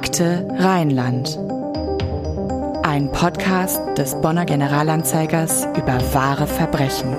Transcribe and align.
Akte 0.00 0.46
Rheinland. 0.56 1.36
Ein 2.84 3.10
Podcast 3.10 3.80
des 3.98 4.14
Bonner 4.20 4.44
Generalanzeigers 4.44 5.66
über 5.76 6.00
wahre 6.14 6.46
Verbrechen. 6.46 7.16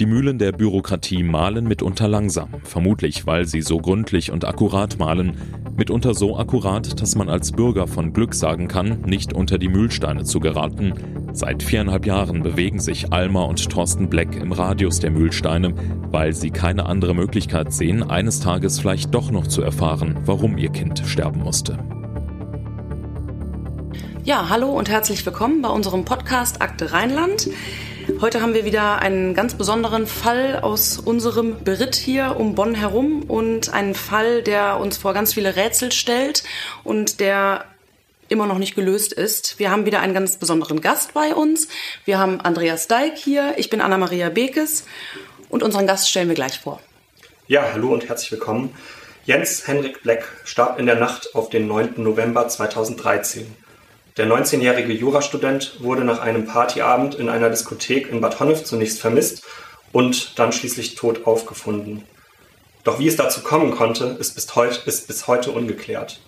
Die 0.00 0.06
Mühlen 0.06 0.38
der 0.38 0.52
Bürokratie 0.52 1.22
mahlen 1.22 1.68
mitunter 1.68 2.08
langsam, 2.08 2.48
vermutlich 2.64 3.26
weil 3.26 3.44
sie 3.44 3.60
so 3.60 3.76
gründlich 3.76 4.32
und 4.32 4.46
akkurat 4.46 4.98
mahlen, 4.98 5.36
mitunter 5.76 6.14
so 6.14 6.38
akkurat, 6.38 7.00
dass 7.00 7.14
man 7.14 7.28
als 7.28 7.52
Bürger 7.52 7.86
von 7.86 8.14
Glück 8.14 8.34
sagen 8.34 8.68
kann, 8.68 9.02
nicht 9.02 9.34
unter 9.34 9.58
die 9.58 9.68
Mühlsteine 9.68 10.24
zu 10.24 10.40
geraten, 10.40 10.94
Seit 11.34 11.62
viereinhalb 11.62 12.04
Jahren 12.04 12.42
bewegen 12.42 12.78
sich 12.78 13.10
Alma 13.10 13.44
und 13.44 13.70
Thorsten 13.70 14.10
Black 14.10 14.36
im 14.36 14.52
Radius 14.52 15.00
der 15.00 15.10
Mühlsteine, 15.10 15.74
weil 16.10 16.34
sie 16.34 16.50
keine 16.50 16.84
andere 16.84 17.14
Möglichkeit 17.14 17.72
sehen, 17.72 18.02
eines 18.02 18.40
Tages 18.40 18.78
vielleicht 18.78 19.14
doch 19.14 19.30
noch 19.30 19.46
zu 19.46 19.62
erfahren, 19.62 20.20
warum 20.26 20.58
ihr 20.58 20.68
Kind 20.68 21.02
sterben 21.06 21.40
musste. 21.40 21.78
Ja, 24.24 24.50
hallo 24.50 24.68
und 24.68 24.90
herzlich 24.90 25.24
willkommen 25.24 25.62
bei 25.62 25.70
unserem 25.70 26.04
Podcast 26.04 26.60
Akte 26.60 26.92
Rheinland. 26.92 27.48
Heute 28.20 28.42
haben 28.42 28.52
wir 28.52 28.66
wieder 28.66 28.98
einen 28.98 29.32
ganz 29.32 29.54
besonderen 29.54 30.06
Fall 30.06 30.60
aus 30.60 30.98
unserem 30.98 31.64
Beritt 31.64 31.94
hier 31.94 32.36
um 32.38 32.54
Bonn 32.54 32.74
herum 32.74 33.22
und 33.22 33.72
einen 33.72 33.94
Fall, 33.94 34.42
der 34.42 34.78
uns 34.78 34.98
vor 34.98 35.14
ganz 35.14 35.32
viele 35.32 35.56
Rätsel 35.56 35.92
stellt 35.92 36.44
und 36.84 37.20
der 37.20 37.64
immer 38.32 38.46
noch 38.46 38.58
nicht 38.58 38.74
gelöst 38.74 39.12
ist. 39.12 39.58
Wir 39.58 39.70
haben 39.70 39.86
wieder 39.86 40.00
einen 40.00 40.14
ganz 40.14 40.38
besonderen 40.38 40.80
Gast 40.80 41.14
bei 41.14 41.34
uns. 41.34 41.68
Wir 42.04 42.18
haben 42.18 42.40
Andreas 42.40 42.88
Deik 42.88 43.16
hier, 43.16 43.54
ich 43.58 43.70
bin 43.70 43.80
Anna-Maria 43.80 44.30
Bekes 44.30 44.84
und 45.48 45.62
unseren 45.62 45.86
Gast 45.86 46.10
stellen 46.10 46.28
wir 46.28 46.34
gleich 46.34 46.58
vor. 46.58 46.80
Ja, 47.46 47.70
hallo 47.72 47.92
und 47.92 48.08
herzlich 48.08 48.32
willkommen. 48.32 48.74
Jens 49.24 49.68
Henrik 49.68 50.02
Black 50.02 50.24
starb 50.44 50.80
in 50.80 50.86
der 50.86 50.96
Nacht 50.96 51.34
auf 51.34 51.50
den 51.50 51.68
9. 51.68 51.94
November 51.98 52.48
2013. 52.48 53.46
Der 54.16 54.26
19-jährige 54.26 54.92
Jurastudent 54.92 55.82
wurde 55.82 56.04
nach 56.04 56.20
einem 56.20 56.46
Partyabend 56.46 57.14
in 57.14 57.28
einer 57.28 57.48
Diskothek 57.48 58.10
in 58.10 58.20
Bad 58.20 58.40
Honnef 58.40 58.64
zunächst 58.64 59.00
vermisst 59.00 59.44
und 59.92 60.38
dann 60.38 60.52
schließlich 60.52 60.96
tot 60.96 61.26
aufgefunden. 61.26 62.04
Doch 62.84 62.98
wie 62.98 63.06
es 63.06 63.16
dazu 63.16 63.42
kommen 63.42 63.70
konnte, 63.70 64.16
ist 64.18 64.34
bis, 64.34 64.54
heute, 64.56 64.80
ist 64.86 65.06
bis 65.06 65.28
heute 65.28 65.52
ungeklärt. 65.52 66.20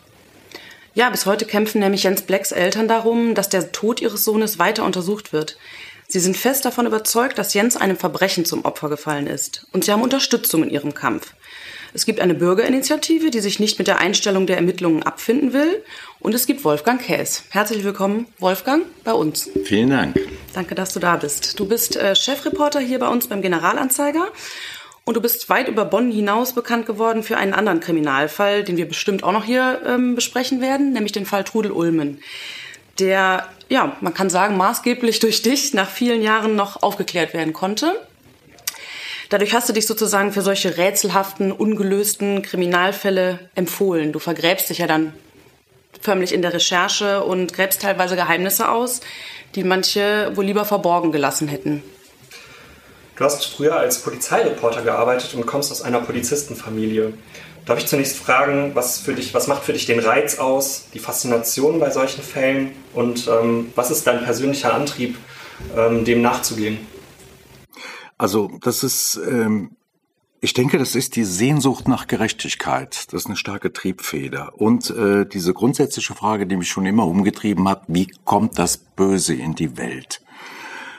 Ja, 0.96 1.10
bis 1.10 1.26
heute 1.26 1.44
kämpfen 1.44 1.80
nämlich 1.80 2.04
Jens 2.04 2.22
Blacks 2.22 2.52
Eltern 2.52 2.86
darum, 2.86 3.34
dass 3.34 3.48
der 3.48 3.72
Tod 3.72 4.00
ihres 4.00 4.24
Sohnes 4.24 4.60
weiter 4.60 4.84
untersucht 4.84 5.32
wird. 5.32 5.58
Sie 6.06 6.20
sind 6.20 6.36
fest 6.36 6.64
davon 6.64 6.86
überzeugt, 6.86 7.36
dass 7.36 7.52
Jens 7.52 7.76
einem 7.76 7.96
Verbrechen 7.96 8.44
zum 8.44 8.64
Opfer 8.64 8.88
gefallen 8.88 9.26
ist. 9.26 9.66
Und 9.72 9.84
sie 9.84 9.90
haben 9.90 10.02
Unterstützung 10.02 10.62
in 10.62 10.70
ihrem 10.70 10.94
Kampf. 10.94 11.34
Es 11.94 12.06
gibt 12.06 12.20
eine 12.20 12.34
Bürgerinitiative, 12.34 13.30
die 13.30 13.40
sich 13.40 13.58
nicht 13.58 13.78
mit 13.78 13.88
der 13.88 13.98
Einstellung 13.98 14.46
der 14.46 14.56
Ermittlungen 14.56 15.02
abfinden 15.02 15.52
will. 15.52 15.82
Und 16.20 16.32
es 16.32 16.46
gibt 16.46 16.64
Wolfgang 16.64 17.02
Käs. 17.02 17.42
Herzlich 17.50 17.82
willkommen, 17.82 18.26
Wolfgang, 18.38 18.84
bei 19.02 19.12
uns. 19.12 19.50
Vielen 19.64 19.90
Dank. 19.90 20.16
Danke, 20.52 20.76
dass 20.76 20.92
du 20.92 21.00
da 21.00 21.16
bist. 21.16 21.58
Du 21.58 21.66
bist 21.66 21.96
äh, 21.96 22.14
Chefreporter 22.14 22.78
hier 22.78 23.00
bei 23.00 23.08
uns 23.08 23.26
beim 23.26 23.42
Generalanzeiger 23.42 24.28
und 25.04 25.16
du 25.16 25.20
bist 25.20 25.48
weit 25.48 25.68
über 25.68 25.84
Bonn 25.84 26.10
hinaus 26.10 26.54
bekannt 26.54 26.86
geworden 26.86 27.22
für 27.22 27.36
einen 27.36 27.52
anderen 27.52 27.80
Kriminalfall, 27.80 28.64
den 28.64 28.76
wir 28.76 28.88
bestimmt 28.88 29.22
auch 29.22 29.32
noch 29.32 29.44
hier 29.44 29.82
ähm, 29.86 30.14
besprechen 30.14 30.60
werden, 30.60 30.92
nämlich 30.92 31.12
den 31.12 31.26
Fall 31.26 31.44
Trudel 31.44 31.72
Ulmen. 31.72 32.20
Der, 32.98 33.46
ja, 33.68 33.96
man 34.00 34.14
kann 34.14 34.30
sagen, 34.30 34.56
maßgeblich 34.56 35.18
durch 35.20 35.42
dich 35.42 35.74
nach 35.74 35.90
vielen 35.90 36.22
Jahren 36.22 36.56
noch 36.56 36.82
aufgeklärt 36.82 37.34
werden 37.34 37.52
konnte. 37.52 38.00
Dadurch 39.30 39.52
hast 39.52 39.68
du 39.68 39.72
dich 39.72 39.86
sozusagen 39.86 40.32
für 40.32 40.42
solche 40.42 40.76
rätselhaften, 40.76 41.50
ungelösten 41.50 42.42
Kriminalfälle 42.42 43.40
empfohlen. 43.54 44.12
Du 44.12 44.18
vergräbst 44.18 44.70
dich 44.70 44.78
ja 44.78 44.86
dann 44.86 45.12
förmlich 46.00 46.32
in 46.32 46.42
der 46.42 46.52
Recherche 46.52 47.24
und 47.24 47.52
gräbst 47.52 47.82
teilweise 47.82 48.16
Geheimnisse 48.16 48.68
aus, 48.68 49.00
die 49.54 49.64
manche 49.64 50.32
wohl 50.34 50.44
lieber 50.44 50.64
verborgen 50.64 51.12
gelassen 51.12 51.48
hätten. 51.48 51.82
Du 53.16 53.24
hast 53.24 53.44
früher 53.44 53.76
als 53.76 54.02
Polizeireporter 54.02 54.82
gearbeitet 54.82 55.34
und 55.34 55.46
kommst 55.46 55.70
aus 55.70 55.82
einer 55.82 56.00
Polizistenfamilie. 56.00 57.14
Darf 57.64 57.78
ich 57.78 57.86
zunächst 57.86 58.18
fragen, 58.18 58.72
was, 58.74 58.98
für 58.98 59.14
dich, 59.14 59.32
was 59.32 59.46
macht 59.46 59.62
für 59.62 59.72
dich 59.72 59.86
den 59.86 60.00
Reiz 60.00 60.38
aus, 60.38 60.86
die 60.92 60.98
Faszination 60.98 61.78
bei 61.78 61.90
solchen 61.90 62.22
Fällen 62.22 62.72
und 62.92 63.28
ähm, 63.28 63.72
was 63.76 63.90
ist 63.90 64.06
dein 64.06 64.24
persönlicher 64.24 64.74
Antrieb, 64.74 65.16
ähm, 65.76 66.04
dem 66.04 66.22
nachzugehen? 66.22 66.78
Also 68.18 68.50
das 68.60 68.82
ist, 68.82 69.18
ähm, 69.28 69.76
ich 70.40 70.52
denke, 70.52 70.76
das 70.76 70.96
ist 70.96 71.14
die 71.14 71.24
Sehnsucht 71.24 71.86
nach 71.86 72.08
Gerechtigkeit. 72.08 73.12
Das 73.12 73.22
ist 73.22 73.26
eine 73.26 73.36
starke 73.36 73.72
Triebfeder. 73.72 74.60
Und 74.60 74.90
äh, 74.90 75.24
diese 75.24 75.54
grundsätzliche 75.54 76.14
Frage, 76.14 76.46
die 76.46 76.56
mich 76.56 76.68
schon 76.68 76.84
immer 76.84 77.06
umgetrieben 77.06 77.68
hat, 77.68 77.84
wie 77.86 78.08
kommt 78.24 78.58
das 78.58 78.76
Böse 78.76 79.34
in 79.34 79.54
die 79.54 79.78
Welt? 79.78 80.23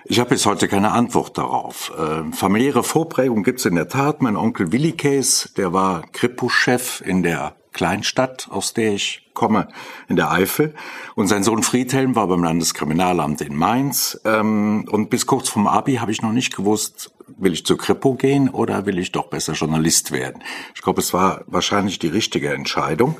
Ich 0.07 0.19
habe 0.19 0.29
bis 0.29 0.45
heute 0.45 0.67
keine 0.67 0.91
Antwort 0.91 1.35
darauf. 1.35 1.91
Äh, 1.97 2.31
familiäre 2.31 2.83
Vorprägung 2.83 3.41
gibt's 3.41 3.65
in 3.65 3.73
der 3.73 3.87
Tat. 3.87 4.21
Mein 4.21 4.37
Onkel 4.37 4.71
Willi 4.71 4.91
Case, 4.91 5.49
der 5.57 5.73
war 5.73 6.03
Kripo-Chef 6.11 7.01
in 7.01 7.23
der 7.23 7.55
Kleinstadt, 7.73 8.47
aus 8.51 8.75
der 8.75 8.93
ich 8.93 9.31
komme, 9.33 9.67
in 10.07 10.15
der 10.15 10.31
Eifel. 10.31 10.75
Und 11.15 11.27
sein 11.27 11.43
Sohn 11.43 11.63
Friedhelm 11.63 12.15
war 12.15 12.27
beim 12.27 12.43
Landeskriminalamt 12.43 13.41
in 13.41 13.55
Mainz. 13.55 14.21
Ähm, 14.25 14.87
und 14.91 15.09
bis 15.09 15.25
kurz 15.25 15.49
vorm 15.49 15.65
Abi 15.65 15.95
habe 15.95 16.11
ich 16.11 16.21
noch 16.21 16.33
nicht 16.33 16.55
gewusst, 16.55 17.11
will 17.39 17.53
ich 17.53 17.65
zur 17.65 17.79
Kripo 17.79 18.13
gehen 18.13 18.49
oder 18.49 18.85
will 18.85 18.99
ich 18.99 19.11
doch 19.11 19.25
besser 19.25 19.53
Journalist 19.53 20.11
werden. 20.11 20.43
Ich 20.75 20.83
glaube, 20.83 21.01
es 21.01 21.13
war 21.15 21.41
wahrscheinlich 21.47 21.97
die 21.97 22.09
richtige 22.09 22.53
Entscheidung. 22.53 23.17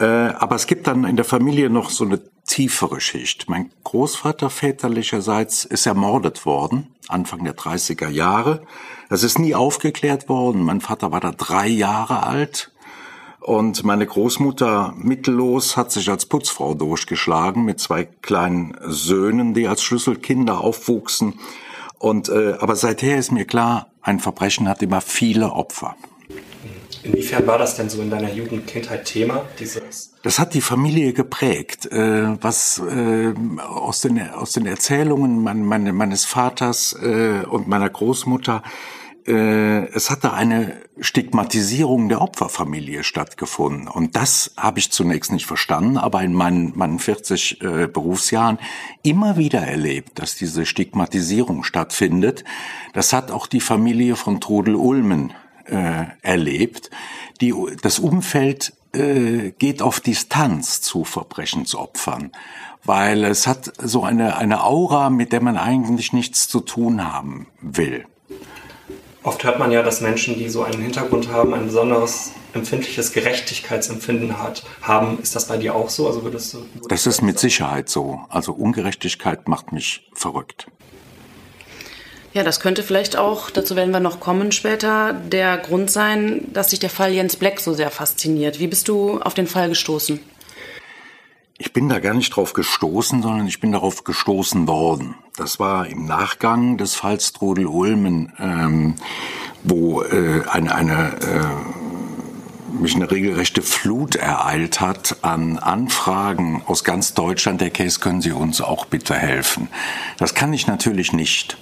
Äh, 0.00 0.04
aber 0.04 0.56
es 0.56 0.66
gibt 0.66 0.88
dann 0.88 1.04
in 1.04 1.14
der 1.14 1.24
Familie 1.24 1.70
noch 1.70 1.90
so 1.90 2.04
eine 2.04 2.20
tiefere 2.48 3.00
Schicht. 3.00 3.48
Mein 3.48 3.70
Großvater 3.84 4.50
väterlicherseits 4.50 5.64
ist 5.64 5.86
ermordet 5.86 6.44
worden, 6.44 6.88
Anfang 7.06 7.44
der 7.44 7.54
30er 7.54 8.08
Jahre. 8.08 8.62
Das 9.08 9.22
ist 9.22 9.38
nie 9.38 9.54
aufgeklärt 9.54 10.28
worden. 10.28 10.62
Mein 10.62 10.80
Vater 10.80 11.12
war 11.12 11.20
da 11.20 11.30
drei 11.30 11.68
Jahre 11.68 12.24
alt. 12.24 12.72
Und 13.40 13.84
meine 13.84 14.04
Großmutter 14.04 14.94
mittellos 14.96 15.76
hat 15.76 15.92
sich 15.92 16.10
als 16.10 16.26
Putzfrau 16.26 16.74
durchgeschlagen 16.74 17.64
mit 17.64 17.80
zwei 17.80 18.04
kleinen 18.04 18.76
Söhnen, 18.82 19.54
die 19.54 19.68
als 19.68 19.82
Schlüsselkinder 19.82 20.60
aufwuchsen. 20.60 21.38
Und 21.98 22.28
äh, 22.28 22.54
aber 22.58 22.76
seither 22.76 23.18
ist 23.18 23.30
mir 23.32 23.44
klar, 23.44 23.90
ein 24.02 24.20
Verbrechen 24.20 24.68
hat 24.68 24.82
immer 24.82 25.00
viele 25.00 25.52
Opfer. 25.52 25.96
Inwiefern 27.02 27.46
war 27.46 27.58
das 27.58 27.76
denn 27.76 27.88
so 27.88 28.02
in 28.02 28.10
deiner 28.10 28.32
Jugend, 28.32 28.66
Kindheit 28.66 29.04
Thema? 29.04 29.44
Dieses 29.58 30.12
das 30.28 30.38
hat 30.38 30.52
die 30.52 30.60
Familie 30.60 31.14
geprägt, 31.14 31.86
äh, 31.86 32.36
was 32.42 32.82
äh, 32.86 33.32
aus, 33.62 34.02
den, 34.02 34.20
aus 34.28 34.52
den 34.52 34.66
Erzählungen 34.66 35.42
mein, 35.42 35.64
meine, 35.64 35.94
meines 35.94 36.26
Vaters 36.26 36.94
äh, 37.02 37.46
und 37.48 37.66
meiner 37.66 37.88
Großmutter. 37.88 38.62
Äh, 39.26 39.86
es 39.94 40.10
hatte 40.10 40.34
eine 40.34 40.82
Stigmatisierung 41.00 42.10
der 42.10 42.20
Opferfamilie 42.20 43.04
stattgefunden. 43.04 43.88
Und 43.88 44.16
das 44.16 44.52
habe 44.58 44.80
ich 44.80 44.92
zunächst 44.92 45.32
nicht 45.32 45.46
verstanden, 45.46 45.96
aber 45.96 46.20
in 46.20 46.34
meinen, 46.34 46.76
meinen 46.76 46.98
40 46.98 47.62
äh, 47.62 47.86
Berufsjahren 47.86 48.58
immer 49.02 49.38
wieder 49.38 49.60
erlebt, 49.60 50.18
dass 50.18 50.36
diese 50.36 50.66
Stigmatisierung 50.66 51.64
stattfindet. 51.64 52.44
Das 52.92 53.14
hat 53.14 53.30
auch 53.30 53.46
die 53.46 53.62
Familie 53.62 54.14
von 54.14 54.42
Trudel 54.42 54.74
Ulmen 54.74 55.32
äh, 55.64 56.04
erlebt. 56.20 56.90
Die, 57.40 57.54
das 57.80 57.98
Umfeld 57.98 58.74
äh, 58.92 59.52
geht 59.58 59.82
auf 59.82 60.00
Distanz 60.00 60.80
zu 60.80 61.04
Verbrechensopfern, 61.04 62.32
weil 62.84 63.24
es 63.24 63.46
hat 63.46 63.72
so 63.78 64.04
eine, 64.04 64.36
eine 64.36 64.64
Aura, 64.64 65.10
mit 65.10 65.32
der 65.32 65.42
man 65.42 65.56
eigentlich 65.56 66.12
nichts 66.12 66.48
zu 66.48 66.60
tun 66.60 67.04
haben 67.04 67.46
will. 67.60 68.04
Oft 69.22 69.44
hört 69.44 69.58
man 69.58 69.72
ja, 69.72 69.82
dass 69.82 70.00
Menschen, 70.00 70.38
die 70.38 70.48
so 70.48 70.62
einen 70.62 70.80
Hintergrund 70.80 71.30
haben, 71.30 71.52
ein 71.52 71.66
besonderes 71.66 72.32
empfindliches 72.54 73.12
Gerechtigkeitsempfinden 73.12 74.38
hat, 74.38 74.64
haben. 74.80 75.18
Ist 75.20 75.36
das 75.36 75.48
bei 75.48 75.58
dir 75.58 75.74
auch 75.74 75.90
so? 75.90 76.06
Also 76.06 76.22
würdest 76.22 76.54
du, 76.54 76.58
würdest 76.58 76.90
das 76.90 77.06
ist 77.06 77.22
mit 77.22 77.38
Sicherheit 77.38 77.88
so. 77.88 78.20
Also 78.28 78.52
Ungerechtigkeit 78.52 79.48
macht 79.48 79.72
mich 79.72 80.08
verrückt. 80.14 80.68
Ja, 82.38 82.44
das 82.44 82.60
könnte 82.60 82.84
vielleicht 82.84 83.16
auch, 83.16 83.50
dazu 83.50 83.74
werden 83.74 83.90
wir 83.90 83.98
noch 83.98 84.20
kommen 84.20 84.52
später, 84.52 85.12
der 85.12 85.58
Grund 85.58 85.90
sein, 85.90 86.42
dass 86.52 86.70
sich 86.70 86.78
der 86.78 86.88
Fall 86.88 87.10
Jens 87.10 87.34
Black 87.34 87.58
so 87.58 87.74
sehr 87.74 87.90
fasziniert. 87.90 88.60
Wie 88.60 88.68
bist 88.68 88.86
du 88.86 89.20
auf 89.20 89.34
den 89.34 89.48
Fall 89.48 89.68
gestoßen? 89.68 90.20
Ich 91.58 91.72
bin 91.72 91.88
da 91.88 91.98
gar 91.98 92.14
nicht 92.14 92.30
drauf 92.30 92.52
gestoßen, 92.52 93.22
sondern 93.22 93.48
ich 93.48 93.58
bin 93.58 93.72
darauf 93.72 94.04
gestoßen 94.04 94.68
worden. 94.68 95.16
Das 95.36 95.58
war 95.58 95.88
im 95.88 96.06
Nachgang 96.06 96.78
des 96.78 96.94
Falls 96.94 97.32
Trudel 97.32 97.66
Ulmen, 97.66 98.32
ähm, 98.38 98.94
wo 99.64 100.02
äh, 100.02 100.42
eine, 100.48 100.76
eine 100.76 101.16
äh, 101.20 102.80
mich 102.80 102.94
eine 102.94 103.10
regelrechte 103.10 103.62
Flut 103.62 104.14
ereilt 104.14 104.80
hat 104.80 105.16
an 105.22 105.58
Anfragen 105.58 106.62
aus 106.66 106.84
ganz 106.84 107.14
Deutschland. 107.14 107.60
Der 107.60 107.70
Case 107.70 107.98
können 107.98 108.20
Sie 108.20 108.30
uns 108.30 108.60
auch 108.60 108.84
bitte 108.84 109.14
helfen. 109.14 109.66
Das 110.18 110.34
kann 110.34 110.52
ich 110.52 110.68
natürlich 110.68 111.12
nicht. 111.12 111.58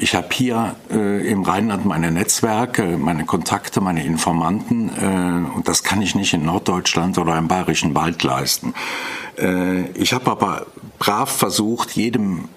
Ich 0.00 0.14
habe 0.14 0.28
hier 0.32 0.76
äh, 0.90 1.28
im 1.28 1.42
Rheinland 1.42 1.84
meine 1.84 2.12
Netzwerke, 2.12 2.96
meine 2.98 3.24
Kontakte, 3.24 3.80
meine 3.80 4.04
Informanten 4.04 4.90
äh, 4.90 5.56
und 5.56 5.66
das 5.66 5.82
kann 5.82 6.02
ich 6.02 6.14
nicht 6.14 6.34
in 6.34 6.44
Norddeutschland 6.44 7.18
oder 7.18 7.36
im 7.36 7.48
Bayerischen 7.48 7.94
Wald 7.96 8.22
leisten. 8.22 8.74
Äh, 9.36 9.90
ich 9.92 10.12
habe 10.12 10.30
aber 10.30 10.66
brav 11.00 11.30
versucht, 11.30 11.92
jedem 11.92 12.48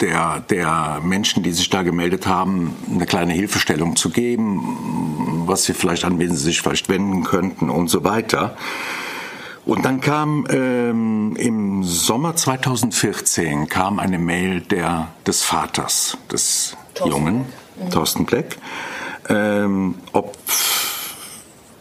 der, 0.00 0.40
der 0.48 1.00
Menschen, 1.02 1.42
die 1.42 1.52
sich 1.52 1.68
da 1.68 1.82
gemeldet 1.82 2.26
haben, 2.26 2.74
eine 2.90 3.06
kleine 3.06 3.34
Hilfestellung 3.34 3.96
zu 3.96 4.10
geben, 4.10 5.44
was 5.46 5.64
sie 5.64 5.74
vielleicht 5.74 6.04
an 6.04 6.18
wen 6.18 6.30
sie 6.30 6.44
sich 6.44 6.62
vielleicht 6.62 6.88
wenden 6.88 7.24
könnten 7.24 7.68
und 7.68 7.88
so 7.88 8.04
weiter. 8.04 8.56
Und 9.66 9.84
dann 9.84 10.00
kam 10.00 10.46
ähm, 10.48 11.34
im 11.36 11.82
Sommer 11.82 12.36
2014 12.36 13.68
kam 13.68 13.98
eine 13.98 14.18
Mail 14.18 14.60
der, 14.60 15.08
des 15.26 15.42
Vaters 15.42 16.16
des 16.30 16.76
Thorsten 16.96 17.08
Jungen, 17.08 17.36
mhm. 17.76 17.90
Thorsten 17.90 18.26
Bleck, 18.26 18.58
ähm, 19.28 19.96
ob, 20.12 20.36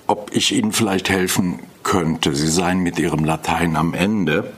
ob 0.07 0.31
ich 0.33 0.53
ihnen 0.53 0.71
vielleicht 0.71 1.09
helfen 1.09 1.59
könnte. 1.83 2.35
Sie 2.35 2.47
seien 2.47 2.79
mit 2.79 2.99
ihrem 2.99 3.23
Latein 3.23 3.75
am 3.75 3.93
Ende. 3.93 4.53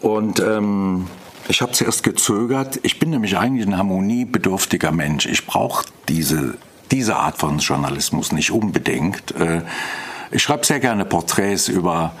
Und 0.00 0.40
ähm, 0.40 1.06
ich 1.48 1.60
habe 1.60 1.72
zuerst 1.72 2.02
gezögert. 2.02 2.80
Ich 2.82 2.98
bin 2.98 3.10
nämlich 3.10 3.36
eigentlich 3.36 3.66
ein 3.66 3.76
harmoniebedürftiger 3.76 4.92
Mensch. 4.92 5.26
Ich 5.26 5.46
brauche 5.46 5.84
diese, 6.08 6.54
diese 6.90 7.16
Art 7.16 7.38
von 7.38 7.58
Journalismus 7.58 8.32
nicht 8.32 8.50
unbedingt. 8.50 9.32
Äh, 9.32 9.62
ich 10.30 10.42
schreibe 10.42 10.64
sehr 10.64 10.80
gerne 10.80 11.04
Porträts 11.04 11.68
über 11.68 12.12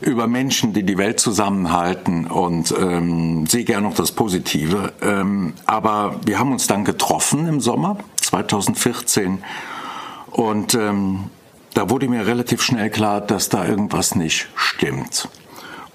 über 0.00 0.26
Menschen, 0.26 0.72
die 0.72 0.82
die 0.82 0.98
Welt 0.98 1.20
zusammenhalten 1.20 2.26
und 2.26 2.74
ähm, 2.78 3.46
sehe 3.46 3.64
gerne 3.64 3.88
noch 3.88 3.94
das 3.94 4.12
Positive. 4.12 4.92
Ähm, 5.02 5.54
aber 5.66 6.20
wir 6.24 6.38
haben 6.38 6.52
uns 6.52 6.66
dann 6.66 6.84
getroffen 6.84 7.46
im 7.46 7.60
Sommer 7.60 7.98
2014 8.20 9.42
und 10.30 10.74
ähm, 10.74 11.30
da 11.74 11.90
wurde 11.90 12.08
mir 12.08 12.26
relativ 12.26 12.62
schnell 12.62 12.90
klar, 12.90 13.20
dass 13.20 13.48
da 13.48 13.66
irgendwas 13.66 14.14
nicht 14.14 14.48
stimmt. 14.56 15.28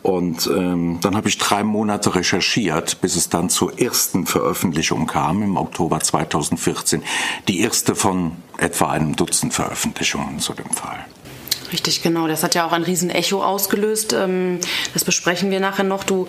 Und 0.02 0.48
ähm, 0.48 1.00
dann 1.02 1.16
habe 1.16 1.30
ich 1.30 1.38
drei 1.38 1.64
Monate 1.64 2.14
recherchiert, 2.14 3.00
bis 3.00 3.16
es 3.16 3.30
dann 3.30 3.50
zur 3.50 3.80
ersten 3.80 4.26
Veröffentlichung 4.26 5.08
kam 5.08 5.42
im 5.42 5.56
Oktober 5.56 6.02
2014. 6.02 7.02
Die 7.48 7.62
erste 7.62 7.96
von 7.96 8.34
etwa 8.58 8.92
einem 8.92 9.16
Dutzend 9.16 9.54
Veröffentlichungen 9.54 10.40
zu 10.40 10.54
dem 10.54 10.70
Fall. 10.70 11.06
Richtig, 11.74 12.04
genau. 12.04 12.28
Das 12.28 12.44
hat 12.44 12.56
ja 12.56 12.66
auch 12.66 12.72
ein 12.72 12.84
Riesenecho 12.84 13.44
ausgelöst. 13.44 14.14
Ähm, 14.14 14.60
das 14.94 15.04
besprechen 15.04 15.52
wir 15.52 15.60
nachher 15.60 15.84
noch. 15.84 16.04
Du 16.04 16.28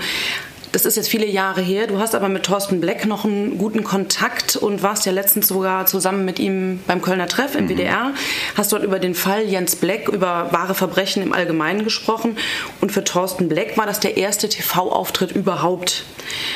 das 0.75 0.87
ist 0.87 0.97
jetzt 0.97 1.09
viele 1.09 1.27
Jahre 1.27 1.61
her. 1.61 1.87
Du 1.87 2.01
hast 2.01 2.17
aber 2.17 2.29
mit 2.29 2.43
Thorsten 2.43 2.81
Bleck 2.81 3.07
noch 3.07 3.25
einen 3.25 3.59
guten 3.59 3.85
Kontakt 3.85 4.57
und 4.57 4.83
warst 4.83 5.07
ja 5.07 5.13
letztens 5.13 5.47
sogar 5.47 5.87
zusammen 5.87 6.25
mit 6.25 6.41
ihm 6.41 6.81
beim 6.89 7.01
Kölner 7.01 7.29
Treff 7.29 7.55
im 7.55 7.67
mhm. 7.67 7.69
WDR. 7.69 8.13
Hast 8.57 8.73
dort 8.73 8.83
über 8.83 8.99
den 8.99 9.15
Fall 9.15 9.45
Jens 9.45 9.77
Bleck, 9.77 10.09
über 10.09 10.49
wahre 10.51 10.75
Verbrechen 10.75 11.23
im 11.23 11.33
Allgemeinen 11.33 11.85
gesprochen. 11.85 12.37
Und 12.81 12.91
für 12.91 13.05
Thorsten 13.05 13.49
Bleck 13.49 13.79
war 13.79 13.87
das 13.87 14.01
der 14.01 14.17
erste 14.17 14.49
TV-Auftritt 14.49 15.31
überhaupt. 15.31 16.05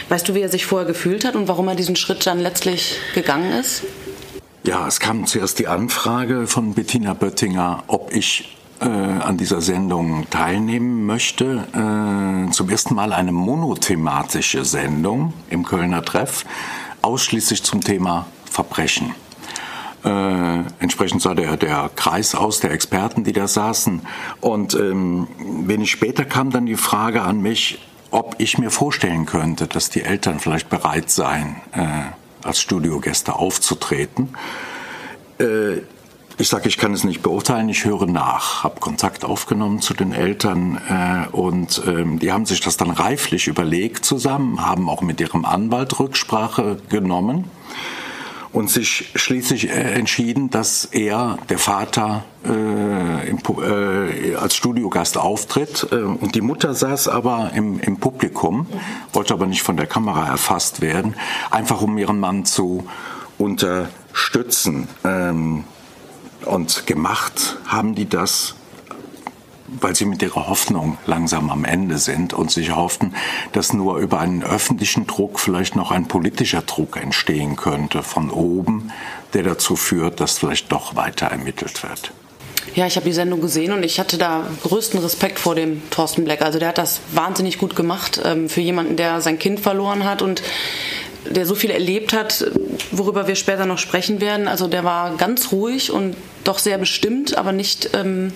Weißt 0.09 0.29
du, 0.29 0.35
wie 0.35 0.41
er 0.41 0.49
sich 0.49 0.67
vorher 0.67 0.89
gefühlt 0.89 1.25
hat 1.25 1.37
und 1.37 1.47
warum 1.47 1.69
er 1.69 1.77
diesen 1.77 1.95
Schritt 1.95 2.27
dann 2.27 2.41
letztlich 2.41 2.99
gegangen 3.15 3.53
ist? 3.53 3.85
Ja, 4.65 4.89
es 4.89 4.99
kam 4.99 5.27
zuerst 5.27 5.61
die 5.61 5.69
Anfrage 5.69 6.49
von 6.49 6.75
Bettina 6.75 7.15
Böttinger, 7.15 7.85
ob 7.87 8.13
ich 8.13 8.58
äh, 8.81 8.85
an 8.85 9.37
dieser 9.37 9.61
Sendung 9.61 10.29
teilnehmen 10.31 11.07
möchte. 11.07 11.65
Äh, 11.73 12.51
zum 12.51 12.69
ersten 12.69 12.95
Mal 12.95 13.13
eine 13.13 13.33
monothematische 13.33 14.65
Sendung 14.65 15.33
im 15.51 15.65
Kölner 15.65 16.05
Treff, 16.05 16.45
ausschließlich 17.03 17.63
zum 17.63 17.81
Thema 17.81 18.27
Verbrechen. 18.51 19.15
Äh, 20.05 20.63
entsprechend 20.79 21.23
sah 21.23 21.35
der, 21.35 21.57
der 21.57 21.91
Kreis 21.95 22.35
aus 22.35 22.61
der 22.61 22.71
Experten, 22.71 23.25
die 23.25 23.33
da 23.33 23.49
saßen. 23.49 24.03
Und 24.41 24.75
ähm, 24.75 25.29
wenig 25.67 25.91
später 25.91 26.25
kam 26.25 26.51
dann 26.51 26.67
die 26.67 26.77
Frage 26.77 27.23
an 27.23 27.41
mich, 27.41 27.81
ob 28.11 28.37
ich 28.39 28.59
mir 28.59 28.71
vorstellen 28.71 29.27
könnte, 29.27 29.67
dass 29.67 29.91
die 29.91 30.03
Eltern 30.03 30.39
vielleicht 30.41 30.71
bereit 30.71 31.11
seien, 31.11 31.57
äh, 31.73 32.47
als 32.47 32.61
Studiogäste 32.61 33.35
aufzutreten. 33.35 34.31
Äh, 35.39 35.83
ich 36.39 36.49
sage, 36.49 36.69
ich 36.69 36.79
kann 36.79 36.93
es 36.93 37.05
nicht 37.05 37.23
beurteilen, 37.23 37.69
ich 37.69 37.85
höre 37.85 38.07
nach, 38.07 38.63
habe 38.63 38.79
Kontakt 38.81 39.25
aufgenommen 39.25 39.81
zu 39.81 39.93
den 39.93 40.13
Eltern 40.13 40.81
äh, 40.89 41.29
und 41.35 41.83
ähm, 41.87 42.21
die 42.21 42.33
haben 42.33 42.47
sich 42.47 42.61
das 42.61 42.77
dann 42.77 42.91
reiflich 42.91 43.49
überlegt 43.49 44.05
zusammen, 44.05 44.65
haben 44.65 44.89
auch 44.89 45.03
mit 45.03 45.21
ihrem 45.21 45.45
Anwalt 45.45 45.99
Rücksprache 45.99 46.79
genommen 46.89 47.51
und 48.53 48.71
sich 48.71 49.11
schließlich 49.17 49.69
äh, 49.69 49.73
entschieden, 49.95 50.49
dass 50.51 50.85
er, 50.85 51.39
der 51.49 51.59
Vater, 51.59 52.25
äh, 52.45 53.29
im, 53.29 53.39
äh, 53.63 54.37
als 54.37 54.55
Studiogast 54.55 55.19
auftritt. 55.19 55.89
Äh, 55.91 55.97
und 55.97 56.35
die 56.35 56.41
Mutter 56.41 56.73
saß 56.73 57.09
aber 57.09 57.51
im, 57.55 57.81
im 57.81 57.99
Publikum, 57.99 58.67
wollte 59.13 59.35
aber 59.35 59.47
nicht 59.47 59.63
von 59.63 59.77
der 59.77 59.87
Kamera 59.87 60.27
erfasst 60.27 60.81
werden, 60.81 61.15
einfach 61.51 61.83
um 61.83 61.99
ihren 61.99 62.21
Mann 62.21 62.45
zu 62.45 62.87
unterstützen. 63.39 64.89
Ähm, 65.05 65.65
und 66.45 66.87
gemacht 66.87 67.57
haben 67.67 67.95
die 67.95 68.09
das, 68.09 68.55
weil 69.67 69.95
sie 69.95 70.07
mit 70.07 70.23
ihrer 70.23 70.49
Hoffnung 70.49 70.99
langsam 71.07 71.51
am 71.51 71.65
Ende 71.65 71.99
sind 71.99 72.33
und 72.33 72.51
sich 72.51 72.75
hofften, 72.75 73.15
dass 73.53 73.73
nur 73.73 73.99
über 73.99 74.21
einen 74.21 74.43
öffentlichen 74.43 75.07
Druck 75.07 75.41
vielleicht 75.41 75.77
noch 75.77 75.91
ein 75.91 76.09
politischer 76.09 76.63
Druck 76.63 76.97
entstehen 76.97 77.57
könnte 77.57 78.03
von 78.03 78.31
oben, 78.31 78.93
der 79.35 79.43
dazu 79.43 79.77
führt, 79.77 80.21
dass 80.21 80.39
vielleicht 80.39 80.73
doch 80.73 80.97
weiter 80.97 81.27
ermittelt 81.27 81.83
wird. 81.83 82.13
Ja, 82.75 82.87
ich 82.87 82.97
habe 82.97 83.07
die 83.07 83.13
Sendung 83.13 83.41
gesehen 83.41 83.73
und 83.73 83.83
ich 83.83 83.99
hatte 83.99 84.19
da 84.19 84.47
größten 84.63 85.01
Respekt 85.01 85.39
vor 85.39 85.55
dem 85.55 85.83
Thorsten 85.91 86.25
Black. 86.25 86.43
Also 86.43 86.59
der 86.59 86.69
hat 86.69 86.79
das 86.79 87.01
wahnsinnig 87.13 87.59
gut 87.59 87.75
gemacht 87.75 88.21
ähm, 88.25 88.49
für 88.49 88.61
jemanden, 88.61 88.97
der 88.97 89.21
sein 89.21 89.39
Kind 89.39 89.61
verloren 89.61 90.05
hat 90.05 90.23
und 90.23 90.43
der 91.27 91.47
so 91.47 91.55
viel 91.55 91.71
erlebt 91.71 92.13
hat, 92.13 92.45
worüber 92.91 93.27
wir 93.27 93.35
später 93.35 93.67
noch 93.67 93.79
sprechen 93.79 94.21
werden. 94.21 94.49
Also 94.49 94.67
der 94.67 94.85
war 94.85 95.17
ganz 95.17 95.53
ruhig 95.53 95.91
und 95.91 96.17
doch 96.45 96.59
sehr 96.59 96.79
bestimmt, 96.79 97.37
aber 97.37 97.53
nicht 97.53 97.91
ähm, 97.95 98.33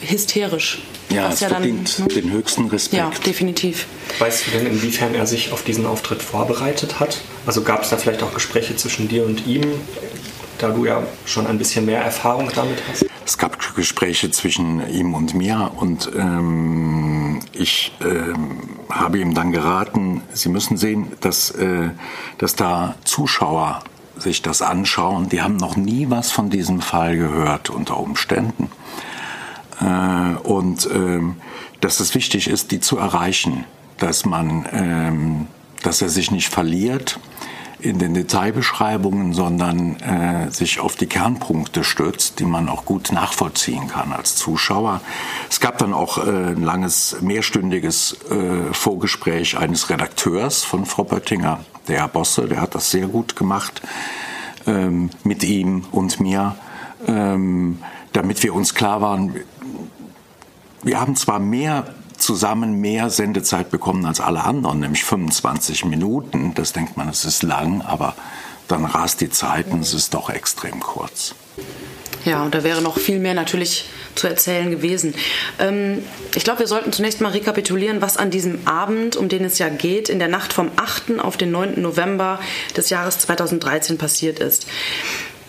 hysterisch. 0.00 0.78
Ja, 1.08 1.30
es 1.30 1.40
ja 1.40 1.48
verdient 1.48 1.98
dann, 1.98 2.06
ne? 2.08 2.14
den 2.14 2.32
höchsten 2.32 2.66
Respekt. 2.66 3.00
Ja, 3.00 3.10
definitiv. 3.24 3.86
Weißt 4.18 4.46
du 4.46 4.50
denn, 4.50 4.66
inwiefern 4.66 5.14
er 5.14 5.26
sich 5.26 5.52
auf 5.52 5.62
diesen 5.62 5.86
Auftritt 5.86 6.20
vorbereitet 6.20 6.98
hat? 6.98 7.18
Also 7.46 7.62
gab 7.62 7.82
es 7.82 7.90
da 7.90 7.96
vielleicht 7.96 8.22
auch 8.22 8.34
Gespräche 8.34 8.74
zwischen 8.76 9.08
dir 9.08 9.24
und 9.24 9.46
ihm, 9.46 9.62
da 10.58 10.70
du 10.70 10.84
ja 10.84 11.06
schon 11.24 11.46
ein 11.46 11.58
bisschen 11.58 11.86
mehr 11.86 12.00
Erfahrung 12.00 12.50
damit 12.54 12.78
hast? 12.90 13.06
Es 13.26 13.38
gab 13.38 13.74
Gespräche 13.74 14.30
zwischen 14.30 14.88
ihm 14.88 15.12
und 15.12 15.34
mir 15.34 15.72
und 15.74 16.08
ähm, 16.16 17.40
ich 17.52 17.90
ähm, 18.00 18.60
habe 18.88 19.18
ihm 19.18 19.34
dann 19.34 19.50
geraten, 19.50 20.22
Sie 20.32 20.48
müssen 20.48 20.76
sehen, 20.76 21.10
dass, 21.22 21.50
äh, 21.50 21.90
dass 22.38 22.54
da 22.54 22.94
Zuschauer 23.02 23.82
sich 24.16 24.42
das 24.42 24.62
anschauen, 24.62 25.28
die 25.28 25.42
haben 25.42 25.56
noch 25.56 25.74
nie 25.74 26.08
was 26.08 26.30
von 26.30 26.50
diesem 26.50 26.80
Fall 26.80 27.16
gehört 27.16 27.68
unter 27.68 27.98
Umständen. 27.98 28.70
Äh, 29.80 30.36
und 30.44 30.88
ähm, 30.94 31.34
dass 31.80 31.98
es 31.98 32.14
wichtig 32.14 32.46
ist, 32.46 32.70
die 32.70 32.78
zu 32.78 32.96
erreichen, 32.96 33.64
dass 33.98 34.24
man, 34.24 34.68
ähm, 34.70 35.48
dass 35.82 36.00
er 36.00 36.10
sich 36.10 36.30
nicht 36.30 36.48
verliert, 36.48 37.18
in 37.78 37.98
den 37.98 38.14
Detailbeschreibungen, 38.14 39.34
sondern 39.34 39.96
äh, 40.00 40.50
sich 40.50 40.80
auf 40.80 40.96
die 40.96 41.06
Kernpunkte 41.06 41.84
stützt, 41.84 42.40
die 42.40 42.44
man 42.44 42.68
auch 42.68 42.84
gut 42.84 43.12
nachvollziehen 43.12 43.88
kann 43.88 44.12
als 44.12 44.36
Zuschauer. 44.36 45.00
Es 45.50 45.60
gab 45.60 45.78
dann 45.78 45.92
auch 45.92 46.18
äh, 46.18 46.30
ein 46.30 46.62
langes, 46.62 47.16
mehrstündiges 47.20 48.16
äh, 48.30 48.72
Vorgespräch 48.72 49.58
eines 49.58 49.90
Redakteurs 49.90 50.64
von 50.64 50.86
Frau 50.86 51.04
Böttinger, 51.04 51.60
der 51.88 52.00
Herr 52.00 52.08
Bosse, 52.08 52.48
der 52.48 52.60
hat 52.60 52.74
das 52.74 52.90
sehr 52.90 53.08
gut 53.08 53.36
gemacht 53.36 53.82
ähm, 54.66 55.10
mit 55.22 55.44
ihm 55.44 55.84
und 55.92 56.18
mir, 56.18 56.56
ähm, 57.06 57.80
damit 58.12 58.42
wir 58.42 58.54
uns 58.54 58.74
klar 58.74 59.02
waren, 59.02 59.36
wir 60.82 61.00
haben 61.00 61.16
zwar 61.16 61.40
mehr 61.40 61.94
zusammen 62.18 62.80
mehr 62.80 63.10
Sendezeit 63.10 63.70
bekommen 63.70 64.04
als 64.06 64.20
alle 64.20 64.44
anderen, 64.44 64.80
nämlich 64.80 65.04
25 65.04 65.84
Minuten. 65.84 66.54
Das 66.54 66.72
denkt 66.72 66.96
man, 66.96 67.08
es 67.08 67.24
ist 67.24 67.42
lang, 67.42 67.82
aber 67.82 68.14
dann 68.68 68.84
rast 68.84 69.20
die 69.20 69.30
Zeit 69.30 69.68
und 69.68 69.80
es 69.80 69.94
ist 69.94 70.14
doch 70.14 70.30
extrem 70.30 70.80
kurz. 70.80 71.34
Ja, 72.24 72.42
und 72.42 72.54
da 72.54 72.64
wäre 72.64 72.82
noch 72.82 72.98
viel 72.98 73.20
mehr 73.20 73.34
natürlich 73.34 73.84
zu 74.16 74.26
erzählen 74.26 74.70
gewesen. 74.70 75.14
Ähm, 75.60 76.02
ich 76.34 76.42
glaube, 76.42 76.60
wir 76.60 76.66
sollten 76.66 76.92
zunächst 76.92 77.20
mal 77.20 77.30
rekapitulieren, 77.30 78.02
was 78.02 78.16
an 78.16 78.30
diesem 78.30 78.66
Abend, 78.66 79.14
um 79.14 79.28
den 79.28 79.44
es 79.44 79.58
ja 79.58 79.68
geht, 79.68 80.08
in 80.08 80.18
der 80.18 80.28
Nacht 80.28 80.52
vom 80.52 80.70
8. 80.74 81.20
auf 81.20 81.36
den 81.36 81.52
9. 81.52 81.80
November 81.80 82.40
des 82.76 82.90
Jahres 82.90 83.20
2013 83.20 83.96
passiert 83.96 84.40
ist. 84.40 84.66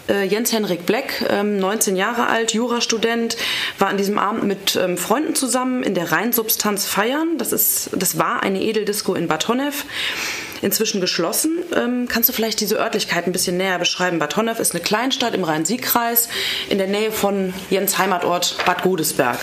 Äh, 0.10 0.24
Jens 0.26 0.52
Henrik 0.52 0.86
Bleck, 0.86 1.26
19 1.30 1.94
ähm, 1.94 2.00
Jahre 2.00 2.28
alt, 2.28 2.54
Jurastudent, 2.54 3.38
war 3.80 3.90
an 3.90 3.98
diesem 3.98 4.18
Abend 4.18 4.44
mit 4.44 4.76
ähm, 4.76 4.98
Freunden 4.98 5.36
zusammen 5.36 5.84
in 5.84 5.94
der 5.94 6.12
Rheinsubstanz 6.12 6.86
feiern. 6.86 7.38
Das, 7.38 7.52
ist, 7.52 7.90
das 7.94 8.18
war 8.18 8.44
eine 8.44 8.62
Edeldisco 8.62 9.14
in 9.16 9.28
Bad 9.28 9.48
Honnef. 9.48 9.86
inzwischen 10.62 11.02
geschlossen. 11.02 11.60
Ähm, 11.76 12.08
kannst 12.10 12.30
du 12.30 12.34
vielleicht 12.34 12.60
diese 12.62 12.78
Örtlichkeit 12.80 13.28
ein 13.28 13.32
bisschen 13.32 13.58
näher 13.58 13.80
beschreiben? 13.80 14.20
Bad 14.20 14.36
Honnef 14.36 14.60
ist 14.60 14.74
eine 14.74 14.84
Kleinstadt 14.84 15.34
im 15.34 15.44
Rhein-Sieg-Kreis 15.44 16.30
in 16.70 16.78
der 16.78 16.88
Nähe 16.88 17.12
von 17.12 17.54
Jens 17.70 17.98
Heimatort 17.98 18.58
Bad 18.66 18.82
Godesberg. 18.84 19.40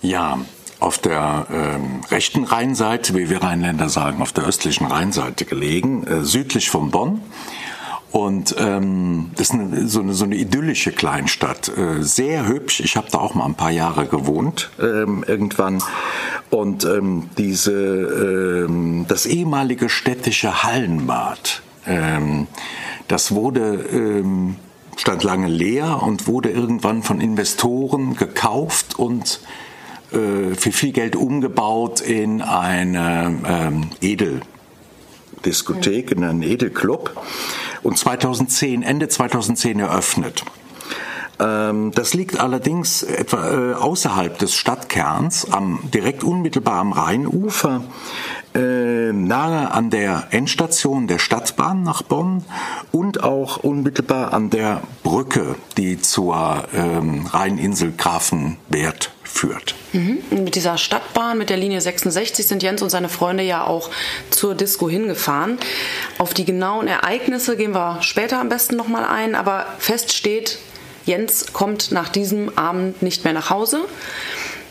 Ja, 0.00 0.38
auf 0.80 0.98
der 0.98 1.46
ähm, 1.50 2.02
rechten 2.10 2.44
Rheinseite, 2.44 3.14
wie 3.14 3.30
wir 3.30 3.42
Rheinländer 3.42 3.88
sagen, 3.88 4.20
auf 4.20 4.32
der 4.32 4.44
östlichen 4.44 4.86
Rheinseite 4.86 5.44
gelegen, 5.44 6.06
äh, 6.06 6.24
südlich 6.24 6.70
von 6.70 6.90
Bonn. 6.90 7.22
Und 8.14 8.54
ähm, 8.60 9.32
das 9.34 9.48
ist 9.48 9.54
eine, 9.54 9.88
so, 9.88 9.98
eine, 9.98 10.14
so 10.14 10.24
eine 10.24 10.36
idyllische 10.36 10.92
Kleinstadt, 10.92 11.76
äh, 11.76 12.00
sehr 12.00 12.46
hübsch. 12.46 12.78
Ich 12.78 12.96
habe 12.96 13.08
da 13.10 13.18
auch 13.18 13.34
mal 13.34 13.44
ein 13.44 13.56
paar 13.56 13.72
Jahre 13.72 14.06
gewohnt 14.06 14.70
ähm, 14.80 15.24
irgendwann. 15.26 15.82
Und 16.48 16.84
ähm, 16.84 17.30
diese, 17.36 17.72
ähm, 17.72 19.06
das 19.08 19.26
ehemalige 19.26 19.88
städtische 19.88 20.62
Hallenbad, 20.62 21.62
ähm, 21.88 22.46
das 23.08 23.32
wurde 23.32 23.84
ähm, 23.92 24.58
stand 24.96 25.24
lange 25.24 25.48
leer 25.48 26.00
und 26.00 26.28
wurde 26.28 26.50
irgendwann 26.50 27.02
von 27.02 27.20
Investoren 27.20 28.14
gekauft 28.14 28.96
und 28.96 29.40
äh, 30.12 30.54
für 30.54 30.70
viel 30.70 30.92
Geld 30.92 31.16
umgebaut 31.16 32.00
in 32.00 32.42
eine 32.42 33.40
ähm, 33.44 33.90
Edeldiskothek, 35.44 36.10
in 36.10 36.24
einen 36.24 36.42
Edelclub 36.42 37.22
und 37.82 37.98
2010, 37.98 38.82
Ende 38.82 39.08
2010 39.08 39.80
eröffnet. 39.80 40.44
Ähm, 41.38 41.90
das 41.94 42.14
liegt 42.14 42.40
allerdings 42.40 43.02
etwa 43.02 43.50
äh, 43.50 43.74
außerhalb 43.74 44.38
des 44.38 44.54
Stadtkerns, 44.54 45.50
am, 45.50 45.80
direkt 45.92 46.24
unmittelbar 46.24 46.76
am 46.76 46.92
Rheinufer, 46.92 47.84
äh, 48.54 49.12
nahe 49.12 49.70
an 49.72 49.90
der 49.90 50.28
Endstation 50.30 51.06
der 51.06 51.18
Stadtbahn 51.18 51.82
nach 51.82 52.02
Bonn 52.02 52.44
und 52.92 53.22
auch 53.22 53.58
unmittelbar 53.58 54.32
an 54.32 54.50
der 54.50 54.82
Brücke, 55.02 55.56
die 55.76 56.00
zur 56.00 56.64
ähm, 56.74 57.26
Rheininsel 57.26 57.92
Grafenwert 57.96 59.10
führt. 59.24 59.74
Mhm. 59.92 60.18
Mit 60.30 60.54
dieser 60.54 60.78
Stadtbahn, 60.78 61.36
mit 61.36 61.50
der 61.50 61.56
Linie 61.56 61.80
66 61.80 62.46
sind 62.46 62.62
Jens 62.62 62.82
und 62.82 62.90
seine 62.90 63.08
Freunde 63.08 63.42
ja 63.42 63.66
auch 63.66 63.90
zur 64.30 64.54
Disco 64.54 64.88
hingefahren. 64.88 65.58
Auf 66.18 66.34
die 66.34 66.44
genauen 66.44 66.86
Ereignisse 66.86 67.56
gehen 67.56 67.72
wir 67.72 68.02
später 68.02 68.40
am 68.40 68.48
besten 68.48 68.76
nochmal 68.76 69.04
ein, 69.04 69.34
aber 69.34 69.66
fest 69.78 70.12
steht, 70.12 70.58
Jens 71.04 71.52
kommt 71.52 71.90
nach 71.90 72.08
diesem 72.08 72.56
Abend 72.56 73.02
nicht 73.02 73.24
mehr 73.24 73.32
nach 73.32 73.50
Hause. 73.50 73.80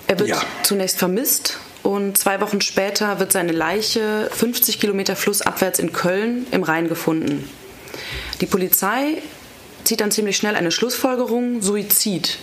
Er 0.08 0.20
wird 0.20 0.30
ja. 0.30 0.42
zunächst 0.64 0.98
vermisst 0.98 1.60
und 1.84 2.18
zwei 2.18 2.42
Wochen 2.42 2.62
später 2.62 3.20
wird 3.20 3.32
seine 3.32 3.52
Leiche 3.52 4.30
50 4.34 4.80
Kilometer 4.80 5.16
flussabwärts 5.16 5.80
in 5.80 5.92
Köln 5.94 6.48
im 6.52 6.64
Rhein 6.64 6.88
gefunden. 6.88 7.50
Die 8.42 8.46
Polizei 8.46 9.22
zieht 9.84 10.02
dann 10.02 10.12
ziemlich 10.12 10.38
schnell 10.38 10.56
eine 10.56 10.72
Schlussfolgerung, 10.72 11.62
Suizid. 11.62 12.40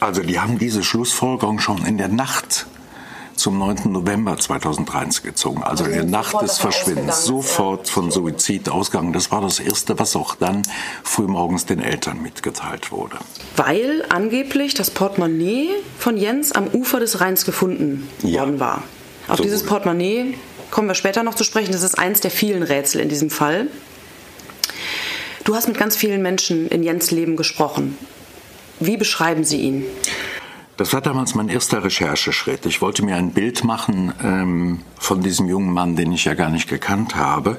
Also 0.00 0.22
die 0.22 0.38
haben 0.38 0.58
diese 0.58 0.84
Schlussfolgerung 0.84 1.58
schon 1.58 1.84
in 1.84 1.98
der 1.98 2.08
Nacht 2.08 2.66
zum 3.38 3.58
9. 3.58 3.92
November 3.92 4.36
2013 4.36 5.24
gezogen. 5.24 5.62
Also 5.62 5.84
in 5.84 5.92
der 5.92 6.04
Nacht 6.04 6.40
des 6.42 6.58
Verschwindens. 6.58 7.24
Sofort 7.24 7.88
von 7.88 8.10
Suizid 8.10 8.68
ausgegangen. 8.68 9.12
Das 9.12 9.30
war 9.30 9.40
das 9.40 9.60
Erste, 9.60 9.98
was 9.98 10.16
auch 10.16 10.34
dann 10.34 10.62
frühmorgens 11.02 11.66
den 11.66 11.80
Eltern 11.80 12.22
mitgeteilt 12.22 12.92
wurde. 12.92 13.18
Weil 13.56 14.04
angeblich 14.08 14.74
das 14.74 14.90
Portemonnaie 14.90 15.70
von 15.98 16.16
Jens 16.16 16.52
am 16.52 16.68
Ufer 16.68 17.00
des 17.00 17.20
Rheins 17.20 17.44
gefunden 17.44 18.08
ja. 18.22 18.40
worden 18.40 18.60
war. 18.60 18.82
Auf 19.28 19.38
so 19.38 19.42
dieses 19.42 19.64
Portemonnaie 19.64 20.34
kommen 20.70 20.88
wir 20.88 20.94
später 20.94 21.22
noch 21.22 21.34
zu 21.34 21.44
sprechen. 21.44 21.72
Das 21.72 21.82
ist 21.82 21.98
eins 21.98 22.20
der 22.20 22.30
vielen 22.30 22.62
Rätsel 22.62 23.00
in 23.00 23.08
diesem 23.08 23.30
Fall. 23.30 23.68
Du 25.44 25.54
hast 25.54 25.68
mit 25.68 25.78
ganz 25.78 25.96
vielen 25.96 26.20
Menschen 26.20 26.68
in 26.68 26.82
Jens 26.82 27.10
Leben 27.10 27.36
gesprochen. 27.36 27.96
Wie 28.80 28.96
beschreiben 28.96 29.44
Sie 29.44 29.60
ihn? 29.60 29.84
Das 30.78 30.92
war 30.92 31.00
damals 31.00 31.34
mein 31.34 31.48
erster 31.48 31.82
Rechercheschritt. 31.82 32.64
Ich 32.64 32.80
wollte 32.80 33.04
mir 33.04 33.16
ein 33.16 33.32
Bild 33.32 33.64
machen 33.64 34.14
ähm, 34.22 34.82
von 34.96 35.22
diesem 35.22 35.48
jungen 35.48 35.72
Mann, 35.72 35.96
den 35.96 36.12
ich 36.12 36.24
ja 36.24 36.34
gar 36.34 36.50
nicht 36.50 36.68
gekannt 36.68 37.16
habe. 37.16 37.56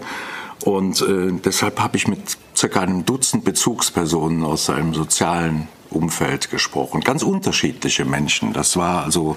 Und 0.64 1.02
äh, 1.02 1.34
deshalb 1.34 1.82
habe 1.82 1.98
ich 1.98 2.08
mit 2.08 2.38
circa 2.56 2.80
einem 2.80 3.06
Dutzend 3.06 3.44
Bezugspersonen 3.44 4.46
aus 4.46 4.68
seinem 4.68 4.94
sozialen 4.94 5.68
Umfeld 5.90 6.50
gesprochen. 6.50 7.02
Ganz 7.02 7.22
unterschiedliche 7.22 8.06
Menschen. 8.06 8.54
Das 8.54 8.78
war 8.78 9.04
also 9.04 9.36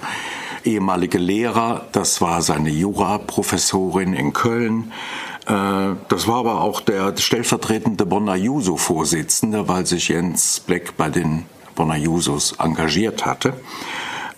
ehemalige 0.65 1.19
Lehrer, 1.19 1.87
das 1.91 2.21
war 2.21 2.41
seine 2.41 2.71
Jura-Professorin 2.71 4.13
in 4.13 4.33
Köln, 4.33 4.93
äh, 5.47 5.97
das 6.09 6.29
war 6.29 6.37
aber 6.37 6.61
auch 6.61 6.81
der 6.81 7.17
stellvertretende 7.17 8.07
Bonner 8.07 8.37
Juso-Vorsitzende, 8.37 9.67
weil 9.67 9.87
sich 9.87 10.07
Jens 10.09 10.61
Bleck 10.61 10.97
bei 10.97 11.09
den 11.09 11.47
Bonner 11.83 11.97
Jusos 11.97 12.55
engagiert 12.61 13.27
hatte. 13.27 13.55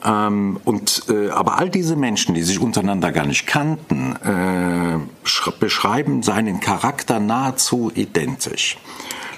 Ähm, 0.03 0.59
und, 0.65 1.05
äh, 1.11 1.29
aber 1.29 1.59
all 1.59 1.69
diese 1.69 1.95
Menschen, 1.95 2.35
die 2.35 2.43
sich 2.43 2.59
untereinander 2.59 3.13
gar 3.13 3.27
nicht 3.27 3.47
kannten, 3.47 4.17
äh, 4.25 4.99
beschreiben 5.61 6.23
seinen 6.23 6.61
Charakter 6.61 7.21
nahezu 7.21 7.93
identisch. 7.95 8.79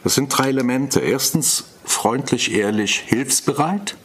Das 0.05 0.15
sind 0.15 0.29
drei 0.29 0.51
Elemente. 0.51 1.01
Erstens 1.01 1.65
freundlich, 1.85 2.55
ehrlich, 2.55 2.95
hilfsbereit. 2.95 3.97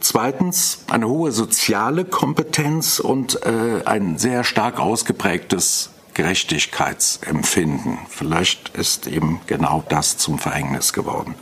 Zweitens 0.00 0.84
eine 0.88 1.06
hohe 1.06 1.30
soziale 1.30 2.06
Kompetenz 2.06 3.00
und 3.00 3.44
äh, 3.44 3.82
ein 3.84 4.16
sehr 4.16 4.44
stark 4.44 4.80
ausgeprägtes 4.80 5.90
Gerechtigkeitsempfinden. 6.14 7.98
Vielleicht 8.08 8.70
ist 8.70 9.06
eben 9.06 9.42
genau 9.46 9.84
das 9.90 10.16
zum 10.16 10.38
Verhängnis 10.38 10.94
geworden. 10.94 11.34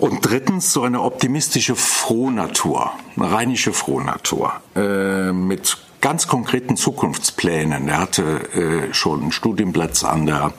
Und 0.00 0.20
drittens 0.22 0.72
so 0.72 0.82
eine 0.82 1.02
optimistische 1.02 1.76
Frohnatur, 1.76 2.90
eine 3.16 3.30
rheinische 3.30 3.74
Frohnatur 3.74 4.54
äh, 4.74 5.30
mit 5.30 5.76
ganz 6.00 6.26
konkreten 6.26 6.78
Zukunftsplänen. 6.78 7.86
Er 7.86 8.00
hatte 8.00 8.22
äh, 8.54 8.94
schon 8.94 9.20
einen 9.20 9.32
Studienplatz 9.32 10.02
an 10.02 10.24
der 10.24 10.52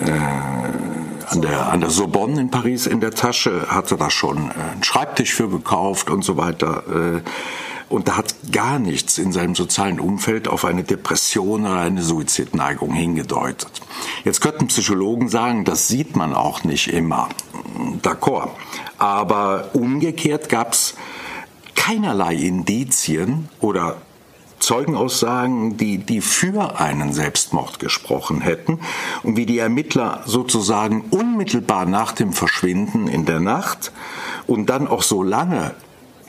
äh, 0.00 0.10
an 1.28 1.42
der, 1.42 1.72
an 1.72 1.80
der 1.80 1.90
Sorbonne 1.90 2.40
in 2.40 2.50
Paris 2.50 2.86
in 2.86 3.00
der 3.00 3.12
Tasche, 3.12 3.68
hatte 3.68 3.96
da 3.96 4.10
schon 4.10 4.50
äh, 4.50 4.72
einen 4.72 4.82
Schreibtisch 4.82 5.32
für 5.32 5.48
gekauft 5.48 6.10
und 6.10 6.22
so 6.22 6.36
weiter. 6.36 7.22
Und 7.88 8.08
da 8.08 8.16
hat 8.16 8.34
gar 8.50 8.78
nichts 8.78 9.16
in 9.18 9.32
seinem 9.32 9.54
sozialen 9.54 10.00
Umfeld 10.00 10.48
auf 10.48 10.64
eine 10.64 10.82
Depression 10.82 11.62
oder 11.62 11.80
eine 11.80 12.02
Suizidneigung 12.02 12.92
hingedeutet. 12.92 13.70
Jetzt 14.24 14.40
könnten 14.40 14.66
Psychologen 14.66 15.28
sagen, 15.28 15.64
das 15.64 15.86
sieht 15.86 16.16
man 16.16 16.34
auch 16.34 16.64
nicht 16.64 16.88
immer. 16.88 17.28
D'accord. 18.02 18.50
Aber 18.98 19.70
umgekehrt 19.72 20.48
gab 20.48 20.72
es 20.72 20.94
keinerlei 21.76 22.34
Indizien 22.34 23.48
oder 23.60 23.98
Zeugenaussagen, 24.58 25.76
die, 25.76 25.98
die 25.98 26.20
für 26.20 26.80
einen 26.80 27.12
Selbstmord 27.12 27.78
gesprochen 27.78 28.40
hätten 28.40 28.80
und 29.22 29.36
wie 29.36 29.46
die 29.46 29.58
Ermittler 29.58 30.22
sozusagen 30.26 31.02
unmittelbar 31.10 31.84
nach 31.86 32.12
dem 32.12 32.32
Verschwinden 32.32 33.06
in 33.06 33.26
der 33.26 33.38
Nacht 33.38 33.92
und 34.46 34.66
dann 34.70 34.88
auch 34.88 35.02
so 35.02 35.22
lange 35.22 35.74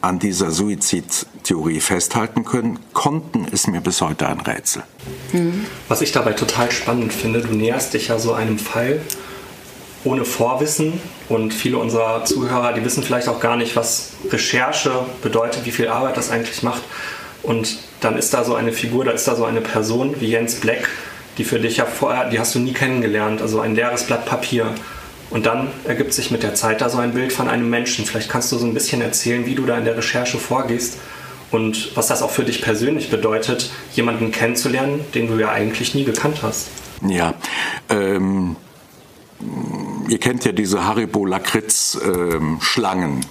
an 0.01 0.19
dieser 0.19 0.51
Suizidtheorie 0.51 1.79
festhalten 1.79 2.45
können, 2.45 2.79
konnten, 2.93 3.45
ist 3.45 3.67
mir 3.67 3.81
bis 3.81 4.01
heute 4.01 4.27
ein 4.27 4.39
Rätsel. 4.39 4.83
Was 5.87 6.01
ich 6.01 6.11
dabei 6.11 6.33
total 6.33 6.71
spannend 6.71 7.13
finde, 7.13 7.41
du 7.41 7.53
näherst 7.53 7.93
dich 7.93 8.09
ja 8.09 8.19
so 8.19 8.33
einem 8.33 8.59
Fall 8.59 9.01
ohne 10.03 10.25
Vorwissen 10.25 10.99
und 11.29 11.53
viele 11.53 11.77
unserer 11.77 12.23
Zuhörer, 12.25 12.73
die 12.73 12.83
wissen 12.83 13.03
vielleicht 13.03 13.27
auch 13.27 13.39
gar 13.39 13.57
nicht, 13.57 13.75
was 13.75 14.11
Recherche 14.29 15.05
bedeutet, 15.21 15.65
wie 15.65 15.71
viel 15.71 15.87
Arbeit 15.87 16.17
das 16.17 16.29
eigentlich 16.29 16.63
macht. 16.63 16.81
Und 17.43 17.77
dann 18.01 18.17
ist 18.17 18.33
da 18.33 18.43
so 18.43 18.55
eine 18.55 18.71
Figur, 18.71 19.05
da 19.05 19.11
ist 19.11 19.27
da 19.27 19.35
so 19.35 19.45
eine 19.45 19.61
Person 19.61 20.15
wie 20.19 20.27
Jens 20.27 20.55
Black, 20.55 20.89
die 21.37 21.43
für 21.43 21.59
dich 21.59 21.77
ja 21.77 21.85
vorher, 21.85 22.29
die 22.29 22.39
hast 22.39 22.55
du 22.55 22.59
nie 22.59 22.73
kennengelernt, 22.73 23.41
also 23.41 23.59
ein 23.59 23.75
leeres 23.75 24.03
Blatt 24.03 24.25
Papier. 24.25 24.73
Und 25.29 25.45
dann 25.45 25.67
ergibt 25.83 26.13
sich 26.13 26.31
mit 26.31 26.43
der 26.43 26.55
Zeit 26.55 26.81
da 26.81 26.89
so 26.89 26.99
ein 26.99 27.13
Bild 27.13 27.33
von 27.33 27.49
einem 27.49 27.69
Menschen. 27.69 28.05
Vielleicht 28.05 28.29
kannst 28.29 28.51
du 28.51 28.57
so 28.57 28.65
ein 28.65 28.73
bisschen 28.73 29.01
erzählen, 29.01 29.45
wie 29.45 29.55
du 29.55 29.65
da 29.65 29.77
in 29.77 29.85
der 29.85 29.97
Recherche 29.97 30.37
vorgehst 30.37 30.97
und 31.51 31.95
was 31.95 32.07
das 32.07 32.21
auch 32.21 32.31
für 32.31 32.43
dich 32.43 32.61
persönlich 32.61 33.09
bedeutet, 33.09 33.71
jemanden 33.93 34.31
kennenzulernen, 34.31 35.01
den 35.13 35.27
du 35.27 35.37
ja 35.37 35.49
eigentlich 35.49 35.95
nie 35.95 36.03
gekannt 36.03 36.39
hast. 36.43 36.67
Ja, 37.07 37.33
ähm, 37.89 38.55
ihr 40.07 40.19
kennt 40.19 40.45
ja 40.45 40.51
diese 40.51 40.85
Haribo 40.85 41.25
Lakritz 41.25 41.97
ähm. 42.03 42.59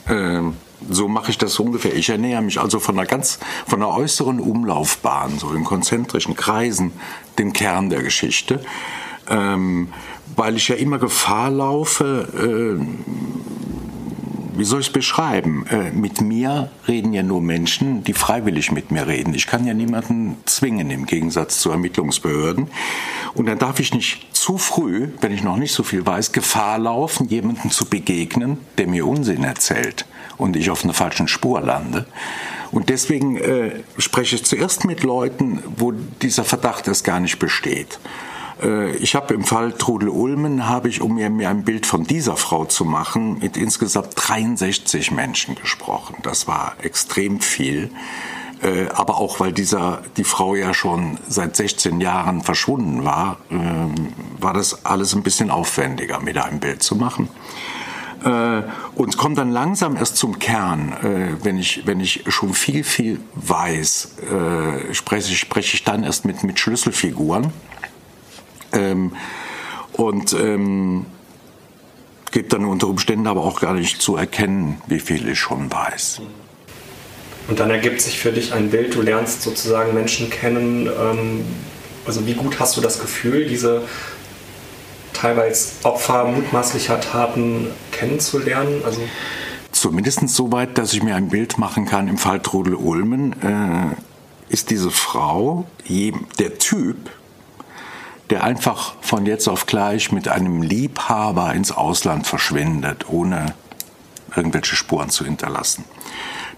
Ähm, 0.09 0.55
so 0.89 1.09
mache 1.09 1.31
ich 1.31 1.39
das 1.39 1.59
ungefähr. 1.59 1.95
Ich 1.95 2.09
ernähre 2.09 2.43
mich 2.43 2.61
also 2.61 2.79
von 2.79 2.99
einer 2.99 3.07
ganz, 3.07 3.39
von 3.67 3.83
einer 3.83 3.93
äußeren 3.93 4.41
Umlaufbahn, 4.41 5.39
so 5.39 5.53
in 5.53 5.65
konzentrischen 5.65 6.37
Kreisen, 6.37 6.93
dem 7.39 7.53
Kern 7.53 7.91
der 7.91 8.03
Geschichte. 8.03 8.61
Ähm, 9.29 9.89
weil 10.35 10.57
ich 10.57 10.69
ja 10.69 10.77
immer 10.77 10.99
Gefahr 10.99 11.51
laufe, 11.51 12.79
äh, 12.79 12.85
wie 14.59 14.65
soll 14.65 14.81
ich 14.81 14.87
es 14.87 14.93
beschreiben? 14.93 15.67
Äh, 15.71 15.91
mit 15.93 16.23
mir 16.23 16.71
reden 16.89 17.13
ja 17.13 17.23
nur 17.23 17.43
Menschen, 17.43 18.05
die 18.05 18.15
freiwillig 18.15 18.73
mit 18.73 18.91
mir 18.91 19.07
reden. 19.07 19.35
Ich 19.35 19.47
kann 19.47 19.67
ja 19.67 19.75
niemanden 19.75 20.37
zwingen 20.47 20.91
im 20.91 21.05
Gegensatz 21.05 21.61
zu 21.61 21.71
Ermittlungsbehörden. 21.71 22.69
Und 23.35 23.47
dann 23.47 23.59
darf 23.59 23.81
ich 23.81 23.93
nicht 23.93 24.35
zu 24.35 24.57
früh, 24.57 25.09
wenn 25.21 25.33
ich 25.33 25.43
noch 25.43 25.59
nicht 25.59 25.73
so 25.73 25.83
viel 25.83 26.07
weiß, 26.07 26.33
Gefahr 26.33 26.79
laufen, 26.79 27.29
jemandem 27.29 27.71
zu 27.71 27.85
begegnen, 27.85 28.59
der 28.79 28.87
mir 28.87 29.07
Unsinn 29.07 29.45
erzählt 29.45 30.07
und 30.39 30.57
ich 30.57 30.71
auf 30.71 30.85
einer 30.85 30.95
falschen 30.95 31.29
Spur 31.29 31.61
lande. 31.61 32.07
Und 32.73 32.89
deswegen 32.89 33.37
äh, 33.37 33.83
spreche 33.99 34.37
ich 34.37 34.45
zuerst 34.45 34.85
mit 34.85 35.03
Leuten, 35.03 35.63
wo 35.77 35.93
dieser 36.23 36.45
Verdacht 36.45 36.89
erst 36.89 37.05
gar 37.05 37.21
nicht 37.21 37.39
besteht. 37.39 37.99
Äh, 38.63 38.97
ich 38.97 39.15
habe 39.15 39.35
im 39.35 39.45
Fall 39.45 39.73
Trudel 39.73 40.09
Ulmen, 40.09 40.69
habe 40.69 40.89
ich, 40.89 41.01
um 41.01 41.15
mir, 41.15 41.49
ein 41.49 41.65
Bild 41.65 41.87
von 41.87 42.05
dieser 42.05 42.37
Frau 42.37 42.65
zu 42.65 42.85
machen, 42.85 43.39
mit 43.39 43.57
insgesamt 43.57 44.11
63 44.17 45.11
Menschen 45.11 45.55
gesprochen. 45.55 46.17
Das 46.23 46.47
war 46.47 46.77
extrem 46.83 47.41
viel. 47.41 47.91
Äh, 48.63 48.89
aber 48.95 49.19
auch 49.19 49.39
weil 49.39 49.53
dieser, 49.53 50.03
die 50.17 50.25
Frau 50.25 50.55
ja 50.55 50.73
schon 50.73 51.19
seit 51.29 51.57
16 51.57 52.01
Jahren 52.01 52.43
verschwunden 52.43 53.05
war, 53.05 53.39
ähm, 53.51 53.95
war 54.41 54.55
das 54.55 54.87
alles 54.87 55.15
ein 55.15 55.23
bisschen 55.23 55.51
aufwendiger, 55.51 56.21
mir 56.21 56.33
da 56.33 56.45
ein 56.45 56.59
Bild 56.61 56.83
zu 56.83 56.97
machen 56.97 57.29
äh, 58.25 58.63
und 58.95 59.17
komme 59.17 59.35
dann 59.35 59.51
langsam 59.51 59.97
erst 59.97 60.17
zum 60.17 60.39
Kern. 60.39 60.93
Äh, 61.03 61.45
wenn, 61.45 61.59
ich, 61.59 61.87
wenn 61.87 62.01
ich 62.01 62.25
schon 62.29 62.55
viel, 62.55 62.85
viel 62.85 63.21
weiß, 63.35 64.17
äh, 64.31 64.95
spreche, 64.95 65.35
spreche 65.35 65.75
ich 65.75 65.85
dann 65.85 66.05
erst 66.05 66.25
mit, 66.25 66.43
mit 66.43 66.59
Schlüsselfiguren. 66.59 67.53
Ähm, 68.77 69.13
und 69.93 70.33
ähm, 70.35 71.07
gibt 72.31 72.53
dann 72.53 72.65
unter 72.67 72.89
Umständen 72.89 73.27
aber 73.27 73.43
auch 73.43 73.61
gar 73.61 73.75
nicht 73.75 74.01
zu 74.03 74.17
erkennen, 74.17 74.81
wie 74.87 75.01
viel 75.01 75.27
ich 75.29 75.39
schon 75.39 75.73
weiß. 75.73 76.21
Und 77.49 77.61
dann 77.61 77.71
ergibt 77.71 78.01
sich 78.01 78.19
für 78.19 78.33
dich 78.33 78.53
ein 78.53 78.71
Bild, 78.71 78.95
du 78.95 79.03
lernst 79.03 79.43
sozusagen 79.43 79.95
Menschen 79.95 80.31
kennen. 80.31 80.87
Ähm, 80.87 81.45
also 82.07 82.27
wie 82.27 82.35
gut 82.35 82.61
hast 82.61 82.77
du 82.77 82.81
das 82.81 83.01
Gefühl, 83.01 83.47
diese 83.47 83.83
teilweise 85.13 85.73
Opfer 85.85 86.25
mutmaßlicher 86.25 87.01
Taten 87.01 87.69
kennenzulernen? 87.93 88.83
Also 88.85 89.01
Zumindest 89.73 90.29
so 90.29 90.53
weit, 90.53 90.79
dass 90.79 90.93
ich 90.93 91.03
mir 91.03 91.15
ein 91.15 91.29
Bild 91.29 91.59
machen 91.59 91.87
kann. 91.87 92.09
Im 92.09 92.19
Fall 92.19 92.41
Trudel 92.41 92.75
Ulmen 92.75 93.33
äh, 93.43 94.53
ist 94.53 94.71
diese 94.71 94.91
Frau 94.91 95.67
der 96.39 96.59
Typ, 96.59 96.97
der 98.31 98.45
einfach 98.45 98.95
von 99.01 99.27
jetzt 99.27 99.49
auf 99.49 99.67
gleich 99.67 100.13
mit 100.13 100.29
einem 100.29 100.63
Liebhaber 100.63 101.55
ins 101.55 101.73
Ausland 101.73 102.27
verschwindet, 102.27 103.09
ohne 103.09 103.55
irgendwelche 104.35 104.77
Spuren 104.77 105.11
zu 105.11 105.25
hinterlassen. 105.25 105.85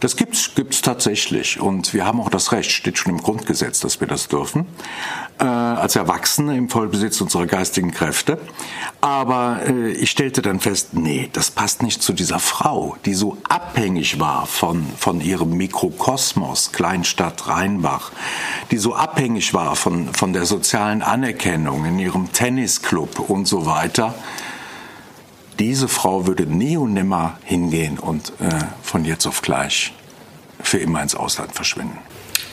Das 0.00 0.14
gibt's 0.14 0.54
gibt's 0.54 0.80
tatsächlich 0.80 1.60
und 1.60 1.92
wir 1.92 2.06
haben 2.06 2.20
auch 2.20 2.30
das 2.30 2.52
Recht, 2.52 2.70
steht 2.70 2.98
schon 2.98 3.12
im 3.12 3.20
Grundgesetz, 3.20 3.80
dass 3.80 4.00
wir 4.00 4.06
das 4.06 4.28
dürfen, 4.28 4.66
äh, 5.40 5.44
als 5.44 5.96
Erwachsene 5.96 6.56
im 6.56 6.68
Vollbesitz 6.68 7.20
unserer 7.20 7.46
geistigen 7.46 7.90
Kräfte. 7.90 8.38
Aber 9.00 9.60
äh, 9.66 9.90
ich 9.90 10.10
stellte 10.10 10.40
dann 10.40 10.60
fest, 10.60 10.90
nee, 10.92 11.28
das 11.32 11.50
passt 11.50 11.82
nicht 11.82 12.00
zu 12.00 12.12
dieser 12.12 12.38
Frau, 12.38 12.96
die 13.04 13.14
so 13.14 13.38
abhängig 13.48 14.20
war 14.20 14.46
von 14.46 14.86
von 14.96 15.20
ihrem 15.20 15.56
Mikrokosmos 15.56 16.70
Kleinstadt 16.70 17.48
Rheinbach, 17.48 18.12
die 18.70 18.78
so 18.78 18.94
abhängig 18.94 19.52
war 19.52 19.74
von 19.74 20.14
von 20.14 20.32
der 20.32 20.46
sozialen 20.46 21.02
Anerkennung 21.02 21.84
in 21.84 21.98
ihrem 21.98 22.32
Tennisclub 22.32 23.18
und 23.18 23.46
so 23.46 23.66
weiter 23.66 24.14
diese 25.58 25.88
Frau 25.88 26.26
würde 26.26 26.46
nie 26.46 26.76
und 26.76 26.92
nimmer 26.92 27.38
hingehen 27.44 27.98
und 27.98 28.32
äh, 28.40 28.48
von 28.82 29.04
jetzt 29.04 29.26
auf 29.26 29.42
gleich 29.42 29.92
für 30.60 30.78
immer 30.78 31.02
ins 31.02 31.14
Ausland 31.14 31.54
verschwinden. 31.54 31.98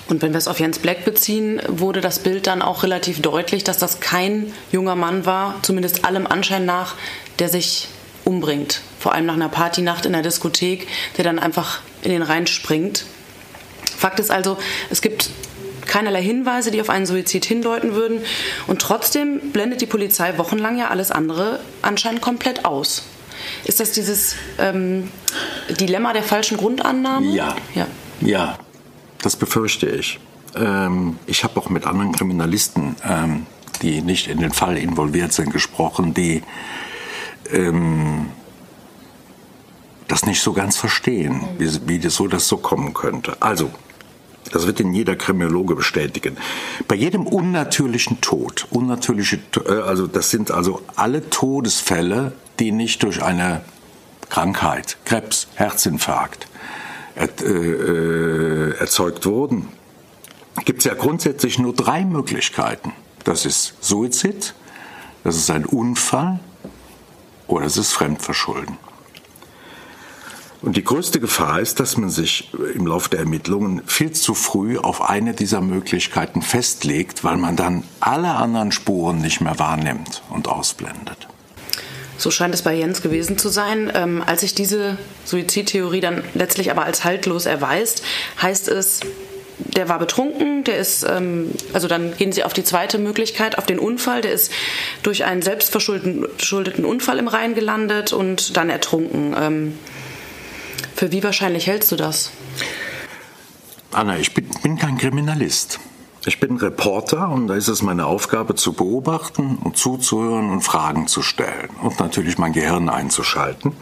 Und 0.07 0.21
wenn 0.21 0.33
wir 0.33 0.38
es 0.38 0.47
auf 0.47 0.59
Jens 0.59 0.79
Black 0.79 1.03
beziehen, 1.03 1.62
wurde 1.67 2.00
das 2.00 2.19
Bild 2.19 2.45
dann 2.45 2.62
auch 2.62 2.83
relativ 2.83 3.21
deutlich, 3.21 3.63
dass 3.63 3.79
das 3.79 4.00
kein 4.00 4.53
junger 4.71 4.95
Mann 4.95 5.25
war, 5.25 5.55
zumindest 5.63 6.05
allem 6.05 6.27
Anschein 6.27 6.65
nach, 6.65 6.93
der 7.39 7.50
sich 7.50 7.88
umbringt. 8.24 8.81
Vor 9.00 9.13
allem 9.13 9.25
nach 9.25 9.33
einer 9.33 9.50
Partynacht 9.50 10.05
in 10.05 10.13
der 10.13 10.22
Diskothek, 10.22 10.87
der 11.18 11.24
dann 11.24 11.39
einfach 11.39 11.81
in 12.03 12.11
den 12.11 12.22
Rhein 12.22 12.46
springt. 12.46 13.05
Fakt 13.98 14.20
ist 14.20 14.29
also, 14.29 14.57
es 14.91 15.01
gibt 15.01 15.29
keinerlei 15.85 16.21
Hinweise, 16.21 16.71
die 16.71 16.81
auf 16.81 16.89
einen 16.89 17.05
Suizid 17.05 17.45
hindeuten 17.45 17.93
würden. 17.93 18.21
Und 18.67 18.81
trotzdem 18.81 19.51
blendet 19.51 19.81
die 19.81 19.85
Polizei 19.85 20.37
wochenlang 20.37 20.77
ja 20.77 20.89
alles 20.89 21.11
andere 21.11 21.59
anscheinend 21.81 22.21
komplett 22.21 22.65
aus. 22.65 23.03
Ist 23.63 23.79
das 23.79 23.91
dieses 23.91 24.35
ähm, 24.59 25.09
Dilemma 25.69 26.13
der 26.13 26.24
falschen 26.24 26.57
Grundannahmen? 26.57 27.33
Ja. 27.33 27.55
Ja, 27.74 27.87
ja 28.21 28.57
das 29.21 29.35
befürchte 29.35 29.87
ich. 29.87 30.19
Ähm, 30.55 31.19
ich 31.25 31.43
habe 31.43 31.59
auch 31.59 31.69
mit 31.69 31.85
anderen 31.85 32.11
Kriminalisten, 32.11 32.95
ähm, 33.03 33.45
die 33.81 34.01
nicht 34.01 34.27
in 34.27 34.39
den 34.39 34.53
Fall 34.53 34.77
involviert 34.77 35.33
sind, 35.33 35.51
gesprochen, 35.51 36.13
die 36.13 36.43
ähm, 37.51 38.27
das 40.07 40.25
nicht 40.25 40.41
so 40.41 40.53
ganz 40.53 40.77
verstehen, 40.77 41.41
wie, 41.57 41.69
wie 41.87 42.00
das 42.00 42.15
so 42.15 42.27
das 42.27 42.48
so 42.48 42.57
kommen 42.57 42.93
könnte. 42.93 43.37
Also, 43.41 43.71
das 44.51 44.68
wird 44.68 44.79
Ihnen 44.79 44.94
jeder 44.94 45.16
Kriminologe 45.16 45.75
bestätigen. 45.75 46.38
Bei 46.88 46.96
jedem 46.96 47.27
unnatürlichen 47.27 48.22
Tod, 48.22 48.68
unnatürliche, 48.70 49.40
äh, 49.68 49.74
also 49.81 50.08
das 50.08 50.29
sind 50.29 50.51
also 50.51 50.81
alle 50.96 51.29
Todesfälle, 51.29 52.34
die 52.60 52.72
nicht 52.72 53.03
durch 53.03 53.24
eine 53.24 53.62
Krankheit, 54.29 54.98
Krebs, 55.05 55.48
Herzinfarkt 55.55 56.48
er, 57.16 57.29
äh, 57.42 57.48
äh, 57.48 58.77
erzeugt 58.77 59.25
wurden, 59.25 59.70
gibt 60.66 60.79
es 60.79 60.86
ja 60.86 60.94
grundsätzlich 60.94 61.60
nur 61.60 61.74
drei 61.74 62.05
Möglichkeiten. 62.05 62.94
Das 63.24 63.46
ist 63.46 63.75
Suizid, 63.81 64.53
das 65.24 65.38
ist 65.38 65.50
ein 65.50 65.66
Unfall 65.66 66.40
oder 67.48 67.66
es 67.66 67.77
ist 67.77 67.94
Fremdverschulden. 67.94 68.77
Und 70.65 70.77
die 70.77 70.83
größte 70.83 71.19
Gefahr 71.19 71.61
ist, 71.61 71.79
dass 71.79 71.95
man 71.95 72.09
sich 72.09 72.49
im 72.73 72.87
Laufe 72.87 73.07
der 73.11 73.19
Ermittlungen 73.19 73.83
viel 73.85 74.13
zu 74.13 74.33
früh 74.33 74.79
auf 74.79 75.07
eine 75.07 75.35
dieser 75.35 75.61
Möglichkeiten 75.61 76.41
festlegt, 76.41 77.23
weil 77.23 77.37
man 77.37 77.55
dann 77.55 77.83
alle 77.99 78.29
anderen 78.29 78.71
Spuren 78.71 79.19
nicht 79.19 79.41
mehr 79.41 79.59
wahrnimmt 79.59 80.23
und 80.31 80.47
ausblendet. 80.47 81.27
So 82.17 82.31
scheint 82.31 82.55
es 82.55 82.63
bei 82.63 82.73
Jens 82.73 83.03
gewesen 83.03 83.37
zu 83.37 83.49
sein. 83.49 83.91
Ähm, 83.93 84.23
als 84.25 84.41
sich 84.41 84.55
diese 84.55 84.97
Suizidtheorie 85.25 85.99
dann 85.99 86.23
letztlich 86.33 86.71
aber 86.71 86.83
als 86.83 87.03
haltlos 87.03 87.45
erweist, 87.45 88.01
heißt 88.41 88.67
es, 88.67 89.01
der 89.59 89.87
war 89.87 89.99
betrunken, 89.99 90.63
der 90.63 90.79
ist, 90.79 91.05
ähm, 91.07 91.51
also 91.73 91.87
dann 91.87 92.17
gehen 92.17 92.31
sie 92.31 92.43
auf 92.43 92.53
die 92.53 92.63
zweite 92.63 92.97
Möglichkeit, 92.97 93.59
auf 93.59 93.67
den 93.67 93.77
Unfall, 93.77 94.21
der 94.21 94.31
ist 94.31 94.51
durch 95.03 95.25
einen 95.25 95.43
selbstverschuldeten 95.43 96.85
Unfall 96.85 97.19
im 97.19 97.27
Rhein 97.27 97.53
gelandet 97.53 98.13
und 98.13 98.57
dann 98.57 98.71
ertrunken. 98.71 99.35
Ähm, 99.39 99.77
für 100.96 101.12
wie 101.12 101.24
wahrscheinlich 101.24 101.68
hältst 101.68 101.92
du 101.92 101.98
das? 101.98 102.31
Anna, 103.92 104.18
ich 104.18 104.34
bin, 104.34 104.50
bin 104.64 104.77
kein 104.77 104.98
Kriminalist. 104.98 105.79
Ich 106.25 106.40
bin 106.40 106.58
Reporter 106.58 107.29
und 107.29 107.48
da 107.48 107.53
ist 107.53 107.68
es 107.68 107.84
meine 107.84 108.08
Aufgabe 108.08 108.55
zu 108.55 108.74
beobachten 108.74 109.60
und 109.64 109.77
zuzuhören 109.77 110.50
und 110.50 110.62
Fragen 110.62 111.08
zu 111.08 111.22
stellen 111.22 111.70
und 111.84 112.00
natürlich 112.00 112.40
mein 112.40 112.51
Gehirn 112.51 112.90
einzuschalten. 112.90 113.74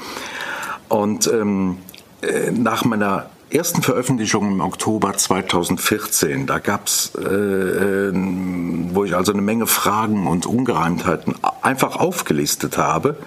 Und 0.89 1.27
ähm, 1.27 1.77
äh, 2.21 2.51
nach 2.51 2.83
meiner 2.83 3.29
ersten 3.49 3.81
Veröffentlichung 3.81 4.51
im 4.51 4.59
Oktober 4.59 5.13
2014, 5.13 6.45
da 6.45 6.59
gab's, 6.59 7.13
äh, 7.15 7.23
äh, 7.23 8.11
wo 8.13 9.05
ich 9.05 9.15
also 9.15 9.31
eine 9.31 9.41
Menge 9.41 9.67
Fragen 9.67 10.27
und 10.27 10.45
Ungereimtheiten 10.45 11.35
einfach 11.61 11.95
aufgelistet 11.95 12.77
habe, 12.77 13.17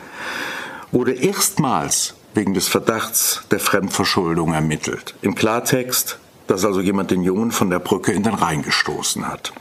wurde 0.92 1.12
erstmals 1.12 2.15
wegen 2.36 2.54
des 2.54 2.68
Verdachts 2.68 3.42
der 3.50 3.60
Fremdverschuldung 3.60 4.52
ermittelt. 4.52 5.14
Im 5.22 5.34
Klartext, 5.34 6.18
dass 6.46 6.64
also 6.64 6.80
jemand 6.80 7.10
den 7.10 7.22
Jungen 7.22 7.50
von 7.50 7.70
der 7.70 7.78
Brücke 7.78 8.12
in 8.12 8.22
den 8.22 8.34
Rhein 8.34 8.62
gestoßen 8.62 9.26
hat. 9.26 9.52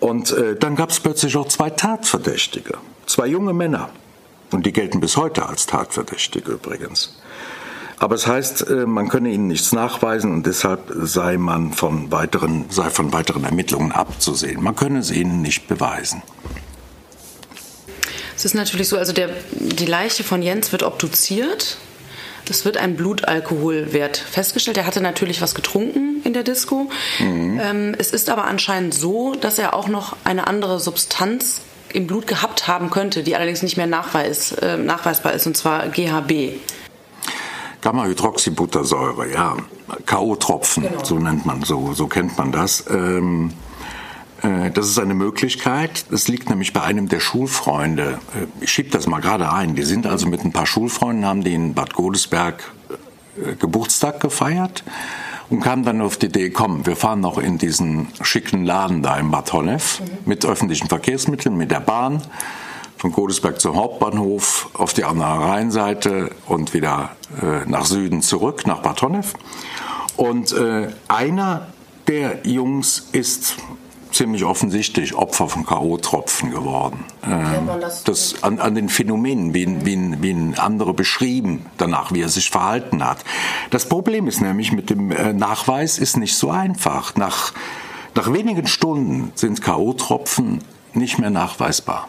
Und 0.00 0.32
äh, 0.32 0.56
dann 0.56 0.76
gab 0.76 0.90
es 0.90 1.00
plötzlich 1.00 1.36
auch 1.36 1.48
zwei 1.48 1.70
Tatverdächtige, 1.70 2.74
zwei 3.06 3.26
junge 3.26 3.52
Männer. 3.52 3.90
Und 4.52 4.66
die 4.66 4.72
gelten 4.72 5.00
bis 5.00 5.16
heute 5.16 5.46
als 5.46 5.66
Tatverdächtige 5.66 6.52
übrigens. 6.52 7.18
Aber 7.98 8.14
es 8.14 8.26
heißt, 8.26 8.68
äh, 8.68 8.86
man 8.86 9.08
könne 9.08 9.30
ihnen 9.30 9.46
nichts 9.46 9.72
nachweisen 9.72 10.32
und 10.32 10.46
deshalb 10.46 10.92
sei 11.02 11.38
man 11.38 11.72
von 11.72 12.12
weiteren, 12.12 12.66
sei 12.68 12.90
von 12.90 13.12
weiteren 13.12 13.44
Ermittlungen 13.44 13.92
abzusehen. 13.92 14.62
Man 14.62 14.76
könne 14.76 14.98
es 14.98 15.10
ihnen 15.10 15.40
nicht 15.40 15.66
beweisen. 15.66 16.22
Es 18.36 18.44
ist 18.44 18.54
natürlich 18.54 18.88
so, 18.88 18.98
also 18.98 19.12
der, 19.12 19.30
die 19.52 19.86
Leiche 19.86 20.22
von 20.22 20.42
Jens 20.42 20.70
wird 20.72 20.82
obduziert. 20.82 21.78
Es 22.48 22.64
wird 22.64 22.76
ein 22.76 22.94
Blutalkoholwert 22.96 24.16
festgestellt. 24.16 24.76
Er 24.76 24.86
hatte 24.86 25.00
natürlich 25.00 25.42
was 25.42 25.54
getrunken 25.54 26.20
in 26.22 26.32
der 26.32 26.44
Disco. 26.44 26.90
Mhm. 27.18 27.60
Ähm, 27.60 27.94
es 27.98 28.12
ist 28.12 28.30
aber 28.30 28.44
anscheinend 28.44 28.94
so, 28.94 29.34
dass 29.34 29.58
er 29.58 29.74
auch 29.74 29.88
noch 29.88 30.16
eine 30.24 30.46
andere 30.46 30.78
Substanz 30.78 31.62
im 31.92 32.06
Blut 32.06 32.26
gehabt 32.26 32.68
haben 32.68 32.90
könnte, 32.90 33.22
die 33.22 33.34
allerdings 33.34 33.62
nicht 33.62 33.76
mehr 33.76 33.86
nachweis, 33.86 34.52
äh, 34.52 34.76
nachweisbar 34.76 35.32
ist, 35.32 35.46
und 35.46 35.56
zwar 35.56 35.88
GHB. 35.88 36.60
Gamma-Hydroxybuttersäure, 37.80 39.32
ja. 39.32 39.56
K.O.-Tropfen, 40.04 40.82
genau. 40.82 41.04
so 41.04 41.18
nennt 41.18 41.46
man, 41.46 41.62
so, 41.62 41.94
so 41.94 42.06
kennt 42.06 42.36
man 42.36 42.52
das. 42.52 42.84
Ähm, 42.90 43.50
äh, 43.50 43.65
das 44.74 44.86
ist 44.86 44.98
eine 44.98 45.14
Möglichkeit. 45.14 46.06
Das 46.10 46.28
liegt 46.28 46.50
nämlich 46.50 46.72
bei 46.72 46.82
einem 46.82 47.08
der 47.08 47.20
Schulfreunde. 47.20 48.18
Äh, 48.34 48.64
ich 48.64 48.70
schiebe 48.70 48.90
das 48.90 49.06
mal 49.06 49.20
gerade 49.20 49.52
ein. 49.52 49.74
Die 49.74 49.82
sind 49.82 50.06
also 50.06 50.26
mit 50.26 50.44
ein 50.44 50.52
paar 50.52 50.66
Schulfreunden, 50.66 51.24
haben 51.24 51.42
die 51.42 51.54
in 51.54 51.74
Bad 51.74 51.94
Godesberg 51.94 52.62
äh, 53.38 53.54
Geburtstag 53.56 54.20
gefeiert 54.20 54.84
und 55.48 55.60
kamen 55.60 55.84
dann 55.84 56.00
auf 56.00 56.16
die 56.16 56.26
Idee, 56.26 56.50
komm, 56.50 56.86
wir 56.86 56.96
fahren 56.96 57.20
noch 57.20 57.38
in 57.38 57.58
diesen 57.58 58.08
schicken 58.22 58.64
Laden 58.64 59.02
da 59.02 59.16
in 59.16 59.30
Bad 59.30 59.52
Honnef 59.52 60.02
mit 60.24 60.44
öffentlichen 60.44 60.88
Verkehrsmitteln, 60.88 61.56
mit 61.56 61.70
der 61.70 61.80
Bahn 61.80 62.22
von 62.98 63.12
Godesberg 63.12 63.60
zum 63.60 63.76
Hauptbahnhof 63.76 64.70
auf 64.74 64.92
die 64.92 65.04
andere 65.04 65.28
Rheinseite 65.28 66.30
und 66.46 66.74
wieder 66.74 67.10
äh, 67.42 67.68
nach 67.68 67.84
Süden 67.84 68.22
zurück, 68.22 68.66
nach 68.66 68.80
Bad 68.80 69.02
Honnef. 69.02 69.34
Und 70.16 70.52
äh, 70.52 70.88
einer 71.08 71.68
der 72.08 72.46
Jungs 72.46 73.08
ist 73.12 73.56
ziemlich 74.16 74.44
offensichtlich 74.44 75.14
Opfer 75.14 75.48
von 75.48 75.66
K.O.-Tropfen 75.66 76.50
geworden. 76.50 77.04
Ähm, 77.24 77.68
das, 78.04 78.42
an, 78.42 78.58
an, 78.58 78.74
den 78.74 78.88
Phänomenen, 78.88 79.54
wie, 79.54 79.84
wie, 79.84 80.22
wie 80.22 80.58
andere 80.58 80.94
beschrieben 80.94 81.66
danach, 81.76 82.12
wie 82.12 82.22
er 82.22 82.28
sich 82.28 82.50
verhalten 82.50 83.04
hat. 83.04 83.18
Das 83.70 83.88
Problem 83.88 84.26
ist 84.26 84.40
nämlich 84.40 84.72
mit 84.72 84.90
dem 84.90 85.10
äh, 85.10 85.32
Nachweis 85.32 85.98
ist 85.98 86.16
nicht 86.16 86.34
so 86.34 86.50
einfach. 86.50 87.14
Nach, 87.16 87.52
nach 88.14 88.32
wenigen 88.32 88.66
Stunden 88.66 89.32
sind 89.34 89.62
K.O.-Tropfen 89.62 90.60
nicht 90.94 91.18
mehr 91.18 91.30
nachweisbar. 91.30 92.08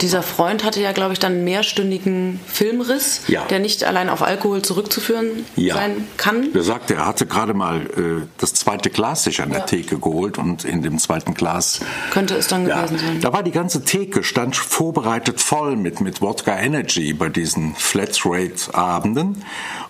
Dieser 0.00 0.22
Freund 0.22 0.64
hatte 0.64 0.80
ja, 0.80 0.92
glaube 0.92 1.12
ich, 1.12 1.18
dann 1.18 1.32
einen 1.32 1.44
mehrstündigen 1.44 2.40
Filmriss, 2.46 3.22
ja. 3.28 3.44
der 3.44 3.58
nicht 3.58 3.84
allein 3.84 4.08
auf 4.08 4.22
Alkohol 4.22 4.62
zurückzuführen 4.62 5.46
ja. 5.56 5.74
sein 5.74 6.08
kann. 6.16 6.48
Er 6.54 6.62
sagte, 6.62 6.94
er 6.94 7.06
hatte 7.06 7.26
gerade 7.26 7.54
mal 7.54 7.82
äh, 7.82 8.26
das 8.38 8.54
zweite 8.54 8.90
Glas 8.90 9.24
sich 9.24 9.42
an 9.42 9.50
der 9.50 9.60
ja. 9.60 9.66
Theke 9.66 9.98
geholt 9.98 10.38
und 10.38 10.64
in 10.64 10.82
dem 10.82 10.98
zweiten 10.98 11.34
Glas 11.34 11.80
könnte 12.10 12.34
es 12.34 12.48
dann 12.48 12.64
gewesen 12.64 12.98
sein. 12.98 13.20
Da 13.20 13.32
war 13.32 13.42
die 13.42 13.50
ganze 13.50 13.84
Theke 13.84 14.24
stand 14.24 14.56
vorbereitet 14.56 15.40
voll 15.40 15.76
mit 15.76 16.00
mit 16.00 16.20
Wodka 16.20 16.58
Energy 16.58 17.12
bei 17.12 17.28
diesen 17.28 17.74
Flatrate 17.74 18.74
Abenden 18.74 19.44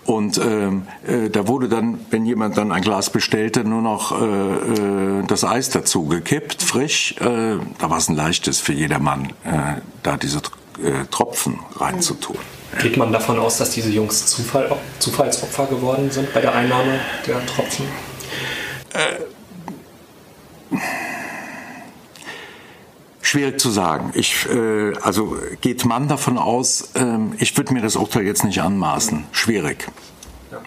und 0.04 0.38
ähm, 0.38 0.82
äh, 1.06 1.30
da 1.30 1.46
wurde 1.46 1.68
dann, 1.68 2.00
wenn 2.10 2.26
jemand 2.26 2.56
dann 2.56 2.72
ein 2.72 2.82
Glas 2.82 3.10
bestellte, 3.10 3.62
nur 3.62 3.82
noch 3.82 4.20
äh, 4.20 4.24
äh, 4.24 5.22
das 5.28 5.44
Eis 5.44 5.70
dazu 5.70 6.06
gekippt, 6.06 6.60
frisch. 6.60 7.14
Äh, 7.20 7.58
da 7.78 7.88
war 7.88 7.98
es 7.98 8.08
ein 8.08 8.16
leichtes 8.16 8.58
für 8.58 8.72
jedermann, 8.72 9.32
äh, 9.44 9.50
da 10.02 10.16
diese 10.16 10.38
äh, 10.38 11.04
Tropfen 11.10 11.58
reinzutun. 11.76 12.36
Geht 12.80 12.96
man 12.96 13.12
davon 13.12 13.38
aus, 13.38 13.58
dass 13.58 13.70
diese 13.70 13.90
Jungs 13.90 14.26
Zufall, 14.26 14.74
Zufallsopfer 14.98 15.66
geworden 15.66 16.10
sind 16.10 16.32
bei 16.32 16.40
der 16.40 16.54
Einnahme 16.54 17.00
der 17.26 17.44
Tropfen? 17.46 17.84
Äh, 18.94 19.20
Schwierig 23.32 23.60
zu 23.60 23.70
sagen. 23.70 24.10
Ich, 24.14 24.46
äh, 24.50 24.94
also 25.00 25.38
geht 25.62 25.84
man 25.86 26.08
davon 26.08 26.36
aus, 26.36 26.90
äh, 26.94 27.16
ich 27.38 27.56
würde 27.56 27.72
mir 27.72 27.80
das 27.80 27.96
Urteil 27.96 28.24
jetzt 28.24 28.44
nicht 28.44 28.60
anmaßen. 28.60 29.24
Schwierig. 29.32 29.88
Ja. 30.50 30.58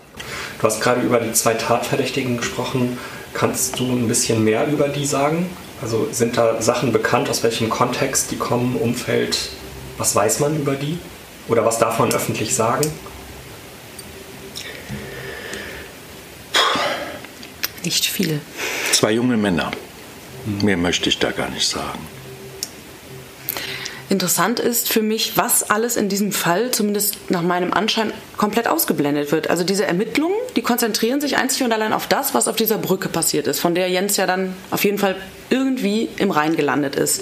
Du 0.59 0.67
hast 0.67 0.81
gerade 0.81 1.01
über 1.01 1.19
die 1.19 1.31
zwei 1.33 1.53
Tatverdächtigen 1.53 2.37
gesprochen. 2.37 2.97
Kannst 3.33 3.79
du 3.79 3.83
ein 3.83 4.07
bisschen 4.07 4.43
mehr 4.43 4.65
über 4.67 4.87
die 4.87 5.05
sagen? 5.05 5.47
Also 5.85 6.07
sind 6.11 6.35
da 6.35 6.63
Sachen 6.63 6.91
bekannt, 6.91 7.29
aus 7.29 7.43
welchem 7.43 7.69
Kontext 7.69 8.31
die 8.31 8.37
kommen, 8.37 8.75
Umfeld? 8.75 9.37
Was 9.99 10.15
weiß 10.15 10.39
man 10.39 10.59
über 10.59 10.73
die? 10.73 10.97
Oder 11.47 11.63
was 11.63 11.77
darf 11.77 11.99
man 11.99 12.11
öffentlich 12.11 12.55
sagen? 12.55 12.91
Nicht 17.83 18.07
viel. 18.07 18.41
Zwei 18.93 19.11
junge 19.11 19.37
Männer. 19.37 19.69
Mehr 20.63 20.75
möchte 20.75 21.07
ich 21.07 21.19
da 21.19 21.29
gar 21.29 21.51
nicht 21.51 21.67
sagen. 21.67 21.99
Interessant 24.09 24.59
ist 24.59 24.89
für 24.91 25.03
mich, 25.03 25.37
was 25.37 25.69
alles 25.69 25.97
in 25.97 26.09
diesem 26.09 26.31
Fall, 26.31 26.71
zumindest 26.71 27.29
nach 27.29 27.43
meinem 27.43 27.71
Anschein, 27.71 28.11
komplett 28.37 28.67
ausgeblendet 28.67 29.31
wird. 29.31 29.49
Also 29.49 29.63
diese 29.63 29.85
Ermittlungen, 29.85 30.35
die 30.55 30.61
konzentrieren 30.61 31.21
sich 31.21 31.37
einzig 31.37 31.63
und 31.63 31.71
allein 31.71 31.93
auf 31.93 32.07
das, 32.07 32.33
was 32.33 32.47
auf 32.47 32.55
dieser 32.55 32.77
Brücke 32.77 33.09
passiert 33.09 33.47
ist, 33.47 33.59
von 33.59 33.75
der 33.75 33.89
Jens 33.89 34.17
ja 34.17 34.25
dann 34.25 34.55
auf 34.71 34.83
jeden 34.83 34.97
Fall 34.97 35.15
irgendwie 35.49 36.09
im 36.17 36.31
Rhein 36.31 36.55
gelandet 36.55 36.95
ist. 36.95 37.21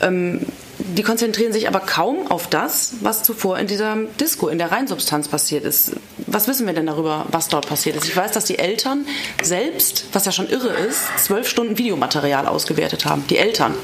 Ähm, 0.00 0.40
die 0.78 1.02
konzentrieren 1.02 1.52
sich 1.52 1.68
aber 1.68 1.80
kaum 1.80 2.30
auf 2.30 2.48
das, 2.48 2.94
was 3.00 3.22
zuvor 3.22 3.58
in 3.58 3.66
dieser 3.66 3.96
Disco, 4.20 4.48
in 4.48 4.58
der 4.58 4.72
Rheinsubstanz 4.72 5.28
passiert 5.28 5.64
ist. 5.64 5.92
Was 6.26 6.48
wissen 6.48 6.66
wir 6.66 6.74
denn 6.74 6.86
darüber, 6.86 7.26
was 7.30 7.48
dort 7.48 7.66
passiert 7.68 7.96
ist? 7.96 8.06
Ich 8.06 8.16
weiß, 8.16 8.32
dass 8.32 8.44
die 8.44 8.58
Eltern 8.58 9.06
selbst, 9.42 10.06
was 10.12 10.24
ja 10.24 10.32
schon 10.32 10.48
irre 10.48 10.68
ist, 10.68 11.00
zwölf 11.18 11.48
Stunden 11.48 11.78
Videomaterial 11.78 12.46
ausgewertet 12.46 13.06
haben. 13.06 13.24
Die 13.30 13.38
Eltern. 13.38 13.74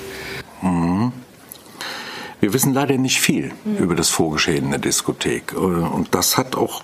Mhm. 0.63 1.13
Wir 2.41 2.55
wissen 2.55 2.73
leider 2.73 2.97
nicht 2.97 3.21
viel 3.21 3.53
mhm. 3.65 3.77
über 3.77 3.95
das 3.95 4.09
Vorgeschehen 4.09 4.65
in 4.65 4.71
der 4.71 4.81
Diskothek. 4.81 5.53
Äh, 5.53 5.57
und 5.57 6.15
das 6.15 6.39
hat 6.39 6.57
auch 6.57 6.83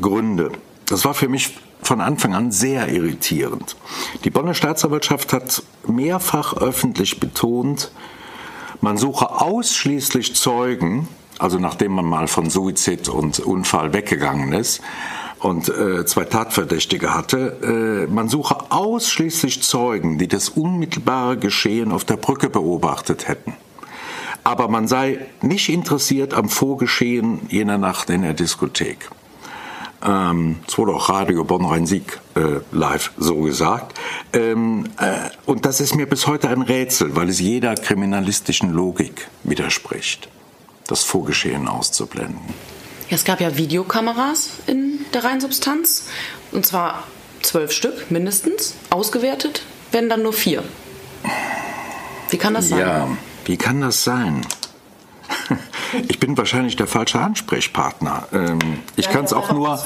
Gründe. 0.00 0.50
Das 0.86 1.04
war 1.04 1.14
für 1.14 1.28
mich 1.28 1.58
von 1.82 2.00
Anfang 2.00 2.34
an 2.34 2.50
sehr 2.50 2.88
irritierend. 2.88 3.76
Die 4.24 4.30
Bonner 4.30 4.54
Staatsanwaltschaft 4.54 5.32
hat 5.32 5.62
mehrfach 5.86 6.54
öffentlich 6.54 7.20
betont, 7.20 7.90
man 8.80 8.98
suche 8.98 9.30
ausschließlich 9.30 10.34
Zeugen, 10.34 11.08
also 11.38 11.58
nachdem 11.58 11.92
man 11.92 12.04
mal 12.04 12.28
von 12.28 12.50
Suizid 12.50 13.08
und 13.08 13.38
Unfall 13.40 13.92
weggegangen 13.92 14.52
ist 14.52 14.80
und 15.38 15.68
äh, 15.68 16.04
zwei 16.06 16.24
Tatverdächtige 16.24 17.14
hatte, 17.14 18.06
äh, 18.08 18.12
man 18.12 18.28
suche 18.28 18.70
ausschließlich 18.70 19.62
Zeugen, 19.62 20.18
die 20.18 20.28
das 20.28 20.50
unmittelbare 20.50 21.36
Geschehen 21.36 21.92
auf 21.92 22.04
der 22.04 22.16
Brücke 22.16 22.50
beobachtet 22.50 23.28
hätten 23.28 23.54
aber 24.46 24.68
man 24.68 24.86
sei 24.86 25.26
nicht 25.42 25.68
interessiert 25.68 26.32
am 26.32 26.48
Vorgeschehen 26.48 27.40
jener 27.48 27.78
Nacht 27.78 28.10
in 28.10 28.22
der 28.22 28.32
Diskothek. 28.32 29.10
Ähm, 30.04 30.60
das 30.64 30.78
wurde 30.78 30.92
auch 30.92 31.08
Radio 31.08 31.42
Bonn-Rhein-Sieg 31.42 32.20
äh, 32.36 32.60
live 32.70 33.10
so 33.18 33.40
gesagt. 33.40 33.98
Ähm, 34.32 34.84
äh, 34.98 35.30
und 35.46 35.66
das 35.66 35.80
ist 35.80 35.96
mir 35.96 36.06
bis 36.06 36.28
heute 36.28 36.48
ein 36.48 36.62
Rätsel, 36.62 37.16
weil 37.16 37.28
es 37.28 37.40
jeder 37.40 37.74
kriminalistischen 37.74 38.70
Logik 38.70 39.26
widerspricht, 39.42 40.28
das 40.86 41.02
Vorgeschehen 41.02 41.66
auszublenden. 41.66 42.38
Ja, 43.10 43.16
es 43.16 43.24
gab 43.24 43.40
ja 43.40 43.56
Videokameras 43.56 44.50
in 44.68 45.00
der 45.12 45.24
Rheinsubstanz, 45.24 46.06
und 46.52 46.64
zwar 46.64 47.02
zwölf 47.42 47.72
Stück 47.72 48.12
mindestens. 48.12 48.76
Ausgewertet 48.90 49.62
werden 49.90 50.08
dann 50.08 50.22
nur 50.22 50.32
vier. 50.32 50.62
Wie 52.30 52.36
kann 52.36 52.54
das 52.54 52.68
sein? 52.68 52.78
Ja, 52.78 53.08
wie 53.46 53.56
kann 53.56 53.80
das 53.80 54.04
sein? 54.04 54.42
Ich 56.08 56.18
bin 56.18 56.36
wahrscheinlich 56.36 56.74
der 56.74 56.88
falsche 56.88 57.20
Ansprechpartner. 57.20 58.26
Ähm, 58.32 58.58
ich 58.96 59.08
kann 59.08 59.24
es 59.24 59.32
auch 59.32 59.52
nur 59.52 59.78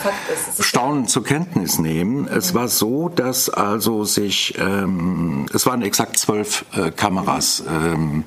staunend 0.58 1.10
zur 1.10 1.24
Kenntnis 1.24 1.78
nehmen. 1.78 2.26
Es 2.26 2.54
war 2.54 2.68
so, 2.68 3.10
dass 3.10 3.50
also 3.50 4.04
sich, 4.04 4.58
ähm, 4.58 5.46
es 5.52 5.66
waren 5.66 5.82
exakt 5.82 6.18
zwölf 6.18 6.64
äh, 6.72 6.90
Kameras 6.90 7.62
ähm, 7.68 8.24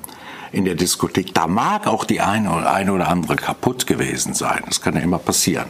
in 0.52 0.64
der 0.64 0.76
Diskothek. 0.76 1.34
Da 1.34 1.48
mag 1.48 1.88
auch 1.88 2.04
die 2.04 2.20
eine 2.20 2.52
oder, 2.52 2.72
eine 2.72 2.92
oder 2.92 3.08
andere 3.08 3.34
kaputt 3.34 3.88
gewesen 3.88 4.34
sein. 4.34 4.62
Das 4.66 4.80
kann 4.80 4.94
ja 4.94 5.00
immer 5.00 5.18
passieren. 5.18 5.66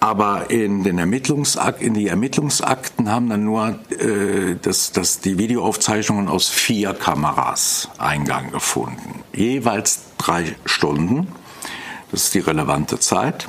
Aber 0.00 0.50
in 0.50 0.84
den 0.84 0.98
Ermittlungsakt, 0.98 1.82
in 1.82 1.94
die 1.94 2.06
Ermittlungsakten 2.06 3.10
haben 3.10 3.28
dann 3.28 3.44
nur 3.44 3.80
äh, 3.90 4.54
das, 4.62 4.92
das, 4.92 5.20
die 5.20 5.38
Videoaufzeichnungen 5.38 6.28
aus 6.28 6.48
vier 6.48 6.94
Kameras 6.94 7.88
Eingang 7.98 8.52
gefunden. 8.52 9.24
Jeweils 9.34 10.02
drei 10.16 10.54
Stunden. 10.64 11.28
Das 12.12 12.24
ist 12.24 12.34
die 12.34 12.38
relevante 12.38 13.00
Zeit. 13.00 13.48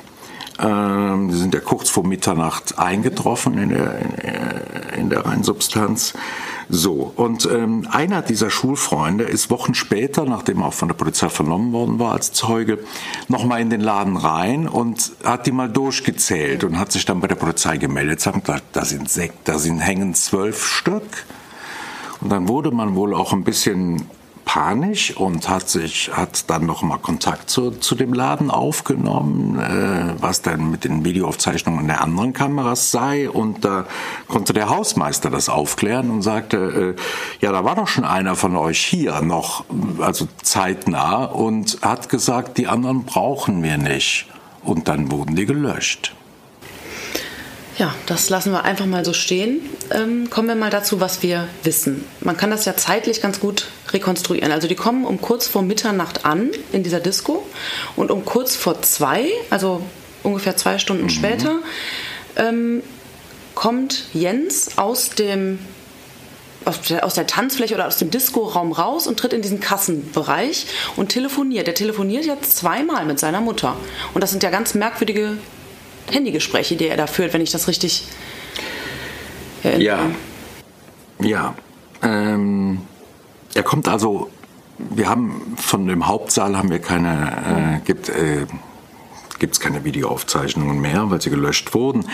Ähm, 0.58 1.28
die 1.28 1.36
sind 1.36 1.54
ja 1.54 1.60
kurz 1.60 1.88
vor 1.88 2.04
Mitternacht 2.04 2.78
eingetroffen 2.78 3.56
in 3.56 3.68
der, 3.70 4.00
in 4.96 5.08
der 5.08 5.24
Reinsubstanz. 5.24 6.14
So, 6.72 7.12
und 7.16 7.48
ähm, 7.50 7.88
einer 7.90 8.22
dieser 8.22 8.48
Schulfreunde 8.48 9.24
ist 9.24 9.50
Wochen 9.50 9.74
später, 9.74 10.24
nachdem 10.24 10.60
er 10.60 10.66
auch 10.66 10.72
von 10.72 10.86
der 10.86 10.94
Polizei 10.94 11.28
vernommen 11.28 11.72
worden 11.72 11.98
war 11.98 12.12
als 12.12 12.32
Zeuge, 12.32 12.78
nochmal 13.26 13.60
in 13.60 13.70
den 13.70 13.80
Laden 13.80 14.16
rein 14.16 14.68
und 14.68 15.10
hat 15.24 15.46
die 15.46 15.52
mal 15.52 15.68
durchgezählt 15.68 16.62
und 16.62 16.78
hat 16.78 16.92
sich 16.92 17.04
dann 17.04 17.20
bei 17.20 17.26
der 17.26 17.34
Polizei 17.34 17.76
gemeldet. 17.76 18.20
Sagt, 18.20 18.48
da, 18.48 18.58
da 18.72 18.84
sind 18.84 19.10
Sekt, 19.10 19.48
da 19.48 19.58
sind 19.58 19.80
hängen 19.80 20.14
zwölf 20.14 20.64
Stück. 20.64 21.26
Und 22.20 22.30
dann 22.30 22.46
wurde 22.46 22.70
man 22.70 22.94
wohl 22.94 23.14
auch 23.14 23.32
ein 23.32 23.42
bisschen 23.42 24.06
panisch 24.52 25.16
und 25.16 25.48
hat 25.48 25.68
sich 25.68 26.10
hat 26.12 26.50
dann 26.50 26.66
noch 26.66 26.82
mal 26.82 26.98
Kontakt 26.98 27.48
zu, 27.48 27.70
zu 27.70 27.94
dem 27.94 28.12
Laden 28.12 28.50
aufgenommen, 28.50 29.60
äh, 29.60 30.20
was 30.20 30.42
denn 30.42 30.72
mit 30.72 30.82
den 30.82 31.04
Videoaufzeichnungen 31.04 31.86
der 31.86 32.00
anderen 32.00 32.32
Kameras 32.32 32.90
sei 32.90 33.30
und 33.30 33.64
da 33.64 33.86
konnte 34.26 34.52
der 34.52 34.68
Hausmeister 34.68 35.30
das 35.30 35.48
aufklären 35.48 36.10
und 36.10 36.22
sagte, 36.22 36.96
äh, 36.98 37.44
ja, 37.44 37.52
da 37.52 37.64
war 37.64 37.76
doch 37.76 37.86
schon 37.86 38.04
einer 38.04 38.34
von 38.34 38.56
euch 38.56 38.80
hier 38.80 39.20
noch, 39.20 39.64
also 40.00 40.26
zeitnah 40.42 41.26
und 41.26 41.78
hat 41.82 42.08
gesagt, 42.08 42.58
die 42.58 42.66
anderen 42.66 43.04
brauchen 43.04 43.62
wir 43.62 43.78
nicht. 43.78 44.26
und 44.62 44.88
dann 44.88 45.12
wurden 45.12 45.36
die 45.36 45.46
gelöscht. 45.46 46.12
Ja, 47.80 47.94
das 48.04 48.28
lassen 48.28 48.52
wir 48.52 48.64
einfach 48.64 48.84
mal 48.84 49.06
so 49.06 49.14
stehen. 49.14 49.62
Ähm, 49.90 50.28
kommen 50.28 50.48
wir 50.48 50.54
mal 50.54 50.68
dazu, 50.68 51.00
was 51.00 51.22
wir 51.22 51.48
wissen. 51.62 52.04
Man 52.20 52.36
kann 52.36 52.50
das 52.50 52.66
ja 52.66 52.76
zeitlich 52.76 53.22
ganz 53.22 53.40
gut 53.40 53.68
rekonstruieren. 53.90 54.52
Also 54.52 54.68
die 54.68 54.74
kommen 54.74 55.06
um 55.06 55.22
kurz 55.22 55.48
vor 55.48 55.62
Mitternacht 55.62 56.26
an 56.26 56.50
in 56.72 56.82
dieser 56.82 57.00
Disco 57.00 57.42
und 57.96 58.10
um 58.10 58.26
kurz 58.26 58.54
vor 58.54 58.82
zwei, 58.82 59.30
also 59.48 59.82
ungefähr 60.22 60.58
zwei 60.58 60.76
Stunden 60.78 61.04
mhm. 61.04 61.08
später, 61.08 61.60
ähm, 62.36 62.82
kommt 63.54 64.04
Jens 64.12 64.76
aus 64.76 65.08
dem 65.08 65.58
aus 66.66 66.82
der, 66.82 67.06
aus 67.06 67.14
der 67.14 67.26
Tanzfläche 67.26 67.74
oder 67.74 67.86
aus 67.86 67.96
dem 67.96 68.10
Disco-Raum 68.10 68.72
raus 68.72 69.06
und 69.06 69.18
tritt 69.18 69.32
in 69.32 69.40
diesen 69.40 69.60
Kassenbereich 69.60 70.66
und 70.96 71.08
telefoniert. 71.08 71.66
Der 71.66 71.74
telefoniert 71.74 72.26
jetzt 72.26 72.58
zweimal 72.58 73.06
mit 73.06 73.18
seiner 73.18 73.40
Mutter. 73.40 73.74
Und 74.12 74.20
das 74.20 74.32
sind 74.32 74.42
ja 74.42 74.50
ganz 74.50 74.74
merkwürdige 74.74 75.38
Handygespräche, 76.10 76.76
die 76.76 76.86
er 76.86 76.96
da 76.96 77.06
führt, 77.06 77.32
wenn 77.32 77.40
ich 77.40 77.50
das 77.50 77.68
richtig 77.68 78.04
erinnere. 79.62 79.82
Ja. 79.82 80.10
Ja. 81.22 81.54
Ähm, 82.02 82.80
er 83.54 83.62
kommt 83.62 83.88
also, 83.88 84.30
wir 84.78 85.08
haben 85.08 85.54
von 85.56 85.86
dem 85.86 86.06
Hauptsaal 86.06 86.56
haben 86.56 86.70
wir 86.70 86.78
keine, 86.78 87.80
äh, 87.82 87.86
gibt 87.86 88.08
äh, 88.08 88.46
gibt 89.38 89.54
es 89.54 89.60
keine 89.60 89.84
Videoaufzeichnungen 89.84 90.80
mehr, 90.80 91.10
weil 91.10 91.20
sie 91.20 91.30
gelöscht 91.30 91.74
wurden. 91.74 92.04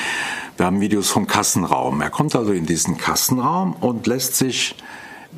Wir 0.57 0.67
haben 0.67 0.81
Videos 0.81 1.11
vom 1.11 1.27
Kassenraum. 1.27 2.01
Er 2.01 2.11
kommt 2.11 2.35
also 2.35 2.53
in 2.53 2.65
diesen 2.65 2.97
Kassenraum 2.97 3.75
und 3.75 4.07
lässt 4.07 4.37
sich 4.37 4.77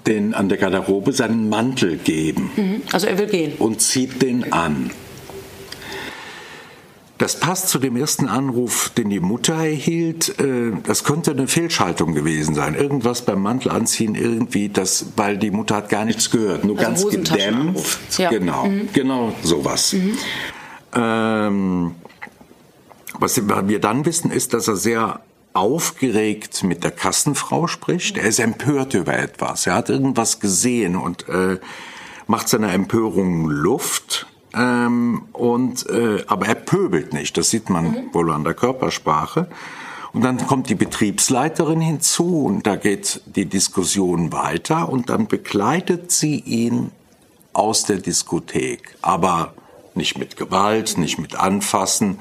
den 0.06 0.34
an 0.34 0.48
der 0.48 0.58
Garderobe 0.58 1.12
seinen 1.12 1.48
Mantel 1.48 1.96
geben. 1.96 2.50
Mhm. 2.56 2.82
Also 2.92 3.08
er 3.08 3.18
will 3.18 3.26
gehen. 3.26 3.54
Und 3.58 3.80
zieht 3.80 4.22
den 4.22 4.52
an. 4.52 4.90
Das 7.18 7.40
passt 7.40 7.68
zu 7.68 7.80
dem 7.80 7.96
ersten 7.96 8.28
Anruf, 8.28 8.90
den 8.90 9.10
die 9.10 9.18
Mutter 9.18 9.54
erhielt. 9.54 10.38
Äh, 10.38 10.72
das 10.84 11.02
könnte 11.02 11.32
eine 11.32 11.48
Fehlschaltung 11.48 12.14
gewesen 12.14 12.54
sein. 12.54 12.74
Irgendwas 12.74 13.22
beim 13.22 13.42
Mantel 13.42 13.72
anziehen, 13.72 14.14
irgendwie, 14.14 14.68
das, 14.68 15.06
weil 15.16 15.36
die 15.36 15.50
Mutter 15.50 15.76
hat 15.76 15.88
gar 15.88 16.04
nichts 16.04 16.30
gehört, 16.30 16.64
nur 16.64 16.78
also 16.78 17.08
ganz 17.08 17.28
gedämpft. 17.28 18.18
Ja. 18.18 18.30
Genau, 18.30 18.66
mhm. 18.66 18.88
genau 18.92 19.32
sowas. 19.42 19.92
Mhm. 19.92 20.18
Ähm, 20.94 21.94
was 23.18 23.36
wir 23.36 23.80
dann 23.80 24.04
wissen, 24.06 24.30
ist, 24.30 24.54
dass 24.54 24.68
er 24.68 24.76
sehr 24.76 25.20
aufgeregt 25.54 26.62
mit 26.62 26.84
der 26.84 26.92
Kassenfrau 26.92 27.66
spricht. 27.66 28.16
Er 28.16 28.28
ist 28.28 28.38
empört 28.38 28.94
über 28.94 29.18
etwas. 29.18 29.66
Er 29.66 29.74
hat 29.74 29.88
irgendwas 29.88 30.38
gesehen 30.38 30.94
und 30.94 31.28
äh, 31.28 31.58
macht 32.28 32.48
seiner 32.48 32.72
Empörung 32.72 33.48
Luft. 33.48 34.26
Ähm, 34.58 35.22
und, 35.32 35.88
äh, 35.88 36.24
aber 36.26 36.46
er 36.46 36.56
pöbelt 36.56 37.12
nicht, 37.12 37.36
das 37.36 37.50
sieht 37.50 37.70
man 37.70 37.84
mhm. 37.84 38.14
wohl 38.14 38.32
an 38.32 38.44
der 38.44 38.54
Körpersprache. 38.54 39.48
Und 40.12 40.22
dann 40.22 40.38
kommt 40.46 40.68
die 40.68 40.74
Betriebsleiterin 40.74 41.80
hinzu 41.80 42.46
und 42.46 42.66
da 42.66 42.76
geht 42.76 43.20
die 43.26 43.44
Diskussion 43.44 44.32
weiter 44.32 44.88
und 44.88 45.10
dann 45.10 45.28
begleitet 45.28 46.10
sie 46.10 46.40
ihn 46.40 46.90
aus 47.52 47.84
der 47.84 47.98
Diskothek. 47.98 48.96
Aber 49.02 49.52
nicht 49.94 50.18
mit 50.18 50.36
Gewalt, 50.36 50.96
nicht 50.96 51.18
mit 51.18 51.36
Anfassen. 51.36 52.20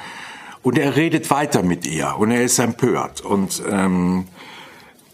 Und 0.63 0.77
er 0.77 0.95
redet 0.95 1.31
weiter 1.31 1.63
mit 1.63 1.87
ihr 1.87 2.15
und 2.19 2.29
er 2.29 2.43
ist 2.43 2.59
empört. 2.59 3.21
Und 3.21 3.63
ähm, 3.69 4.25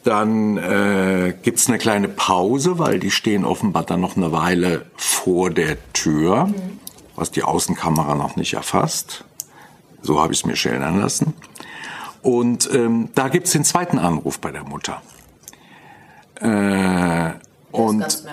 dann 0.04 0.58
äh, 0.58 1.36
gibt 1.42 1.60
es 1.60 1.68
eine 1.68 1.78
kleine 1.78 2.10
Pause, 2.10 2.80
weil 2.80 3.00
die 3.00 3.12
stehen 3.12 3.46
offenbar 3.46 3.84
dann 3.84 4.02
noch 4.02 4.18
eine 4.18 4.32
Weile 4.32 4.88
vor 4.98 5.52
der 5.52 5.78
Tür. 5.94 6.48
Mhm 6.48 6.83
was 7.16 7.32
die 7.32 7.44
Außenkamera 7.44 8.16
noch 8.16 8.36
nicht 8.36 8.54
erfasst. 8.54 9.26
So 10.02 10.22
habe 10.22 10.34
ich 10.34 10.40
es 10.40 10.46
mir 10.46 10.56
schildern 10.56 11.00
lassen. 11.00 11.34
Und 12.22 12.70
ähm, 12.74 13.10
da 13.16 13.28
gibt 13.28 13.48
es 13.48 13.54
den 13.54 13.64
zweiten 13.64 14.00
Anruf 14.00 14.40
bei 14.40 14.52
der 14.52 14.64
Mutter. 14.64 15.02
Äh, 16.40 17.32
und 17.72 18.02
ist 18.02 18.28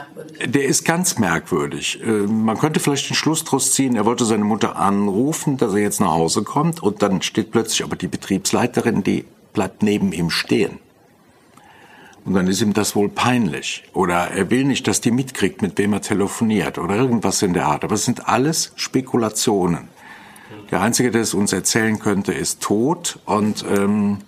der 0.45 0.65
ist 0.65 0.85
ganz 0.85 1.19
merkwürdig. 1.19 2.01
Äh, 2.03 2.27
man 2.27 2.59
könnte 2.59 2.79
vielleicht 2.81 3.09
den 3.09 3.17
Schluss 3.17 3.45
daraus 3.45 3.73
ziehen, 3.73 3.97
er 3.97 4.05
wollte 4.05 4.25
seine 4.25 4.45
Mutter 4.45 4.77
anrufen, 4.77 5.57
dass 5.57 5.73
er 5.73 5.81
jetzt 5.81 6.01
nach 6.01 6.11
Hause 6.11 6.43
kommt 6.43 6.83
und 6.83 7.03
dann 7.03 7.23
steht 7.23 7.51
plötzlich 7.51 7.83
aber 7.83 7.97
die 7.97 8.09
Betriebsleiterin, 8.09 9.03
die 9.03 9.25
bleibt 9.53 9.83
neben 9.83 10.13
ihm 10.13 10.31
stehen. 10.31 10.79
Und 12.31 12.37
dann 12.37 12.47
ist 12.47 12.61
ihm 12.61 12.75
das 12.75 12.95
wohl 12.95 13.09
peinlich. 13.09 13.83
Oder 13.93 14.31
er 14.31 14.51
will 14.51 14.63
nicht, 14.63 14.87
dass 14.87 15.01
die 15.01 15.11
mitkriegt, 15.11 15.63
mit 15.63 15.77
wem 15.79 15.95
er 15.95 16.01
telefoniert. 16.01 16.79
Oder 16.79 16.95
irgendwas 16.95 17.43
in 17.43 17.55
der 17.55 17.67
Art. 17.67 17.83
Aber 17.83 17.97
es 17.97 18.05
sind 18.05 18.29
alles 18.29 18.71
Spekulationen. 18.77 19.89
Der 20.71 20.81
Einzige, 20.81 21.11
der 21.11 21.23
es 21.23 21.35
uns 21.35 21.53
erzählen 21.53 21.99
könnte, 21.99 22.33
ist 22.33 22.61
tot. 22.61 23.19
Und 23.25 23.65
ähm, 23.69 24.19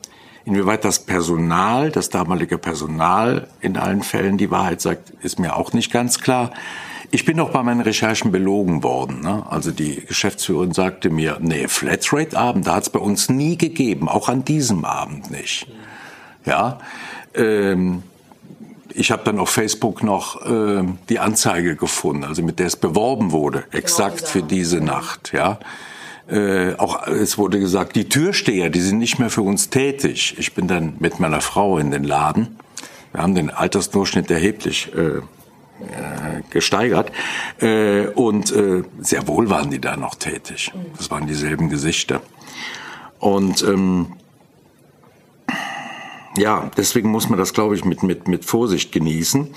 inwieweit 0.44 0.84
das 0.84 0.98
Personal, 0.98 1.92
das 1.92 2.10
damalige 2.10 2.58
Personal 2.58 3.46
in 3.60 3.76
allen 3.76 4.02
Fällen 4.02 4.36
die 4.36 4.50
Wahrheit 4.50 4.80
sagt, 4.80 5.10
ist 5.22 5.38
mir 5.38 5.54
auch 5.54 5.72
nicht 5.72 5.92
ganz 5.92 6.18
klar. 6.18 6.50
Ich 7.12 7.24
bin 7.24 7.38
auch 7.38 7.50
bei 7.50 7.62
meinen 7.62 7.82
Recherchen 7.82 8.32
belogen 8.32 8.82
worden. 8.82 9.20
Ne? 9.20 9.46
Also 9.48 9.70
die 9.70 10.04
Geschäftsführerin 10.04 10.72
sagte 10.72 11.08
mir, 11.08 11.38
nee, 11.40 11.68
Flatrate-Abend, 11.68 12.66
da 12.66 12.74
hat 12.74 12.82
es 12.82 12.90
bei 12.90 12.98
uns 12.98 13.28
nie 13.28 13.56
gegeben, 13.56 14.08
auch 14.08 14.28
an 14.28 14.44
diesem 14.44 14.84
Abend 14.84 15.30
nicht. 15.30 15.68
Ja, 16.44 16.78
ähm, 17.34 18.02
ich 18.94 19.10
habe 19.10 19.22
dann 19.24 19.38
auf 19.38 19.50
Facebook 19.50 20.02
noch 20.02 20.44
äh, 20.44 20.84
die 21.08 21.18
Anzeige 21.18 21.76
gefunden, 21.76 22.24
also 22.24 22.42
mit 22.42 22.58
der 22.58 22.66
es 22.66 22.76
beworben 22.76 23.32
wurde, 23.32 23.64
exakt 23.70 24.28
für 24.28 24.42
diese 24.42 24.80
Nacht. 24.80 25.32
Ja, 25.32 25.58
äh, 26.28 26.74
auch 26.76 27.06
es 27.06 27.38
wurde 27.38 27.58
gesagt, 27.58 27.96
die 27.96 28.08
Türsteher, 28.08 28.70
die 28.70 28.80
sind 28.80 28.98
nicht 28.98 29.18
mehr 29.18 29.30
für 29.30 29.42
uns 29.42 29.70
tätig. 29.70 30.36
Ich 30.38 30.54
bin 30.54 30.68
dann 30.68 30.94
mit 30.98 31.20
meiner 31.20 31.40
Frau 31.40 31.78
in 31.78 31.90
den 31.90 32.04
Laden. 32.04 32.56
Wir 33.12 33.22
haben 33.22 33.34
den 33.34 33.50
Altersdurchschnitt 33.50 34.30
erheblich 34.30 34.90
äh, 34.94 35.18
äh 35.18 35.22
gesteigert 36.50 37.12
äh, 37.60 38.06
und 38.06 38.52
äh, 38.52 38.82
sehr 39.00 39.26
wohl 39.26 39.50
waren 39.50 39.70
die 39.70 39.80
da 39.80 39.96
noch 39.96 40.14
tätig. 40.14 40.72
Das 40.96 41.10
waren 41.10 41.26
dieselben 41.26 41.68
Gesichter. 41.68 42.22
Und 43.18 43.62
ähm, 43.62 44.14
ja, 46.36 46.70
deswegen 46.76 47.10
muss 47.10 47.28
man 47.28 47.38
das, 47.38 47.52
glaube 47.52 47.74
ich, 47.74 47.84
mit, 47.84 48.02
mit, 48.02 48.28
mit 48.28 48.44
Vorsicht 48.44 48.92
genießen. 48.92 49.48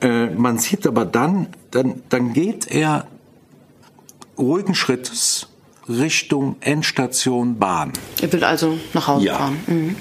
Äh, 0.00 0.26
man 0.26 0.58
sieht 0.58 0.86
aber 0.86 1.04
dann, 1.04 1.48
dann, 1.70 2.02
dann 2.08 2.32
geht 2.32 2.70
er 2.70 3.06
ruhigen 4.38 4.74
Schrittes 4.74 5.48
Richtung 5.88 6.56
Endstation 6.60 7.58
Bahn. 7.58 7.92
Er 8.20 8.32
will 8.32 8.44
also 8.44 8.78
nach 8.94 9.06
Hause 9.08 9.26
ja. 9.26 9.38
fahren. 9.38 9.60
Mhm. 9.66 9.96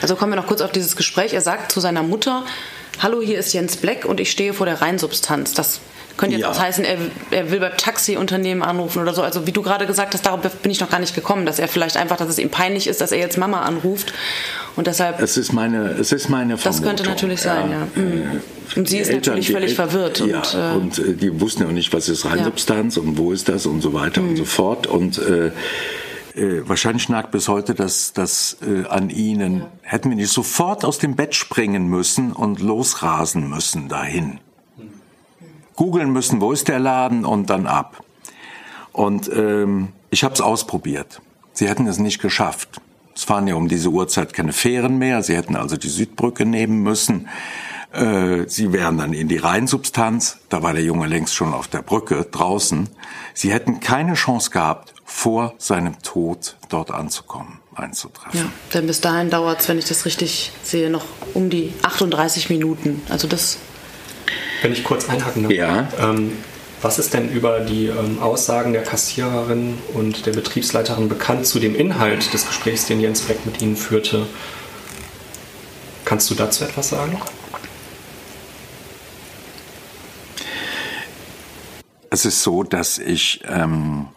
Also 0.00 0.16
kommen 0.16 0.32
wir 0.32 0.36
noch 0.36 0.46
kurz 0.46 0.60
auf 0.60 0.72
dieses 0.72 0.96
Gespräch. 0.96 1.32
Er 1.32 1.40
sagt 1.40 1.72
zu 1.72 1.80
seiner 1.80 2.02
Mutter, 2.02 2.44
hallo, 3.00 3.20
hier 3.20 3.38
ist 3.38 3.52
Jens 3.52 3.76
Black 3.76 4.04
und 4.04 4.20
ich 4.20 4.30
stehe 4.30 4.54
vor 4.54 4.66
der 4.66 4.80
Rheinsubstanz. 4.80 5.52
Das 5.52 5.80
könnte 6.20 6.36
jetzt 6.36 6.42
ja. 6.42 6.50
auch 6.50 6.60
heißen, 6.60 6.84
er, 6.84 6.98
er 7.30 7.50
will 7.50 7.60
beim 7.60 7.76
Taxiunternehmen 7.78 8.62
anrufen 8.62 9.00
oder 9.00 9.14
so. 9.14 9.22
Also 9.22 9.46
wie 9.46 9.52
du 9.52 9.62
gerade 9.62 9.86
gesagt 9.86 10.12
hast, 10.12 10.26
darauf 10.26 10.40
bin 10.40 10.70
ich 10.70 10.78
noch 10.78 10.90
gar 10.90 11.00
nicht 11.00 11.14
gekommen, 11.14 11.46
dass 11.46 11.58
er 11.58 11.66
vielleicht 11.66 11.96
einfach, 11.96 12.18
dass 12.18 12.28
es 12.28 12.38
ihm 12.38 12.50
peinlich 12.50 12.86
ist, 12.86 13.00
dass 13.00 13.10
er 13.10 13.18
jetzt 13.18 13.38
Mama 13.38 13.62
anruft 13.62 14.12
und 14.76 14.86
deshalb. 14.86 15.20
Es 15.22 15.38
ist 15.38 15.54
meine, 15.54 15.92
es 15.92 16.12
ist 16.12 16.28
meine 16.28 16.58
Vermutung. 16.58 16.82
Das 16.84 16.88
könnte 16.88 17.10
natürlich 17.10 17.40
sein, 17.40 17.70
ja. 17.70 17.78
ja. 17.78 18.02
Mhm. 18.02 18.40
Und 18.76 18.88
sie 18.88 18.98
ist 18.98 19.08
Eltern, 19.08 19.34
natürlich 19.34 19.50
völlig 19.50 19.70
El 19.70 19.76
verwirrt. 19.76 20.20
Ja, 20.20 20.42
und, 20.74 20.98
äh, 20.98 20.98
und 20.98 20.98
äh, 20.98 21.14
die 21.14 21.40
wussten 21.40 21.62
ja 21.62 21.68
auch 21.68 21.72
nicht, 21.72 21.92
was 21.94 22.08
ist 22.10 22.26
Reinsubstanz 22.26 22.98
und 22.98 23.16
wo 23.16 23.32
ist 23.32 23.48
das 23.48 23.64
und 23.64 23.80
so 23.80 23.94
weiter 23.94 24.20
mhm. 24.20 24.28
und 24.28 24.36
so 24.36 24.44
fort. 24.44 24.86
Und 24.86 25.18
äh, 25.18 25.46
äh, 26.36 26.68
wahrscheinlich 26.68 27.08
nagt 27.08 27.30
bis 27.30 27.48
heute 27.48 27.74
das, 27.74 28.12
das 28.12 28.58
äh, 28.60 28.86
an 28.86 29.08
ihnen. 29.08 29.60
Ja. 29.60 29.70
Hätten 29.80 30.10
wir 30.10 30.16
nicht 30.16 30.30
sofort 30.30 30.84
aus 30.84 30.98
dem 30.98 31.16
Bett 31.16 31.34
springen 31.34 31.88
müssen 31.88 32.32
und 32.32 32.60
losrasen 32.60 33.48
müssen 33.48 33.88
dahin 33.88 34.38
googeln 35.80 36.12
müssen, 36.12 36.42
wo 36.42 36.52
ist 36.52 36.68
der 36.68 36.78
Laden 36.78 37.24
und 37.24 37.48
dann 37.48 37.66
ab. 37.66 38.04
Und 38.92 39.30
ähm, 39.34 39.94
ich 40.10 40.24
habe 40.24 40.34
es 40.34 40.42
ausprobiert. 40.42 41.22
Sie 41.54 41.66
hätten 41.66 41.86
es 41.86 41.98
nicht 41.98 42.20
geschafft. 42.20 42.82
Es 43.14 43.24
fahren 43.24 43.46
ja 43.46 43.54
um 43.54 43.66
diese 43.66 43.88
Uhrzeit 43.88 44.34
keine 44.34 44.52
Fähren 44.52 44.98
mehr. 44.98 45.22
Sie 45.22 45.34
hätten 45.34 45.56
also 45.56 45.78
die 45.78 45.88
Südbrücke 45.88 46.44
nehmen 46.44 46.82
müssen. 46.82 47.28
Äh, 47.92 48.46
sie 48.46 48.74
wären 48.74 48.98
dann 48.98 49.14
in 49.14 49.28
die 49.28 49.38
Rheinsubstanz. 49.38 50.40
Da 50.50 50.62
war 50.62 50.74
der 50.74 50.82
Junge 50.82 51.06
längst 51.06 51.34
schon 51.34 51.54
auf 51.54 51.66
der 51.66 51.80
Brücke 51.80 52.26
draußen. 52.30 52.90
Sie 53.32 53.50
hätten 53.50 53.80
keine 53.80 54.12
Chance 54.12 54.50
gehabt, 54.50 54.92
vor 55.06 55.54
seinem 55.56 56.02
Tod 56.02 56.58
dort 56.68 56.90
anzukommen, 56.90 57.60
einzutreffen. 57.74 58.38
Ja, 58.38 58.46
denn 58.74 58.86
bis 58.86 59.00
dahin 59.00 59.30
dauert 59.30 59.62
es, 59.62 59.68
wenn 59.70 59.78
ich 59.78 59.86
das 59.86 60.04
richtig 60.04 60.52
sehe, 60.62 60.90
noch 60.90 61.06
um 61.32 61.48
die 61.48 61.72
38 61.80 62.50
Minuten. 62.50 63.00
Also 63.08 63.26
das 63.26 63.56
wenn 64.62 64.72
ich 64.72 64.84
kurz 64.84 65.08
einhaken 65.08 65.44
darf. 65.44 65.52
Ja. 65.52 65.88
Ähm, 65.98 66.32
was 66.82 66.98
ist 66.98 67.12
denn 67.12 67.30
über 67.30 67.60
die 67.60 67.86
ähm, 67.86 68.20
Aussagen 68.20 68.72
der 68.72 68.82
Kassiererin 68.82 69.78
und 69.92 70.24
der 70.24 70.32
Betriebsleiterin 70.32 71.08
bekannt 71.08 71.46
zu 71.46 71.58
dem 71.58 71.74
Inhalt 71.74 72.32
des 72.32 72.46
Gesprächs, 72.46 72.86
den 72.86 73.00
Jens 73.00 73.20
Fleck 73.20 73.44
mit 73.44 73.60
Ihnen 73.60 73.76
führte? 73.76 74.26
Kannst 76.04 76.30
du 76.30 76.34
dazu 76.34 76.64
etwas 76.64 76.88
sagen? 76.88 77.20
Es 82.08 82.24
ist 82.24 82.42
so, 82.42 82.64
dass 82.64 82.98
ich 82.98 83.40
ähm, 83.46 84.08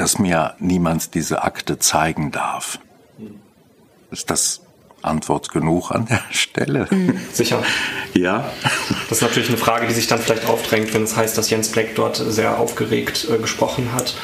dass 0.00 0.18
mir 0.18 0.54
niemand 0.58 1.14
diese 1.14 1.42
Akte 1.42 1.78
zeigen 1.78 2.30
darf. 2.30 2.78
Ist 4.10 4.30
das 4.30 4.62
Antwort 5.02 5.50
genug 5.50 5.90
an 5.90 6.06
der 6.06 6.22
Stelle? 6.30 6.86
Mhm. 6.90 7.18
Sicher. 7.32 7.62
Ja. 8.14 8.50
Das 9.08 9.18
ist 9.18 9.22
natürlich 9.22 9.48
eine 9.48 9.58
Frage, 9.58 9.86
die 9.86 9.94
sich 9.94 10.06
dann 10.06 10.18
vielleicht 10.20 10.46
aufdrängt, 10.46 10.92
wenn 10.94 11.02
es 11.04 11.16
heißt, 11.16 11.36
dass 11.38 11.50
Jens 11.50 11.68
Black 11.70 11.94
dort 11.94 12.16
sehr 12.16 12.58
aufgeregt 12.58 13.26
äh, 13.30 13.38
gesprochen 13.38 13.92
hat. 13.94 14.14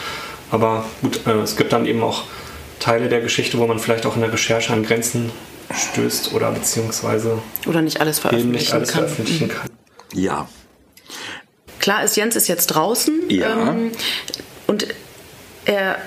Aber 0.50 0.84
gut, 1.02 1.26
äh, 1.26 1.32
es 1.40 1.56
gibt 1.56 1.72
dann 1.72 1.86
eben 1.86 2.02
auch 2.02 2.24
Teile 2.80 3.08
der 3.08 3.20
Geschichte, 3.20 3.58
wo 3.58 3.66
man 3.66 3.78
vielleicht 3.78 4.06
auch 4.06 4.14
in 4.16 4.22
der 4.22 4.32
Recherche 4.32 4.72
an 4.72 4.82
Grenzen 4.84 5.30
stößt 5.74 6.32
oder 6.34 6.52
beziehungsweise 6.52 7.38
oder 7.66 7.82
nicht 7.82 8.00
alles 8.00 8.18
veröffentlichen, 8.20 8.52
nicht 8.52 8.72
alles 8.72 8.92
kann. 8.92 9.00
veröffentlichen 9.04 9.48
kann. 9.48 9.70
Ja. 10.14 10.48
Klar 11.80 12.04
ist, 12.04 12.16
Jens 12.16 12.36
ist 12.36 12.48
jetzt 12.48 12.66
draußen 12.68 13.22
Ja. 13.28 13.70
ähm, 13.70 13.92
und 14.66 14.86
er 15.64 15.98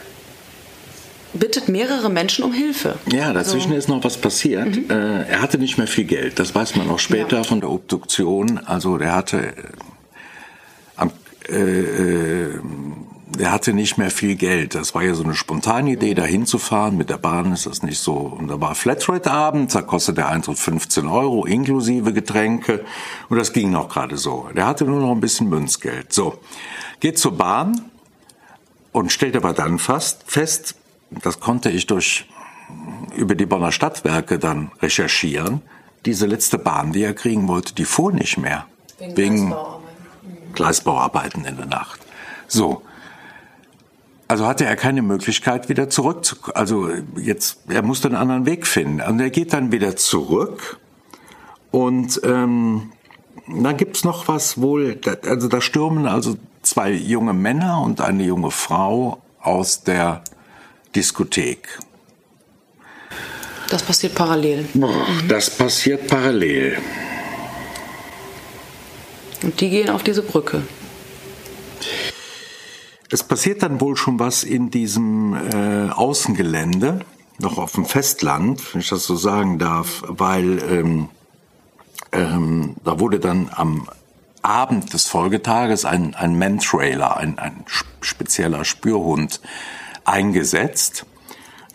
bittet 1.33 1.69
mehrere 1.69 2.09
Menschen 2.09 2.43
um 2.43 2.53
Hilfe. 2.53 2.97
Ja, 3.11 3.33
dazwischen 3.33 3.67
Also- 3.71 3.75
ist 3.77 3.87
noch 3.89 4.03
was 4.03 4.17
passiert. 4.17 4.77
Äh, 4.89 5.23
er 5.27 5.41
hatte 5.41 5.57
nicht 5.57 5.77
mehr 5.77 5.87
viel 5.87 6.05
Geld. 6.05 6.39
Das 6.39 6.55
weiß 6.55 6.75
man 6.75 6.89
auch 6.89 6.99
später 6.99 7.37
Ja. 7.37 7.43
von 7.43 7.59
der 7.61 7.69
Obduktion. 7.69 8.57
Also 8.59 8.97
der 8.97 9.15
hatte, 9.15 9.53
äh, 10.97 11.53
äh, 11.53 12.45
äh, 12.45 12.59
der 13.37 13.51
hatte 13.51 13.73
nicht 13.73 13.97
mehr 13.97 14.09
viel 14.09 14.35
Geld. 14.35 14.73
Das 14.75 14.95
war 14.95 15.03
ja 15.03 15.13
so 15.13 15.23
eine 15.23 15.35
spontane 15.35 15.91
Idee, 15.91 16.13
da 16.15 16.23
hinzufahren. 16.23 16.97
Mit 16.97 17.09
der 17.11 17.17
Bahn 17.19 17.53
ist 17.53 17.67
das 17.67 17.83
nicht 17.83 17.99
so. 17.99 18.13
Und 18.13 18.47
da 18.47 18.59
war 18.59 18.73
Flatrate-Abend, 18.75 19.73
da 19.73 19.81
kostet 19.83 20.17
der 20.17 20.29
Eintritt 20.29 20.57
15 20.57 21.05
Euro, 21.07 21.45
inklusive 21.45 22.11
Getränke. 22.11 22.83
Und 23.29 23.37
das 23.37 23.53
ging 23.53 23.69
noch 23.71 23.87
gerade 23.89 24.17
so. 24.17 24.49
Der 24.55 24.65
hatte 24.65 24.83
nur 24.85 24.99
noch 24.99 25.11
ein 25.11 25.21
bisschen 25.21 25.47
Münzgeld. 25.47 26.11
So, 26.11 26.39
geht 26.99 27.19
zur 27.19 27.37
Bahn 27.37 27.81
und 28.91 29.11
stellt 29.11 29.35
aber 29.35 29.53
dann 29.53 29.77
fast 29.77 30.23
fest, 30.25 30.75
das 31.11 31.39
konnte 31.39 31.69
ich 31.69 31.87
durch 31.87 32.25
über 33.15 33.35
die 33.35 33.45
Bonner 33.45 33.71
Stadtwerke 33.71 34.39
dann 34.39 34.71
recherchieren. 34.81 35.61
Diese 36.05 36.25
letzte 36.25 36.57
Bahn, 36.57 36.91
die 36.93 37.03
er 37.03 37.13
kriegen 37.13 37.47
wollte, 37.47 37.73
die 37.73 37.85
fuhr 37.85 38.11
nicht 38.11 38.37
mehr. 38.37 38.65
Wegen, 39.15 39.53
Gleisbauarbeiten 40.53 41.45
in 41.45 41.57
der 41.57 41.65
Nacht. 41.65 41.99
So. 42.47 42.81
Also 44.27 44.45
hatte 44.45 44.65
er 44.65 44.75
keine 44.75 45.01
Möglichkeit, 45.01 45.69
wieder 45.69 45.89
zurückzukommen. 45.89 46.55
Also 46.55 46.89
jetzt, 47.17 47.59
er 47.67 47.81
musste 47.81 48.07
einen 48.07 48.17
anderen 48.17 48.45
Weg 48.45 48.67
finden. 48.67 49.01
Und 49.01 49.19
er 49.19 49.31
geht 49.31 49.53
dann 49.53 49.71
wieder 49.71 49.95
zurück. 49.95 50.79
Und 51.71 52.21
ähm, 52.23 52.91
dann 53.47 53.77
gibt's 53.77 54.03
noch 54.03 54.27
was 54.27 54.61
wohl, 54.61 54.95
da- 54.95 55.17
also 55.27 55.47
da 55.47 55.61
stürmen 55.61 56.05
also 56.05 56.35
zwei 56.61 56.91
junge 56.91 57.33
Männer 57.33 57.81
und 57.81 58.01
eine 58.01 58.23
junge 58.23 58.51
Frau 58.51 59.19
aus 59.41 59.83
der 59.83 60.23
Diskothek. 60.95 61.79
Das 63.69 63.83
passiert 63.83 64.15
parallel. 64.15 64.65
Das 65.27 65.49
passiert 65.49 66.07
parallel. 66.07 66.77
Und 69.43 69.61
die 69.61 69.69
gehen 69.69 69.89
auf 69.89 70.03
diese 70.03 70.23
Brücke. 70.23 70.63
Es 73.11 73.23
passiert 73.23 73.63
dann 73.63 73.79
wohl 73.81 73.95
schon 73.95 74.19
was 74.19 74.43
in 74.43 74.69
diesem 74.69 75.33
äh, 75.33 75.89
Außengelände, 75.89 76.99
noch 77.39 77.57
auf 77.57 77.71
dem 77.73 77.85
Festland, 77.85 78.73
wenn 78.73 78.81
ich 78.81 78.89
das 78.89 79.05
so 79.05 79.15
sagen 79.15 79.57
darf, 79.59 80.03
weil 80.07 80.61
ähm, 80.69 81.09
ähm, 82.11 82.75
da 82.83 82.99
wurde 82.99 83.19
dann 83.19 83.49
am 83.53 83.87
Abend 84.41 84.93
des 84.93 85.07
Folgetages 85.07 85.85
ein, 85.85 86.15
ein 86.15 86.37
Man-Trailer, 86.37 87.17
ein, 87.17 87.39
ein 87.39 87.65
sp- 87.69 87.87
spezieller 88.01 88.65
Spürhund 88.65 89.41
eingesetzt. 90.09 91.05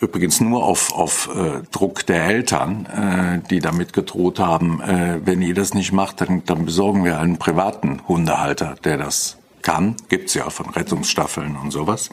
Übrigens 0.01 0.41
nur 0.41 0.65
auf, 0.65 0.93
auf 0.93 1.31
äh, 1.35 1.63
Druck 1.71 2.05
der 2.07 2.25
Eltern, 2.25 2.87
äh, 2.87 3.49
die 3.49 3.61
damit 3.61 3.93
gedroht 3.93 4.39
haben, 4.39 4.81
äh, 4.83 5.21
wenn 5.25 5.41
ihr 5.41 5.55
das 5.55 5.73
nicht 5.73 5.93
macht, 5.93 6.21
dann, 6.21 6.45
dann 6.45 6.67
besorgen 6.67 7.05
wir 7.05 7.21
einen 7.21 7.39
privaten 7.39 8.03
Hundehalter, 8.07 8.75
der 8.85 8.99
das 8.99 9.39
kann. 9.63 9.97
Gibt's 10.09 10.35
ja 10.35 10.51
von 10.51 10.71
Rettungsstaffeln 10.71 11.57
und 11.57 11.71
sowas. 11.71 12.11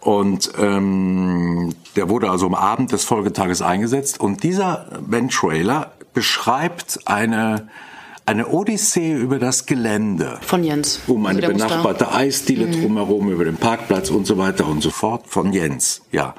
Und 0.00 0.52
ähm, 0.58 1.74
der 1.96 2.08
wurde 2.08 2.30
also 2.30 2.46
am 2.46 2.54
Abend 2.54 2.92
des 2.92 3.04
Folgetages 3.04 3.60
eingesetzt. 3.60 4.20
Und 4.20 4.42
dieser 4.42 4.86
Ben-Trailer 5.06 5.92
beschreibt 6.14 7.00
eine, 7.06 7.68
eine 8.26 8.48
Odyssee 8.48 9.12
über 9.14 9.38
das 9.38 9.66
Gelände 9.66 10.38
Von 10.42 10.62
Jens. 10.62 11.00
um 11.06 11.26
eine 11.26 11.42
Also 11.42 11.52
benachbarte 11.52 12.12
Eisdiele 12.12 12.70
drumherum, 12.70 13.30
über 13.30 13.44
den 13.44 13.56
Parkplatz 13.56 14.10
und 14.10 14.26
so 14.26 14.38
weiter 14.38 14.66
und 14.66 14.82
so 14.82 14.90
fort 14.90 15.26
von 15.26 15.52
Jens. 15.52 16.02
Ja, 16.12 16.34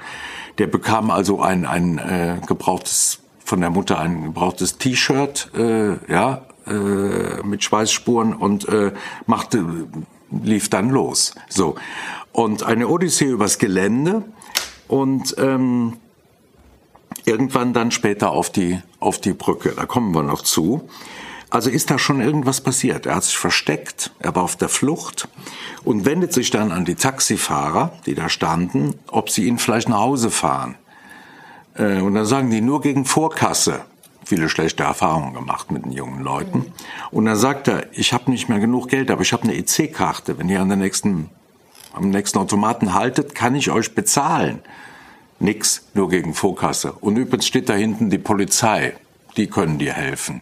der 0.58 0.68
bekam 0.68 1.10
also 1.10 1.42
ein 1.42 1.66
ein 1.66 1.98
äh, 1.98 2.38
gebrauchtes 2.46 3.20
von 3.44 3.60
der 3.60 3.70
Mutter 3.70 4.00
ein 4.00 4.24
gebrauchtes 4.24 4.78
T-Shirt, 4.78 5.52
äh, 5.58 5.96
ja, 6.12 6.44
äh, 6.68 7.44
mit 7.44 7.64
Schweißspuren 7.64 8.34
und 8.34 8.70
äh, 8.70 8.94
machte 9.26 9.66
lief 10.32 10.70
dann 10.70 10.90
los. 10.90 11.36
So 11.50 11.76
und 12.32 12.64
eine 12.64 12.88
Odyssee 12.88 13.26
übers 13.26 13.58
Gelände 13.58 14.24
und 14.88 15.36
ähm, 15.38 15.98
irgendwann 17.26 17.74
dann 17.74 17.92
später 17.92 18.32
auf 18.32 18.50
die, 18.50 18.80
auf 19.00 19.20
die 19.20 19.34
Brücke. 19.34 19.74
Da 19.76 19.86
kommen 19.86 20.14
wir 20.14 20.24
noch 20.24 20.42
zu. 20.42 20.88
Also 21.52 21.70
ist 21.70 21.92
da 21.92 22.00
schon 22.00 22.22
irgendwas 22.22 22.62
passiert. 22.62 23.06
Er 23.06 23.16
hat 23.16 23.26
sich 23.26 23.38
versteckt, 23.38 24.12
er 24.20 24.34
war 24.36 24.44
auf 24.44 24.56
der 24.56 24.70
Flucht 24.70 25.28
und 25.84 26.06
wendet 26.06 26.32
sich 26.32 26.50
dann 26.50 26.72
an 26.72 26.86
die 26.86 26.96
Taxifahrer, 26.96 27.92
die 28.06 28.16
da 28.16 28.30
standen, 28.30 28.96
ob 29.08 29.30
sie 29.30 29.48
ihn 29.48 29.58
vielleicht 29.60 29.90
nach 29.90 30.00
Hause 30.00 30.32
fahren. 30.32 30.76
Äh, 31.76 32.00
Und 32.00 32.16
dann 32.16 32.26
sagen 32.26 32.50
die 32.50 32.62
nur 32.62 32.80
gegen 32.80 33.04
Vorkasse. 33.04 33.82
Viele 34.24 34.48
schlechte 34.48 34.84
Erfahrungen 34.84 35.34
gemacht 35.34 35.72
mit 35.72 35.84
den 35.84 35.92
jungen 35.92 36.24
Leuten. 36.24 36.72
Und 37.12 37.26
dann 37.26 37.36
sagt 37.36 37.68
er, 37.68 37.86
ich 37.92 38.14
habe 38.14 38.32
nicht 38.32 38.48
mehr 38.48 38.60
genug 38.60 38.88
Geld, 38.88 39.12
aber 39.12 39.22
ich 39.22 39.34
habe 39.34 39.44
eine 39.44 39.56
EC-Karte. 39.56 40.40
Wenn 40.40 40.48
ihr 40.48 40.62
an 40.62 40.70
der 40.70 40.78
nächsten, 40.78 41.30
am 41.92 42.12
nächsten 42.12 42.38
Automaten 42.38 42.94
haltet, 42.94 43.36
kann 43.36 43.56
ich 43.56 43.72
euch 43.72 43.94
bezahlen. 43.94 44.62
Nix, 45.40 45.86
nur 45.96 46.08
gegen 46.08 46.34
Vorkasse. 46.34 46.94
Und 46.94 47.18
übrigens 47.18 47.46
steht 47.46 47.68
da 47.68 47.74
hinten 47.74 48.10
die 48.10 48.20
Polizei. 48.20 48.94
Die 49.36 49.48
können 49.48 49.80
dir 49.80 49.92
helfen. 49.92 50.42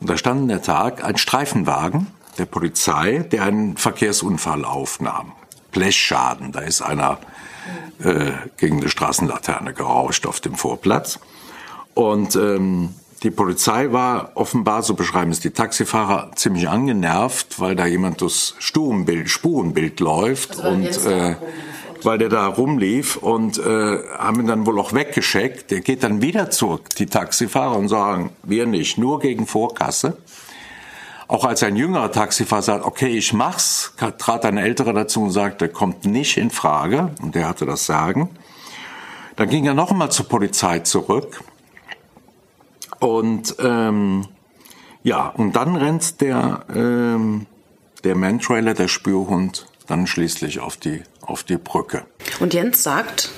Und 0.00 0.10
da 0.10 0.16
stand 0.16 0.42
in 0.42 0.48
der 0.48 0.62
Tag 0.62 1.04
ein 1.04 1.16
Streifenwagen 1.16 2.06
der 2.38 2.46
Polizei, 2.46 3.18
der 3.18 3.42
einen 3.42 3.76
Verkehrsunfall 3.76 4.64
aufnahm. 4.64 5.32
Blechschaden, 5.72 6.52
da 6.52 6.60
ist 6.60 6.82
einer 6.82 7.18
äh, 8.02 8.30
gegen 8.56 8.78
eine 8.78 8.88
Straßenlaterne 8.88 9.74
gerauscht 9.74 10.26
auf 10.26 10.40
dem 10.40 10.54
Vorplatz. 10.54 11.18
Und 11.94 12.36
ähm, 12.36 12.94
die 13.22 13.30
Polizei 13.30 13.92
war 13.92 14.30
offenbar, 14.36 14.82
so 14.82 14.94
beschreiben 14.94 15.32
es 15.32 15.40
die 15.40 15.50
Taxifahrer, 15.50 16.30
ziemlich 16.36 16.68
angenervt, 16.68 17.58
weil 17.58 17.74
da 17.74 17.86
jemand 17.86 18.20
durchs 18.20 18.54
Spurenbild, 18.60 19.28
Spurenbild 19.28 19.98
läuft 19.98 20.56
und 20.56 21.04
äh, 21.04 21.34
weil 22.04 22.18
der 22.18 22.28
da 22.28 22.46
rumlief 22.46 23.16
und 23.16 23.58
äh, 23.58 23.98
haben 24.18 24.40
ihn 24.40 24.46
dann 24.46 24.66
wohl 24.66 24.78
auch 24.78 24.92
weggeschickt. 24.92 25.70
Der 25.70 25.80
geht 25.80 26.02
dann 26.02 26.22
wieder 26.22 26.50
zurück, 26.50 26.90
die 26.96 27.06
Taxifahrer, 27.06 27.76
und 27.76 27.88
sagen, 27.88 28.30
wir 28.42 28.66
nicht, 28.66 28.98
nur 28.98 29.20
gegen 29.20 29.46
Vorkasse. 29.46 30.16
Auch 31.26 31.44
als 31.44 31.62
ein 31.62 31.76
jüngerer 31.76 32.10
Taxifahrer 32.10 32.62
sagt, 32.62 32.84
okay, 32.84 33.08
ich 33.08 33.32
mach's, 33.32 33.92
trat 34.18 34.44
ein 34.44 34.56
älterer 34.56 34.92
dazu 34.92 35.22
und 35.22 35.30
sagte, 35.30 35.68
kommt 35.68 36.04
nicht 36.04 36.36
in 36.36 36.50
Frage, 36.50 37.10
und 37.22 37.34
der 37.34 37.48
hatte 37.48 37.66
das 37.66 37.86
Sagen. 37.86 38.30
Dann 39.36 39.48
ging 39.48 39.66
er 39.66 39.74
noch 39.74 39.90
einmal 39.90 40.10
zur 40.10 40.26
Polizei 40.26 40.80
zurück 40.80 41.44
und 42.98 43.54
ähm, 43.60 44.26
ja, 45.04 45.28
und 45.28 45.54
dann 45.54 45.76
rennt 45.76 46.20
der 46.20 46.64
ähm, 46.74 47.46
der 48.04 48.16
Man-Trailer, 48.16 48.74
der 48.74 48.88
Spürhund, 48.88 49.66
dann 49.88 50.06
schließlich 50.06 50.60
auf 50.60 50.76
die 50.76 51.02
auf 51.20 51.42
die 51.42 51.56
Brücke. 51.56 52.04
Und 52.40 52.54
Jens 52.54 52.82
sagt, 52.82 53.30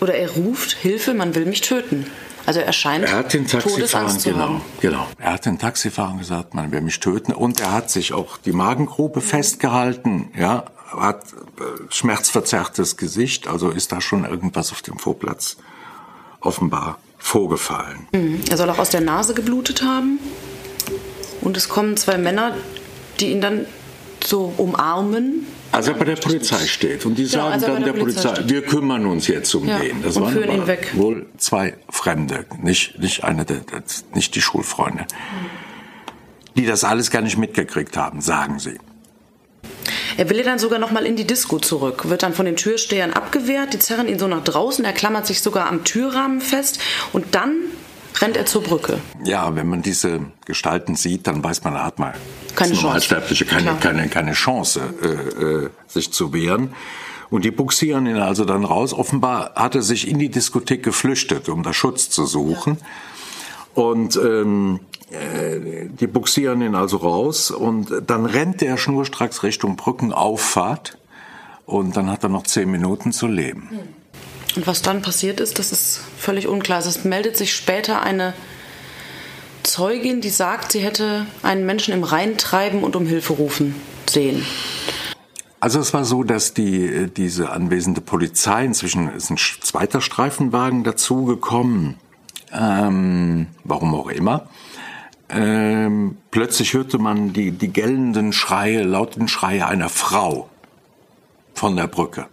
oder 0.00 0.14
er 0.14 0.30
ruft, 0.30 0.72
Hilfe, 0.72 1.14
man 1.14 1.34
will 1.34 1.46
mich 1.46 1.60
töten. 1.60 2.06
Also 2.44 2.58
er 2.60 2.72
scheint 2.72 3.04
Er 3.04 3.18
hat 3.18 3.32
den 3.32 3.46
Taxifahrern, 3.46 4.18
genau, 4.22 4.60
genau. 4.80 5.06
Er 5.18 5.34
hat 5.34 5.46
den 5.46 5.58
Taxifahrern 5.58 6.18
gesagt, 6.18 6.54
man 6.54 6.72
will 6.72 6.80
mich 6.80 6.98
töten. 6.98 7.32
Und 7.32 7.60
er 7.60 7.70
hat 7.70 7.90
sich 7.90 8.12
auch 8.12 8.36
die 8.38 8.52
Magengrube 8.52 9.20
festgehalten, 9.20 10.30
ja, 10.36 10.64
hat 10.90 11.22
äh, 11.32 11.62
schmerzverzerrtes 11.88 12.96
Gesicht. 12.96 13.46
Also 13.46 13.70
ist 13.70 13.92
da 13.92 14.00
schon 14.00 14.24
irgendwas 14.24 14.72
auf 14.72 14.82
dem 14.82 14.98
Vorplatz 14.98 15.56
offenbar 16.40 16.98
vorgefallen. 17.18 18.08
Er 18.50 18.56
soll 18.56 18.68
auch 18.70 18.78
aus 18.78 18.90
der 18.90 19.00
Nase 19.00 19.34
geblutet 19.34 19.82
haben. 19.82 20.18
Und 21.40 21.56
es 21.56 21.68
kommen 21.68 21.96
zwei 21.96 22.18
Männer, 22.18 22.56
die 23.20 23.30
ihn 23.30 23.40
dann 23.40 23.66
so 24.24 24.52
umarmen. 24.56 25.46
Als 25.72 25.88
er 25.88 25.94
bei 25.94 26.04
der 26.04 26.16
Polizei 26.16 26.66
steht 26.66 27.04
und 27.06 27.16
die 27.16 27.24
Genau, 27.24 27.44
sagen 27.44 27.52
als 27.54 27.62
bei 27.62 27.72
dann 27.72 27.82
der 27.84 27.92
der 27.92 28.00
Polizei 28.00 28.28
Polizei, 28.28 28.48
wir 28.48 28.62
kümmern 28.62 29.06
uns 29.06 29.26
jetzt 29.26 29.54
um 29.54 29.66
Ja, 29.66 29.78
den. 29.78 30.02
Das 30.02 30.16
und 30.16 30.24
waren 30.24 30.32
führen 30.32 30.52
ihn 30.52 30.66
weg. 30.66 30.92
wohl 30.94 31.26
zwei 31.38 31.76
Fremde, 31.88 32.44
nicht 32.62 32.98
nicht 32.98 33.24
eine 33.24 33.44
der, 33.44 33.62
nicht 34.14 34.34
die 34.34 34.42
Schulfreunde, 34.42 35.06
die 36.56 36.66
das 36.66 36.84
alles 36.84 37.10
gar 37.10 37.22
nicht 37.22 37.38
mitgekriegt 37.38 37.96
haben, 37.96 38.20
sagen 38.20 38.58
sie. 38.58 38.78
Er 40.18 40.28
will 40.28 40.42
dann 40.42 40.58
sogar 40.58 40.78
noch 40.78 40.90
mal 40.90 41.06
in 41.06 41.16
die 41.16 41.26
Disco 41.26 41.58
zurück, 41.58 42.08
wird 42.10 42.22
dann 42.22 42.34
von 42.34 42.44
den 42.44 42.56
Türstehern 42.56 43.12
abgewehrt, 43.12 43.72
die 43.72 43.78
zerren 43.78 44.08
ihn 44.08 44.18
so 44.18 44.28
nach 44.28 44.44
draußen, 44.44 44.84
er 44.84 44.92
klammert 44.92 45.26
sich 45.26 45.40
sogar 45.40 45.68
am 45.68 45.84
Türrahmen 45.84 46.42
fest 46.42 46.78
und 47.14 47.34
dann 47.34 47.54
rennt 48.20 48.36
er 48.36 48.46
zur 48.46 48.62
Brücke. 48.62 48.98
Ja, 49.24 49.54
wenn 49.54 49.68
man 49.68 49.82
diese 49.82 50.20
Gestalten 50.44 50.94
sieht, 50.94 51.26
dann 51.26 51.42
weiß 51.42 51.64
man, 51.64 51.74
da 51.74 51.84
hat 51.84 51.98
man 51.98 52.12
keine 52.54 52.74
Normalsterbliche 52.74 53.44
keine, 53.44 53.62
Klar. 53.62 53.80
keine, 53.80 54.08
keine 54.08 54.32
Chance, 54.32 54.80
äh, 55.02 55.06
äh, 55.06 55.70
sich 55.86 56.12
zu 56.12 56.32
wehren. 56.32 56.74
Und 57.30 57.46
die 57.46 57.50
buxieren 57.50 58.06
ihn 58.06 58.18
also 58.18 58.44
dann 58.44 58.64
raus. 58.64 58.92
Offenbar 58.92 59.52
hat 59.54 59.74
er 59.74 59.82
sich 59.82 60.06
in 60.06 60.18
die 60.18 60.28
Diskothek 60.28 60.82
geflüchtet, 60.82 61.48
um 61.48 61.62
da 61.62 61.72
Schutz 61.72 62.10
zu 62.10 62.26
suchen. 62.26 62.76
Und 63.74 64.16
ähm, 64.16 64.80
äh, 65.10 65.86
die 65.88 66.06
buxieren 66.06 66.60
ihn 66.60 66.74
also 66.74 66.98
raus 66.98 67.50
und 67.50 67.90
dann 68.06 68.26
rennt 68.26 68.62
er 68.62 68.76
schnurstracks 68.76 69.42
Richtung 69.42 69.76
Brückenauffahrt 69.76 70.98
und 71.64 71.96
dann 71.96 72.10
hat 72.10 72.22
er 72.22 72.28
noch 72.28 72.44
zehn 72.44 72.70
Minuten 72.70 73.12
zu 73.12 73.26
leben. 73.26 73.70
Und 74.56 74.66
was 74.66 74.82
dann 74.82 75.02
passiert 75.02 75.40
ist, 75.40 75.58
das 75.58 75.72
ist 75.72 76.00
völlig 76.18 76.46
unklar. 76.46 76.76
Also 76.76 76.90
Es 76.90 77.04
meldet 77.04 77.36
sich 77.36 77.54
später 77.54 78.02
eine 78.02 78.34
Zeugin, 79.62 80.20
die 80.20 80.30
sagt, 80.30 80.72
sie 80.72 80.80
hätte 80.80 81.26
einen 81.42 81.64
Menschen 81.64 81.94
im 81.94 82.04
Rhein 82.04 82.36
treiben 82.36 82.82
und 82.82 82.96
um 82.96 83.06
Hilfe 83.06 83.34
rufen 83.34 83.74
sehen. 84.08 84.44
Also 85.60 85.78
es 85.78 85.94
war 85.94 86.04
so, 86.04 86.24
dass 86.24 86.54
die 86.54 86.86
äh, 86.86 87.06
diese 87.08 87.50
anwesende 87.50 88.00
Polizei 88.00 88.64
inzwischen 88.64 89.08
ist 89.08 89.30
ein 89.30 89.36
zweiter 89.36 90.00
Streifenwagen 90.00 90.82
dazugekommen, 90.82 91.94
ähm, 92.52 93.46
warum 93.62 93.94
auch 93.94 94.08
immer. 94.08 94.48
Ähm, 95.28 96.18
plötzlich 96.32 96.74
hörte 96.74 96.98
man 96.98 97.32
die 97.32 97.52
die 97.52 97.72
gellenden 97.72 98.32
Schreie, 98.32 98.82
lauten 98.82 99.28
Schreie 99.28 99.66
einer 99.66 99.88
Frau 99.88 100.48
von 101.54 101.76
der 101.76 101.86
Brücke. 101.86 102.26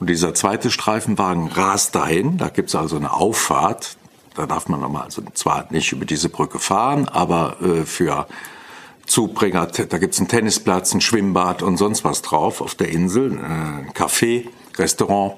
Und 0.00 0.08
dieser 0.08 0.34
zweite 0.34 0.70
Streifenwagen 0.70 1.48
rast 1.48 1.94
dahin. 1.94 2.38
Da 2.38 2.48
gibt's 2.48 2.74
also 2.74 2.96
eine 2.96 3.12
Auffahrt. 3.12 3.96
Da 4.34 4.46
darf 4.46 4.68
man 4.68 4.80
nochmal, 4.80 5.04
also 5.04 5.22
zwar 5.34 5.66
nicht 5.70 5.92
über 5.92 6.06
diese 6.06 6.30
Brücke 6.30 6.58
fahren, 6.58 7.06
aber 7.08 7.56
äh, 7.60 7.84
für 7.84 8.26
Zubringer, 9.04 9.66
da 9.66 9.98
gibt's 9.98 10.18
einen 10.18 10.28
Tennisplatz, 10.28 10.94
ein 10.94 11.00
Schwimmbad 11.00 11.62
und 11.62 11.76
sonst 11.76 12.04
was 12.04 12.22
drauf 12.22 12.60
auf 12.60 12.74
der 12.74 12.88
Insel, 12.88 13.32
äh, 13.32 13.42
ein 13.42 13.92
Café, 13.92 14.46
Restaurant. 14.78 15.34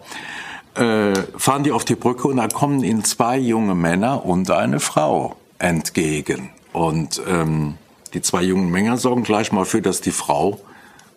Äh, 0.75 1.15
fahren 1.37 1.65
die 1.65 1.73
auf 1.73 1.85
die 1.85 1.97
Brücke 1.97 2.29
und 2.29 2.37
da 2.37 2.47
kommen 2.49 2.85
ihnen 2.85 3.05
zwei 3.05 3.39
junge 3.39 3.75
Männer 3.75 4.25
und 4.25 4.51
eine 4.51 4.79
Frau 4.79 5.37
entgegen. 5.59 6.51
Und 6.73 7.21
ähm, 7.27 7.79
die 8.15 8.23
zwei 8.23 8.43
jungen 8.43 8.71
Männer 8.71 8.97
sorgen 8.97 9.25
gleich 9.25 9.53
mal 9.53 9.65
für, 9.65 9.83
dass 9.83 10.01
die 10.01 10.13
Frau 10.13 10.61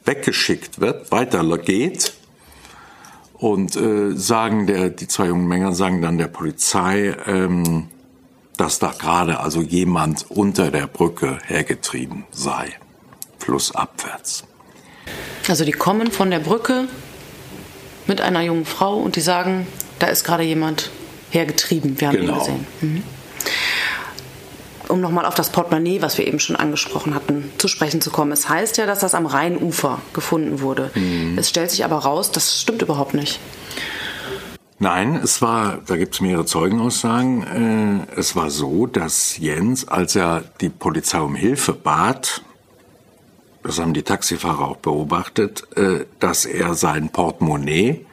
weggeschickt 0.06 0.80
wird, 0.80 1.12
weiter 1.12 1.44
geht 1.58 2.14
und 3.38 3.76
äh, 3.76 4.16
sagen 4.16 4.68
der 4.68 4.90
die 4.90 5.08
zwei 5.08 5.28
jungen 5.28 5.48
Männer 5.48 5.74
sagen 5.74 6.02
dann 6.02 6.18
der 6.18 6.28
Polizei, 6.28 7.16
ähm, 7.28 7.88
dass 8.58 8.80
da 8.80 8.94
gerade 8.98 9.40
also 9.40 9.62
jemand 9.62 10.26
unter 10.30 10.72
der 10.72 10.88
Brücke 10.88 11.40
hergetrieben 11.46 12.26
sei, 12.32 12.74
flussabwärts. 13.40 14.46
Also 15.50 15.66
die 15.66 15.74
kommen 15.74 16.12
von 16.12 16.32
der 16.32 16.40
Brücke 16.40 16.88
mit 18.08 18.22
einer 18.22 18.42
jungen 18.42 18.66
Frau 18.66 18.98
und 18.98 19.16
die 19.16 19.22
sagen, 19.22 19.68
da 20.00 20.08
ist 20.08 20.24
gerade 20.24 20.44
jemand 20.44 20.90
hergetrieben. 21.32 22.00
Wir 22.00 22.08
haben 22.08 22.16
ihn 22.16 22.22
Genau. 22.22 22.40
gesehen. 22.40 22.68
Mhm. 22.82 23.04
Um 24.88 25.02
nochmal 25.02 25.26
auf 25.26 25.36
das 25.36 25.50
Portemonnaie, 25.50 26.02
was 26.02 26.18
wir 26.18 26.28
eben 26.28 26.40
schon 26.40 26.56
angesprochen 26.56 27.16
hatten, 27.16 27.52
zu 27.58 27.68
sprechen 27.68 28.02
zu 28.02 28.12
kommen. 28.12 28.32
Es 28.32 28.50
heißt 28.50 28.78
ja, 28.78 28.86
dass 28.86 29.00
das 29.00 29.16
am 29.16 29.26
Rheinufer 29.26 30.00
gefunden 30.14 30.62
wurde. 30.62 30.92
Mhm. 30.96 31.38
Es 31.38 31.50
stellt 31.50 31.72
sich 31.72 31.84
aber 31.86 31.98
raus, 31.98 32.32
das 32.32 32.62
stimmt 32.62 32.82
überhaupt 32.82 33.14
nicht. 33.14 33.40
Nein, 34.78 35.16
es 35.16 35.42
war, 35.42 35.80
da 35.86 35.96
gibt 35.96 36.16
es 36.16 36.22
mehrere 36.22 36.46
Zeugenaussagen, 36.46 38.08
äh, 38.14 38.20
es 38.20 38.36
war 38.36 38.50
so, 38.50 38.88
dass 38.88 39.38
Jens, 39.38 39.88
als 39.88 40.18
er 40.18 40.44
die 40.60 40.70
Polizei 40.70 41.20
um 41.20 41.34
Hilfe 41.34 41.72
bat, 41.72 42.42
das 43.64 43.80
haben 43.80 43.94
die 43.94 44.04
Taxifahrer 44.04 44.68
auch 44.68 44.78
beobachtet, 44.78 45.66
äh, 45.78 46.06
dass 46.20 46.46
er 46.46 46.76
sein 46.76 47.10
Portemonnaie 47.10 48.06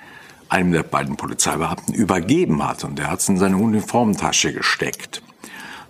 einem 0.48 0.72
der 0.72 0.82
beiden 0.82 1.16
Polizeibeamten 1.16 1.94
übergeben 1.94 2.66
hat 2.66 2.84
und 2.84 2.98
er 3.00 3.10
hat 3.10 3.20
es 3.20 3.28
in 3.28 3.38
seine 3.38 3.56
Uniformtasche 3.56 4.52
gesteckt. 4.52 5.22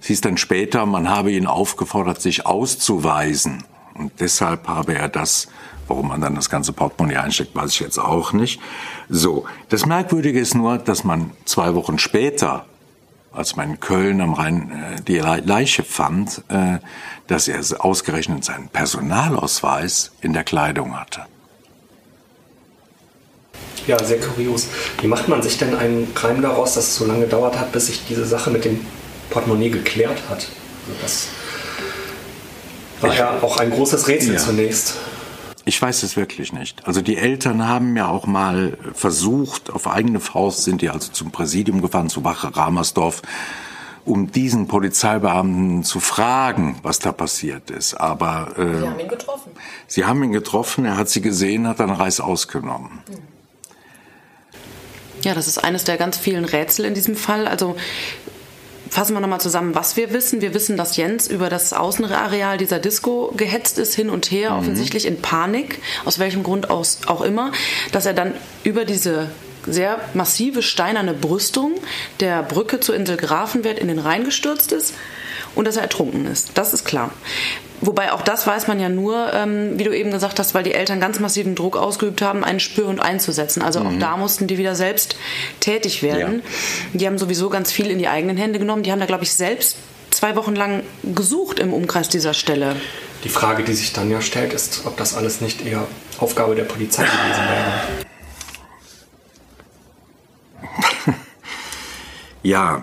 Es 0.03 0.09
hieß 0.09 0.21
dann 0.21 0.37
später, 0.37 0.85
man 0.85 1.09
habe 1.09 1.31
ihn 1.31 1.47
aufgefordert, 1.47 2.21
sich 2.21 2.45
auszuweisen. 2.45 3.63
Und 3.95 4.11
deshalb 4.19 4.67
habe 4.67 4.97
er 4.97 5.09
das, 5.09 5.47
warum 5.87 6.09
man 6.09 6.21
dann 6.21 6.35
das 6.35 6.51
ganze 6.51 6.73
Portemonnaie 6.73 7.19
einsteckt, 7.19 7.55
weiß 7.55 7.71
ich 7.71 7.79
jetzt 7.79 7.99
auch 7.99 8.33
nicht. 8.33 8.61
So, 9.09 9.45
das 9.69 9.87
Merkwürdige 9.87 10.41
ist 10.41 10.57
nur, 10.57 10.79
dass 10.79 11.05
man 11.05 11.31
zwei 11.45 11.77
Wochen 11.77 12.01
später, 12.01 12.67
als 13.33 13.55
man 13.55 13.71
in 13.71 13.81
Köln 13.81 14.21
am 14.21 14.35
Rhein 14.35 14.73
äh, 14.73 15.01
die 15.03 15.19
Le- 15.19 15.43
Leiche 15.45 15.85
fand, 15.85 16.43
äh, 16.49 16.79
dass 17.29 17.47
er 17.47 17.61
ausgerechnet 17.79 18.45
seinen 18.45 18.69
Personalausweis 18.69 20.11
in 20.21 20.33
der 20.33 20.43
Kleidung 20.43 20.99
hatte. 20.99 21.27
Ja, 23.87 24.03
sehr 24.03 24.19
kurios. 24.19 24.67
Wie 25.01 25.07
macht 25.07 25.29
man 25.29 25.43
sich 25.43 25.59
denn 25.59 25.77
einen 25.77 26.13
Reim 26.17 26.43
daraus, 26.43 26.75
dass 26.75 26.89
es 26.89 26.97
so 26.97 27.05
lange 27.05 27.21
gedauert 27.21 27.57
hat, 27.57 27.71
bis 27.71 27.87
sich 27.87 28.05
diese 28.09 28.27
Sache 28.27 28.51
mit 28.51 28.65
dem 28.65 28.85
Portemonnaie 29.33 29.71
geklärt 29.71 30.19
hat? 30.29 30.47
Das 31.01 31.29
war 33.01 33.15
ja 33.15 33.39
auch 33.43 33.57
ein 33.59 33.71
großes 33.71 34.07
Rätsel 34.09 34.35
Ja. 34.35 34.41
zunächst. 34.41 34.95
Ich 35.65 35.81
weiß 35.81 36.03
es 36.03 36.17
wirklich 36.17 36.53
nicht. 36.53 36.87
Also 36.87 37.03
die 37.03 37.17
Eltern 37.17 37.69
haben 37.69 37.97
ja 37.97 38.09
auch 38.09 38.27
mal 38.27 38.77
versucht, 38.95 39.71
auf 39.71 39.87
eigene 39.87 40.19
Faust 40.19 40.65
sind 40.65 40.83
die 40.83 40.91
also 40.91 41.11
zum 41.13 41.31
Präsidium 41.31 41.83
gefahren, 41.83 42.09
zu 42.09 42.25
Wache 42.25 42.57
Ramersdorf, 42.57 43.23
um 44.05 44.33
diesen 44.33 44.67
Polizeibeamten 44.67 45.85
zu 45.85 46.01
fragen, 46.01 46.81
was 46.83 46.99
da 46.99 47.13
passiert 47.13 47.71
ist. 47.71 47.95
Aber 47.95 48.55
äh, 48.59 49.03
ihn 49.03 49.09
getroffen. 49.09 49.53
sie 49.87 50.05
haben 50.05 50.23
ihn 50.25 50.33
getroffen, 50.33 50.85
er 50.85 50.97
hat 50.97 51.09
sie 51.09 51.21
gesehen, 51.21 51.69
hat 51.69 51.79
dann 51.79 51.91
Reis 51.91 52.19
ausgenommen. 52.19 52.99
Ja, 55.23 55.35
das 55.35 55.47
ist 55.47 55.59
eines 55.63 55.85
der 55.85 55.97
ganz 55.97 56.19
vielen 56.19 56.45
Rätsel 56.45 56.85
in 56.85 56.95
diesem 56.95 57.15
Fall. 57.15 57.47
Also 57.47 57.77
fassen 58.93 59.15
wir 59.15 59.21
nochmal 59.21 59.41
zusammen, 59.41 59.75
was 59.75 59.97
wir 59.97 60.13
wissen. 60.13 60.43
Wir 60.43 60.53
wissen, 60.53 60.77
dass 60.77 60.99
Jens 60.99 61.27
über 61.27 61.49
das 61.49 61.73
Außenareal 61.73 62.59
dieser 62.59 62.79
Disco 62.79 63.33
gehetzt 63.35 63.79
ist, 63.79 63.95
hin 63.95 64.11
und 64.11 64.31
her, 64.31 64.55
offensichtlich 64.55 65.07
in 65.07 65.23
Panik, 65.23 65.81
aus 66.05 66.19
welchem 66.19 66.43
Grund 66.43 66.69
aus, 66.69 66.99
auch 67.07 67.23
immer, 67.23 67.53
dass 67.91 68.05
er 68.05 68.13
dann 68.13 68.35
über 68.65 68.85
diese 68.85 69.31
sehr 69.67 69.99
massive 70.13 70.63
steinerne 70.63 71.15
Brüstung 71.15 71.73
der 72.21 72.43
Brücke 72.43 72.81
zur 72.81 72.95
Insel 72.95 73.17
Grafenwert 73.17 73.79
in 73.79 73.89
den 73.89 73.99
Rhein 73.99 74.25
gestürzt 74.25 74.73
ist 74.73 74.93
und 75.55 75.67
dass 75.67 75.77
er 75.77 75.83
ertrunken 75.83 76.27
ist. 76.27 76.53
Das 76.55 76.73
ist 76.73 76.85
klar. 76.85 77.11
Wobei 77.81 78.13
auch 78.13 78.23
das 78.23 78.47
weiß 78.47 78.69
man 78.69 78.79
ja 78.79 78.89
nur, 78.89 79.33
ähm, 79.35 79.77
wie 79.77 79.83
du 79.83 79.97
eben 79.97 80.13
gesagt 80.13 80.39
hast, 80.39 80.55
weil 80.55 80.63
die 80.63 80.73
Eltern 80.73 81.01
ganz 81.01 81.19
massiven 81.19 81.57
Druck 81.57 81.77
ausgeübt 81.77 82.23
haben, 82.23 82.45
einen 82.45 82.61
Spürhund 82.61 83.01
einzusetzen. 83.01 83.61
Also 83.61 83.81
auch 83.81 83.91
da 83.99 84.17
mussten 84.17 84.47
die 84.47 84.57
wieder 84.57 84.77
selbst 84.77 85.17
tätig 85.59 86.01
werden. 86.03 86.43
Die 86.93 87.07
haben 87.07 87.19
sowieso 87.19 87.51
ganz 87.51 87.73
viel 87.73 87.91
in 87.91 87.99
die 87.99 88.07
eigenen 88.07 88.37
Hände 88.37 88.61
genommen. 88.61 88.85
Die 88.85 88.93
haben 88.93 89.01
da, 89.01 89.07
glaube 89.07 89.25
ich, 89.25 89.33
selbst 89.33 89.77
zwei 90.11 90.37
Wochen 90.37 90.55
lang 90.55 90.85
gesucht 91.03 91.59
im 91.59 91.73
Umkreis 91.73 92.09
dieser 92.09 92.35
Stelle. 92.35 92.77
Die 93.25 93.29
Frage, 93.29 93.65
die 93.65 93.75
sich 93.75 93.93
dann 93.93 94.11
ja 94.11 94.21
stellt, 94.21 94.53
ist, 94.53 94.83
ob 94.85 94.97
das 94.97 95.17
alles 95.17 95.41
nicht 95.41 95.67
eher 95.67 95.87
Aufgabe 96.19 96.55
der 96.55 96.65
Polizei 96.65 97.03
gewesen 97.03 97.43
wäre. 97.49 98.05
Ja, 102.45 102.83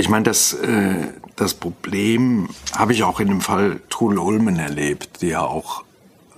ich 0.00 0.08
meine, 0.08 0.24
das, 0.24 0.54
äh, 0.54 1.08
das 1.36 1.54
Problem 1.54 2.48
habe 2.74 2.92
ich 2.92 3.02
auch 3.02 3.20
in 3.20 3.28
dem 3.28 3.40
Fall 3.40 3.80
Trudel 3.90 4.18
Ulmen 4.18 4.58
erlebt, 4.58 5.20
die 5.20 5.28
ja 5.28 5.42
auch 5.42 5.84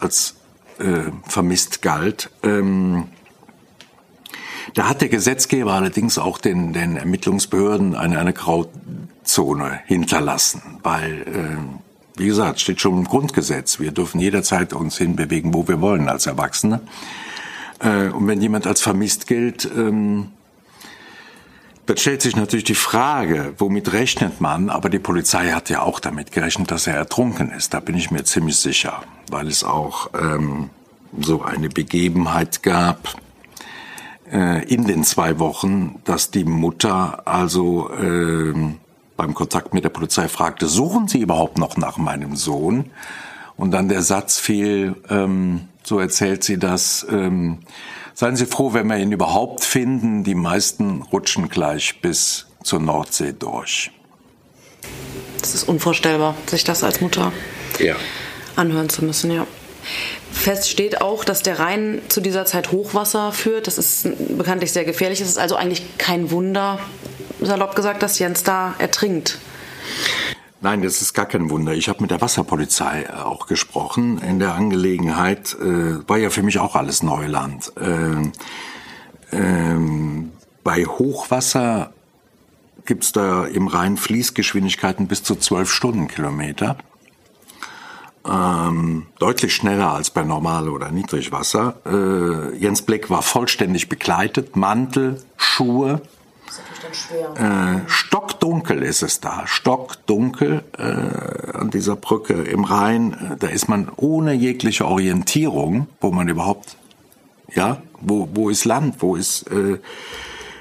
als 0.01 0.35
äh, 0.79 1.11
vermisst 1.25 1.81
galt. 1.81 2.31
Ähm, 2.43 3.09
da 4.75 4.89
hat 4.89 5.01
der 5.01 5.09
Gesetzgeber 5.09 5.73
allerdings 5.75 6.19
auch 6.19 6.39
den, 6.39 6.73
den 6.73 6.97
Ermittlungsbehörden 6.97 7.95
eine, 7.95 8.19
eine 8.19 8.33
Grauzone 8.33 9.81
hinterlassen, 9.87 10.81
weil, 10.83 11.23
äh, 11.23 12.19
wie 12.19 12.27
gesagt, 12.27 12.61
steht 12.61 12.81
schon 12.81 12.99
im 12.99 13.05
Grundgesetz, 13.05 13.79
wir 13.79 13.93
dürfen 13.93 14.21
jederzeit 14.21 14.73
uns 14.73 14.99
hinbewegen, 14.99 15.55
wo 15.55 15.69
wir 15.69 15.81
wollen 15.81 16.09
als 16.09 16.27
Erwachsene. 16.27 16.81
Äh, 17.79 18.09
und 18.09 18.27
wenn 18.27 18.41
jemand 18.41 18.67
als 18.67 18.81
vermisst 18.81 19.29
gilt, 19.29 19.71
ähm, 19.77 20.31
dann 21.93 21.99
stellt 21.99 22.23
sich 22.23 22.37
natürlich 22.37 22.65
die 22.65 22.75
Frage, 22.75 23.53
womit 23.59 23.93
rechnet 23.93 24.41
man? 24.41 24.71
Aber 24.71 24.89
die 24.89 24.99
Polizei 24.99 25.51
hat 25.51 25.69
ja 25.69 25.83
auch 25.83 26.01
damit 26.01 26.33
gerechnet, 26.33 26.71
dass 26.71 26.87
er 26.87 26.95
ertrunken 26.95 27.51
ist. 27.51 27.75
Da 27.75 27.81
bin 27.81 27.95
ich 27.95 28.11
mir 28.11 28.25
ziemlich 28.25 28.57
sicher, 28.57 29.03
weil 29.31 29.47
es 29.47 29.63
auch 29.63 30.09
ähm, 30.19 30.71
so 31.21 31.43
eine 31.43 31.69
Begebenheit 31.69 32.63
gab 32.63 33.17
äh, 34.33 34.65
in 34.73 34.87
den 34.87 35.05
zwei 35.05 35.39
Wochen, 35.39 36.01
dass 36.05 36.31
die 36.31 36.45
Mutter 36.45 37.27
also 37.27 37.91
ähm, 37.93 38.79
beim 39.19 39.35
Kontakt 39.35 39.75
mit 39.75 39.85
der 39.85 39.91
Polizei 39.91 40.29
fragte, 40.29 40.69
suchen 40.69 41.09
Sie 41.09 41.21
überhaupt 41.21 41.59
noch 41.59 41.77
nach 41.77 41.99
meinem 41.99 42.37
Sohn? 42.37 42.87
Und 43.59 43.73
dann 43.73 43.91
der 43.91 44.01
Satz 44.01 44.39
fiel, 44.39 44.97
ähm, 45.11 45.69
so 45.83 45.99
erzählt 45.99 46.43
sie 46.43 46.59
das, 46.59 47.07
ähm, 47.11 47.59
seien 48.15 48.37
Sie 48.37 48.47
froh, 48.47 48.73
wenn 48.73 48.87
wir 48.87 48.97
ihn 48.99 49.13
überhaupt 49.13 49.65
finden, 49.65 50.25
die 50.25 50.35
meisten 50.35 51.03
rutschen 51.03 51.49
gleich 51.49 52.01
bis 52.01 52.47
zur 52.63 52.81
Nordsee 52.81 53.35
durch. 53.39 53.91
Das 55.41 55.55
ist 55.55 55.69
unvorstellbar, 55.69 56.37
sich 56.47 56.65
das 56.65 56.85
als 56.85 57.01
Mutter 57.01 57.33
ja. 57.79 57.97
anhören 58.57 58.89
zu 58.89 59.05
müssen, 59.05 59.31
ja. 59.31 59.47
Fest 60.31 60.71
steht 60.71 61.01
auch, 61.01 61.25
dass 61.25 61.43
der 61.43 61.59
Rhein 61.59 62.01
zu 62.09 62.21
dieser 62.21 62.47
Zeit 62.47 62.73
Hochwasser 62.73 63.33
führt. 63.33 63.67
Das 63.67 63.79
ist 63.79 64.09
bekanntlich 64.37 64.73
sehr 64.73 64.85
gefährlich. 64.85 65.21
Es 65.21 65.29
ist 65.29 65.39
also 65.39 65.57
eigentlich 65.57 65.83
kein 65.99 66.31
Wunder, 66.31 66.79
salopp 67.41 67.75
gesagt, 67.75 68.03
dass 68.03 68.19
Jens 68.19 68.43
da 68.43 68.75
ertrinkt. 68.79 69.39
Nein, 70.63 70.81
das 70.81 71.03
ist 71.03 71.13
gar 71.13 71.27
kein 71.27 71.51
Wunder. 71.51 71.75
Ich 71.75 71.89
habe 71.89 72.01
mit 72.01 72.13
der 72.13 72.21
Wasserpolizei 72.21 73.03
äh, 73.03 73.13
auch 73.15 73.47
gesprochen 73.47 74.19
in 74.19 74.39
der 74.39 74.55
Angelegenheit. 74.55 75.57
Äh, 75.61 76.09
war 76.09 76.19
ja 76.19 76.31
für 76.31 76.45
mich 76.45 76.61
auch 76.61 76.77
alles 76.77 77.03
Neuland. 77.03 77.73
Äh, 77.77 78.31
ähm, 79.33 80.31
bei 80.63 80.85
Hochwasser 80.85 81.93
gibt's 82.85 83.11
da 83.11 83.45
im 83.45 83.67
Rhein 83.67 83.97
Fließgeschwindigkeiten 83.97 85.09
bis 85.09 85.25
zu 85.25 85.35
12 85.35 85.69
Stundenkilometer. 85.69 86.79
Ähm, 88.25 89.07
deutlich 89.19 89.57
schneller 89.57 89.93
als 89.93 90.11
bei 90.11 90.23
Normal- 90.23 90.69
oder 90.69 90.93
Niedrigwasser. 90.93 91.75
Äh, 91.85 92.57
Jens 92.57 92.83
Blick 92.83 93.11
war 93.11 93.23
vollständig 93.23 93.89
begleitet, 93.89 94.55
Mantel, 94.55 95.21
Schuhe, 95.37 96.03
äh, 97.37 97.81
stockdunkel 97.87 98.83
ist 98.83 99.03
es 99.03 99.21
da, 99.21 99.43
stockdunkel 99.47 100.65
äh, 100.79 101.57
an 101.57 101.71
dieser 101.71 101.97
Brücke 101.97 102.35
im 102.35 102.65
Rhein. 102.65 103.37
Da 103.39 103.49
ist 103.49 103.69
man 103.69 103.91
ohne 103.97 104.33
jegliche 104.33 104.87
Orientierung, 104.87 105.89
wo 106.01 106.11
man 106.11 106.29
überhaupt, 106.29 106.77
ja, 107.55 107.83
wo, 108.01 108.29
wo 108.35 108.51
ist 108.51 108.65
Land, 108.65 108.97
wo 109.01 109.17
ist, 109.17 109.51
äh, 109.51 109.79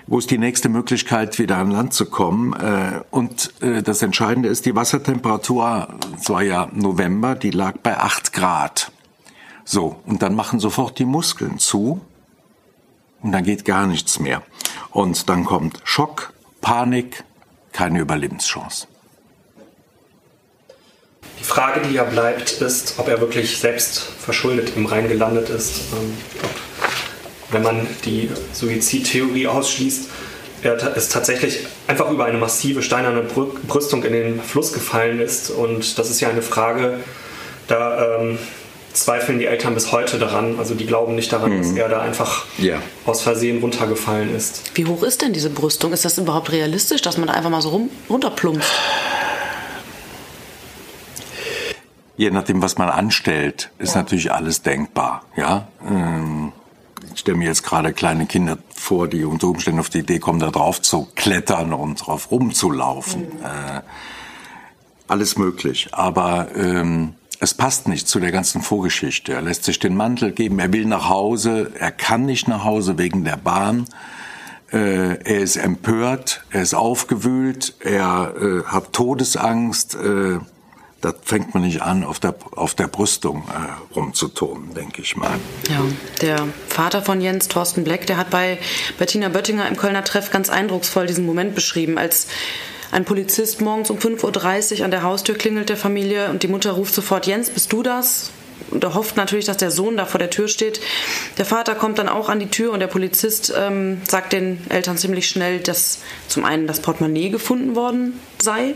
wo 0.08 0.20
ist 0.20 0.32
die 0.32 0.38
nächste 0.38 0.70
Möglichkeit, 0.70 1.40
wieder 1.40 1.58
an 1.58 1.72
Land 1.72 1.94
zu 1.94 2.06
kommen. 2.06 2.54
Äh, 2.54 3.02
und 3.12 3.54
äh, 3.62 3.82
das 3.82 4.02
Entscheidende 4.02 4.50
ist, 4.50 4.66
die 4.66 4.76
Wassertemperatur, 4.76 5.88
es 6.20 6.30
war 6.30 6.44
ja 6.44 6.68
November, 6.74 7.36
die 7.36 7.52
lag 7.52 7.78
bei 7.84 7.98
acht 7.98 8.34
Grad. 8.34 8.92
So, 9.64 9.98
und 10.06 10.22
dann 10.22 10.36
machen 10.36 10.60
sofort 10.60 11.00
die 11.00 11.06
Muskeln 11.06 11.60
zu 11.60 12.02
und 13.22 13.32
dann 13.32 13.44
geht 13.44 13.66
gar 13.66 13.88
nichts 13.88 14.20
mehr. 14.20 14.42
Und 14.92 15.30
dann 15.30 15.46
kommt 15.46 15.80
Schock, 15.84 16.34
Panik, 16.62 17.24
keine 17.72 18.00
Überlebenschance. 18.00 18.88
Die 21.40 21.44
Frage, 21.44 21.82
die 21.82 21.96
ja 21.96 22.04
bleibt, 22.04 22.62
ist, 22.62 22.96
ob 22.98 23.08
er 23.08 23.20
wirklich 23.20 23.58
selbst 23.58 24.00
verschuldet 24.00 24.74
im 24.76 24.86
Rhein 24.86 25.08
gelandet 25.08 25.50
ist. 25.50 25.82
Ähm, 25.94 26.18
ob, 26.44 26.52
wenn 27.52 27.64
man 27.64 27.88
die 28.06 28.30
Suizidtheorie 28.54 29.48
ausschließt, 29.48 30.10
er 30.64 30.96
ist 30.96 31.12
tatsächlich 31.12 31.66
einfach 31.88 32.12
über 32.12 32.26
eine 32.26 32.38
massive 32.38 32.84
steinerne 32.84 33.22
Brüstung 33.22 34.04
in 34.04 34.14
den 34.14 34.42
Fluss 34.42 34.74
gefallen 34.74 35.20
ist. 35.20 35.50
Und 35.50 35.98
das 35.98 36.12
ist 36.12 36.22
ja 36.22 36.30
eine 36.30 36.44
Frage, 36.44 37.00
da 37.68 38.20
ähm, 38.20 38.38
zweifeln 38.94 39.40
die 39.40 39.46
Eltern 39.46 39.74
bis 39.74 39.92
heute 39.92 40.20
daran. 40.20 40.60
Also 40.60 40.76
die 40.76 40.86
glauben 40.86 41.16
nicht 41.16 41.32
daran, 41.32 41.52
mhm. 41.52 41.58
dass 41.60 41.72
er 41.74 41.90
da 41.90 42.02
einfach 42.02 42.46
ja. 42.58 42.78
aus 43.06 43.22
Versehen 43.22 43.60
runtergefallen 43.60 44.36
ist. 44.36 44.72
Wie 44.76 44.86
hoch 44.86 45.04
ist 45.04 45.22
denn 45.22 45.34
diese 45.34 45.50
Brüstung? 45.50 45.94
Ist 45.94 46.06
das 46.06 46.18
überhaupt 46.18 46.52
realistisch, 46.52 47.02
dass 47.02 47.18
man 47.18 47.28
da 47.28 47.34
einfach 47.34 47.50
mal 47.50 47.62
so 47.62 47.70
rum, 47.70 47.90
runterplumpst? 48.10 48.70
Je 52.18 52.30
nachdem, 52.30 52.62
was 52.62 52.78
man 52.78 52.90
anstellt, 52.90 53.72
ist 53.80 53.96
ja. 53.96 54.02
natürlich 54.02 54.32
alles 54.32 54.62
denkbar. 54.62 55.24
Ja, 55.36 55.68
ähm, 55.90 56.52
ich 57.14 57.22
stelle 57.22 57.38
mir 57.38 57.48
jetzt 57.48 57.64
gerade 57.64 57.94
kleine 57.94 58.26
Kinder 58.26 58.58
vor, 58.76 59.08
die 59.08 59.26
unter 59.26 59.48
Umständen 59.48 59.80
auf 59.80 59.90
die 59.90 60.00
Idee 60.00 60.20
kommen, 60.20 60.40
da 60.40 60.52
drauf 60.52 60.82
zu 60.82 61.08
klettern 61.16 61.74
und 61.74 62.06
drauf 62.06 62.32
rumzulaufen. 62.32 63.22
Mhm. 63.22 63.44
Äh, 63.44 63.82
alles 65.08 65.38
möglich. 65.38 65.90
Aber 65.92 66.50
ähm, 66.56 67.16
es 67.42 67.56
passt 67.56 67.88
nicht 67.88 68.08
zu 68.08 68.20
der 68.20 68.32
ganzen 68.32 68.62
Vorgeschichte. 68.62 69.34
Er 69.34 69.42
lässt 69.42 69.64
sich 69.64 69.80
den 69.80 69.98
Mantel 69.98 70.32
geben, 70.32 70.60
er 70.60 70.72
will 70.72 70.86
nach 70.86 71.10
Hause, 71.10 71.72
er 71.78 71.92
kann 71.92 72.26
nicht 72.26 72.48
nach 72.48 72.64
Hause 72.64 73.00
wegen 73.00 73.26
der 73.26 73.36
Bahn. 73.36 73.86
Äh, 74.72 75.16
er 75.24 75.40
ist 75.40 75.58
empört, 75.58 76.44
er 76.52 76.62
ist 76.62 76.76
aufgewühlt, 76.76 77.74
er 77.80 78.36
äh, 78.40 78.64
hat 78.66 78.94
Todesangst. 78.94 79.96
Äh, 79.96 80.38
da 81.02 81.14
fängt 81.24 81.56
man 81.56 81.64
nicht 81.64 81.82
an, 81.82 82.04
auf 82.04 82.20
der, 82.20 82.36
auf 82.56 82.76
der 82.76 82.86
Brüstung 82.86 83.44
äh, 83.50 83.96
rumzuturnen, 83.96 84.76
denke 84.76 85.02
ich 85.02 85.18
mal. 85.18 85.32
Ja, 85.68 85.82
der 86.22 86.48
Vater 86.68 87.02
von 87.02 87.22
Jens, 87.22 87.48
Thorsten 87.48 87.84
Bleck, 87.84 88.06
der 88.06 88.18
hat 88.18 88.30
bei 88.30 88.60
Bettina 89.00 89.30
Böttinger 89.30 89.68
im 89.68 89.78
Kölner 89.78 90.04
Treff 90.04 90.30
ganz 90.30 90.52
eindrucksvoll 90.52 91.08
diesen 91.08 91.26
Moment 91.26 91.56
beschrieben, 91.56 91.98
als 91.98 92.28
ein 92.92 93.06
Polizist 93.06 93.62
morgens 93.62 93.90
um 93.90 93.98
5.30 93.98 94.80
Uhr 94.80 94.86
an 94.86 94.92
der 94.92 95.04
Haustür 95.04 95.36
klingelt 95.36 95.70
der 95.70 95.78
Familie 95.78 96.30
und 96.30 96.44
die 96.44 96.50
Mutter 96.50 96.72
ruft 96.72 96.94
sofort, 96.94 97.26
Jens, 97.26 97.50
bist 97.50 97.72
du 97.72 97.84
das? 97.84 98.32
Und 98.70 98.84
er 98.84 98.94
hofft 98.94 99.18
natürlich, 99.18 99.46
dass 99.46 99.58
der 99.58 99.72
Sohn 99.72 99.98
da 99.98 100.06
vor 100.06 100.20
der 100.20 100.30
Tür 100.30 100.48
steht. 100.48 100.80
Der 101.38 101.46
Vater 101.46 101.76
kommt 101.76 102.00
dann 102.00 102.08
auch 102.08 102.30
an 102.30 102.40
die 102.40 102.50
Tür 102.50 102.72
und 102.72 102.80
der 102.80 102.88
Polizist 102.88 103.54
ähm, 103.58 104.02
sagt 104.08 104.34
den 104.34 104.66
Eltern 104.70 104.98
ziemlich 104.98 105.28
schnell, 105.28 105.60
dass 105.60 106.00
zum 106.28 106.46
einen 106.46 106.68
das 106.68 106.80
Portemonnaie 106.80 107.30
gefunden 107.30 107.76
worden 107.76 108.20
sei, 108.40 108.76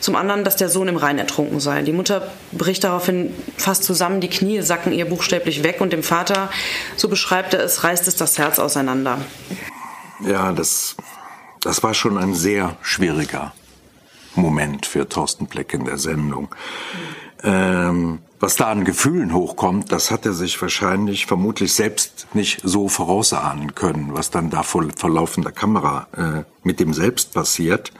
zum 0.00 0.14
anderen, 0.14 0.44
dass 0.44 0.56
der 0.56 0.68
Sohn 0.68 0.88
im 0.88 0.96
Rhein 0.96 1.18
ertrunken 1.18 1.58
sei. 1.58 1.82
Die 1.82 1.92
Mutter 1.92 2.30
bricht 2.52 2.84
daraufhin 2.84 3.34
fast 3.56 3.84
zusammen, 3.84 4.20
die 4.20 4.30
Knie 4.30 4.60
sacken 4.62 4.92
ihr 4.92 5.06
buchstäblich 5.06 5.62
weg 5.62 5.80
und 5.80 5.92
dem 5.92 6.02
Vater, 6.02 6.50
so 6.96 7.08
beschreibt 7.08 7.54
er 7.54 7.60
es, 7.60 7.84
reißt 7.84 8.06
es 8.08 8.16
das 8.16 8.38
Herz 8.38 8.58
auseinander. 8.58 9.18
Ja, 10.20 10.52
das 10.52 10.96
das 11.60 11.82
war 11.82 11.94
schon 11.94 12.18
ein 12.18 12.34
sehr 12.34 12.76
schwieriger 12.82 13.52
Moment 14.34 14.86
für 14.86 15.08
Thorsten 15.08 15.46
Bleck 15.46 15.74
in 15.74 15.84
der 15.84 15.98
Sendung. 15.98 16.54
Ähm, 17.42 18.20
was 18.40 18.56
da 18.56 18.70
an 18.70 18.84
Gefühlen 18.84 19.34
hochkommt, 19.34 19.90
das 19.90 20.10
hat 20.10 20.24
er 20.24 20.32
sich 20.32 20.60
wahrscheinlich 20.62 21.26
vermutlich 21.26 21.72
selbst 21.72 22.28
nicht 22.34 22.60
so 22.62 22.88
vorausahnen 22.88 23.74
können, 23.74 24.10
was 24.12 24.30
dann 24.30 24.50
da 24.50 24.62
vor, 24.62 24.84
vor 24.96 25.10
laufender 25.10 25.50
Kamera 25.50 26.06
äh, 26.16 26.44
mit 26.62 26.78
dem 26.78 26.92
selbst 26.92 27.34
passiert. 27.34 27.92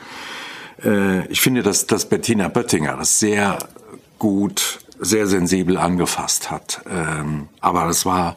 Äh, 0.84 1.26
ich 1.26 1.40
finde, 1.40 1.62
dass, 1.62 1.86
dass 1.86 2.08
Bettina 2.08 2.48
Böttinger 2.48 2.96
das 2.96 3.18
sehr 3.18 3.58
gut, 4.18 4.80
sehr 5.00 5.26
sensibel 5.26 5.76
angefasst 5.76 6.50
hat. 6.50 6.82
Ähm, 6.88 7.48
aber 7.60 7.86
das 7.86 8.06
war 8.06 8.36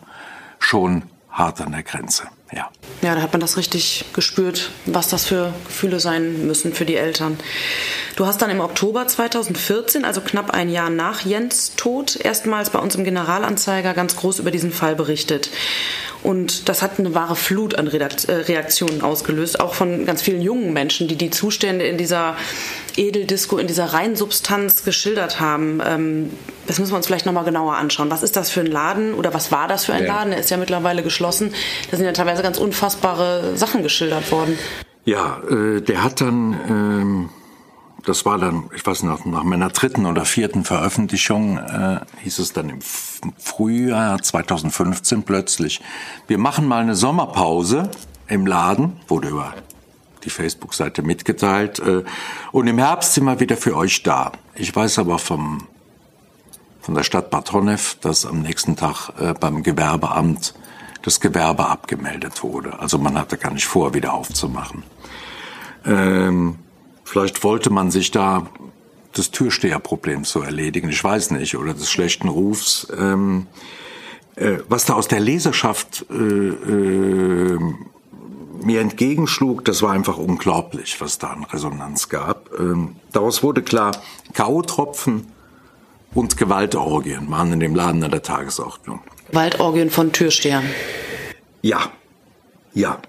schon 0.59 1.03
hart 1.29 1.61
an 1.61 1.71
der 1.71 1.83
Grenze. 1.83 2.23
Ja. 2.53 2.69
ja, 3.01 3.15
da 3.15 3.21
hat 3.21 3.31
man 3.31 3.39
das 3.39 3.55
richtig 3.55 4.03
gespürt, 4.13 4.71
was 4.85 5.07
das 5.07 5.25
für 5.25 5.53
Gefühle 5.65 6.01
sein 6.01 6.45
müssen 6.47 6.73
für 6.73 6.85
die 6.85 6.97
Eltern. 6.97 7.37
Du 8.17 8.25
hast 8.25 8.41
dann 8.41 8.49
im 8.49 8.59
Oktober 8.59 9.07
2014, 9.07 10.03
also 10.03 10.19
knapp 10.19 10.51
ein 10.51 10.69
Jahr 10.69 10.89
nach 10.89 11.21
Jens 11.21 11.75
Tod, 11.77 12.17
erstmals 12.17 12.69
bei 12.69 12.79
uns 12.79 12.95
im 12.95 13.05
Generalanzeiger 13.05 13.93
ganz 13.93 14.17
groß 14.17 14.39
über 14.39 14.51
diesen 14.51 14.73
Fall 14.73 14.95
berichtet. 14.95 15.49
Und 16.23 16.67
das 16.67 16.81
hat 16.81 16.99
eine 16.99 17.15
wahre 17.15 17.35
Flut 17.35 17.75
an 17.75 17.87
äh, 17.87 18.31
Reaktionen 18.33 19.01
ausgelöst, 19.01 19.59
auch 19.59 19.73
von 19.73 20.05
ganz 20.05 20.21
vielen 20.21 20.41
jungen 20.41 20.73
Menschen, 20.73 21.07
die 21.07 21.15
die 21.15 21.31
Zustände 21.31 21.85
in 21.85 21.97
dieser 21.97 22.35
Edeldisco, 22.95 23.57
in 23.57 23.67
dieser 23.67 23.85
Reinsubstanz 23.85 24.83
geschildert 24.83 25.39
haben. 25.39 25.81
Ähm, 25.83 26.31
das 26.71 26.79
müssen 26.79 26.93
wir 26.93 26.97
uns 26.97 27.07
vielleicht 27.07 27.25
nochmal 27.25 27.43
genauer 27.43 27.75
anschauen. 27.75 28.09
Was 28.09 28.23
ist 28.23 28.37
das 28.37 28.49
für 28.49 28.61
ein 28.61 28.65
Laden 28.65 29.13
oder 29.13 29.33
was 29.33 29.51
war 29.51 29.67
das 29.67 29.83
für 29.83 29.93
ein 29.93 30.05
ja. 30.05 30.15
Laden? 30.15 30.31
Er 30.31 30.39
ist 30.39 30.49
ja 30.51 30.55
mittlerweile 30.55 31.03
geschlossen. 31.03 31.53
Da 31.89 31.97
sind 31.97 32.05
ja 32.05 32.13
teilweise 32.13 32.43
ganz 32.43 32.57
unfassbare 32.57 33.57
Sachen 33.57 33.83
geschildert 33.83 34.31
worden. 34.31 34.57
Ja, 35.03 35.41
äh, 35.49 35.81
der 35.81 36.01
hat 36.01 36.21
dann, 36.21 36.57
ähm, 36.69 37.29
das 38.05 38.25
war 38.25 38.37
dann, 38.37 38.69
ich 38.73 38.85
weiß 38.85 39.03
nicht, 39.03 39.25
nach 39.25 39.43
meiner 39.43 39.67
dritten 39.67 40.05
oder 40.05 40.23
vierten 40.23 40.63
Veröffentlichung, 40.63 41.57
äh, 41.57 41.99
hieß 42.23 42.39
es 42.39 42.53
dann 42.53 42.69
im 42.69 42.79
Frühjahr 43.37 44.21
2015 44.21 45.23
plötzlich, 45.23 45.81
wir 46.27 46.37
machen 46.37 46.69
mal 46.69 46.81
eine 46.81 46.95
Sommerpause 46.95 47.91
im 48.29 48.45
Laden, 48.47 48.95
wurde 49.09 49.27
über 49.27 49.53
die 50.23 50.29
Facebook-Seite 50.29 51.01
mitgeteilt. 51.01 51.79
Äh, 51.79 52.05
und 52.53 52.67
im 52.67 52.77
Herbst 52.77 53.15
sind 53.15 53.25
wir 53.25 53.41
wieder 53.41 53.57
für 53.57 53.75
euch 53.75 54.03
da. 54.03 54.31
Ich 54.55 54.73
weiß 54.73 54.99
aber 54.99 55.19
vom, 55.19 55.67
von 56.81 56.95
der 56.95 57.03
Stadt 57.03 57.29
Bad 57.29 57.51
Honnef, 57.53 57.97
dass 58.01 58.25
am 58.25 58.41
nächsten 58.41 58.75
Tag 58.75 59.09
äh, 59.19 59.33
beim 59.33 59.63
Gewerbeamt 59.63 60.53
das 61.03 61.19
Gewerbe 61.19 61.67
abgemeldet 61.67 62.43
wurde. 62.43 62.79
Also 62.79 62.97
man 62.97 63.17
hatte 63.17 63.37
gar 63.37 63.51
nicht 63.51 63.65
vor, 63.65 63.93
wieder 63.93 64.13
aufzumachen. 64.13 64.83
Ähm, 65.85 66.59
vielleicht 67.03 67.43
wollte 67.43 67.69
man 67.71 67.91
sich 67.91 68.11
da 68.11 68.47
des 69.15 69.31
Türsteherproblems 69.31 70.31
so 70.31 70.41
erledigen, 70.41 70.89
ich 70.89 71.03
weiß 71.03 71.31
nicht, 71.31 71.57
oder 71.57 71.73
des 71.73 71.89
schlechten 71.89 72.27
Rufs. 72.27 72.87
Ähm, 72.97 73.47
äh, 74.35 74.59
was 74.69 74.85
da 74.85 74.93
aus 74.93 75.07
der 75.07 75.19
Leserschaft 75.19 76.05
äh, 76.09 76.13
äh, 76.13 77.59
mir 78.63 78.79
entgegenschlug, 78.79 79.65
das 79.65 79.81
war 79.81 79.91
einfach 79.91 80.17
unglaublich, 80.17 81.01
was 81.01 81.17
da 81.17 81.31
an 81.31 81.43
Resonanz 81.43 82.09
gab. 82.09 82.49
Ähm, 82.57 82.95
daraus 83.11 83.43
wurde 83.43 83.63
klar, 83.63 83.91
K.O.-Tropfen 84.33 85.23
Und 86.13 86.37
Gewaltorgien 86.37 87.29
waren 87.31 87.53
in 87.53 87.59
dem 87.59 87.75
Laden 87.75 88.03
an 88.03 88.11
der 88.11 88.21
Tagesordnung. 88.21 88.99
Gewaltorgien 89.29 89.89
von 89.89 90.11
Türstehern. 90.11 90.65
Ja, 91.61 91.91
ja. 92.73 92.99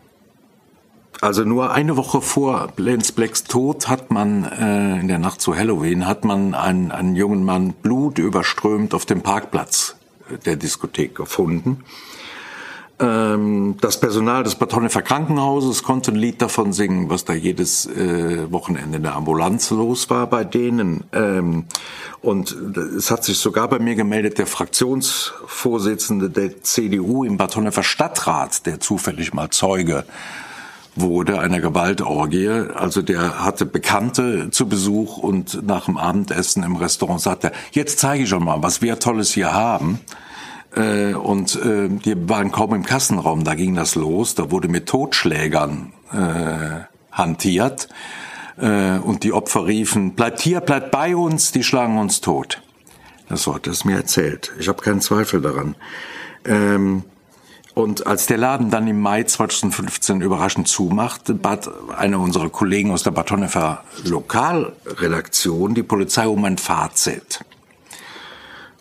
Also 1.21 1.45
nur 1.45 1.73
eine 1.73 1.97
Woche 1.97 2.21
vor 2.21 2.73
Lance 2.77 3.13
Blacks 3.13 3.45
Tod 3.45 3.89
hat 3.89 4.11
man 4.11 4.45
äh, 4.45 5.01
in 5.01 5.09
der 5.09 5.19
Nacht 5.19 5.41
zu 5.41 5.55
Halloween 5.55 6.07
hat 6.07 6.25
man 6.25 6.55
einen, 6.55 6.91
einen 6.91 7.15
jungen 7.15 7.45
Mann 7.45 7.75
blutüberströmt 7.75 8.93
auf 8.93 9.07
dem 9.07 9.23
Parkplatz 9.23 9.97
der 10.45 10.57
Diskothek 10.57 11.15
gefunden. 11.15 11.85
Ähm, 13.03 13.77
das 13.81 13.99
Personal 13.99 14.45
des 14.45 14.55
Batonefer 14.55 15.03
Krankenhauses 15.03 15.83
konnte 15.83 16.13
ein 16.13 16.17
Lied 16.17 16.41
davon 16.41 16.73
singen, 16.73 17.11
was 17.11 17.25
da 17.25 17.33
jedes 17.33 17.87
äh, 17.87 18.51
Wochenende 18.53 18.99
in 18.99 19.03
der 19.03 19.17
Ambulanz 19.17 19.71
los 19.71 20.09
war 20.09 20.29
bei 20.29 20.45
denen. 20.45 21.03
Ähm, 21.13 21.65
und 22.21 22.53
es 22.53 23.11
hat 23.11 23.25
sich 23.25 23.39
sogar 23.39 23.69
bei 23.69 23.81
mir 23.81 23.97
gemeldet, 23.97 24.39
der 24.39 24.47
Fraktionsvorsitzende 24.47 26.31
der 26.31 26.63
CDU 26.63 27.25
im 27.25 27.37
Batonefer 27.37 27.83
Stadtrat, 27.83 28.65
der 28.67 28.79
zufällig 28.79 29.35
mal 29.35 29.51
Zeuge 29.51 30.05
wurde 30.95 31.41
einer 31.41 31.61
Gewaltorgie. 31.61 32.49
Also 32.49 33.03
der 33.03 33.45
hatte 33.45 33.67
Bekannte 33.67 34.51
zu 34.51 34.69
Besuch 34.69 35.17
und 35.17 35.67
nach 35.67 35.87
dem 35.87 35.97
Abendessen 35.97 36.63
im 36.63 36.77
Restaurant 36.77 37.21
sagte 37.21 37.51
jetzt 37.73 37.99
zeige 37.99 38.25
ich 38.25 38.29
schon 38.29 38.45
mal, 38.45 38.63
was 38.63 38.83
wir 38.83 38.99
Tolles 38.99 39.33
hier 39.33 39.53
haben. 39.53 40.01
Äh, 40.75 41.15
und 41.15 41.57
äh, 41.57 41.89
die 41.89 42.29
waren 42.29 42.53
kaum 42.53 42.75
im 42.75 42.85
Kassenraum, 42.85 43.45
da 43.45 43.55
ging 43.55 43.75
das 43.75 43.95
los. 43.95 44.35
Da 44.35 44.51
wurde 44.51 44.69
mit 44.69 44.87
Totschlägern 44.87 45.93
äh, 46.13 46.85
hantiert. 47.11 47.89
Äh, 48.57 48.99
und 48.99 49.25
die 49.25 49.33
Opfer 49.33 49.67
riefen, 49.67 50.15
bleibt 50.15 50.41
hier, 50.41 50.61
bleibt 50.61 50.91
bei 50.91 51.17
uns, 51.17 51.53
die 51.53 51.63
schlagen 51.63 51.99
uns 51.99 52.21
tot. 52.21 52.63
Das 53.29 53.47
hat 53.47 53.67
es 53.67 53.85
mir 53.85 53.97
erzählt. 53.97 54.53
Ich 54.59 54.69
habe 54.69 54.83
keinen 54.83 55.01
Zweifel 55.01 55.41
daran. 55.41 55.75
Ähm, 56.45 57.05
und 57.75 58.07
als 58.07 58.27
der 58.27 58.37
Laden 58.37 58.71
dann 58.71 58.87
im 58.87 59.01
Mai 59.01 59.23
2015 59.23 60.21
überraschend 60.21 60.69
zumachte, 60.69 61.33
bat 61.33 61.71
einer 61.97 62.21
unserer 62.21 62.51
Kollegen 62.51 62.91
aus 62.91 63.03
der 63.03 63.13
Batonefer 63.13 63.83
Lokalredaktion 64.05 65.75
die 65.75 65.83
Polizei 65.83 66.27
um 66.27 66.45
ein 66.45 66.59
Fazit. 66.59 67.43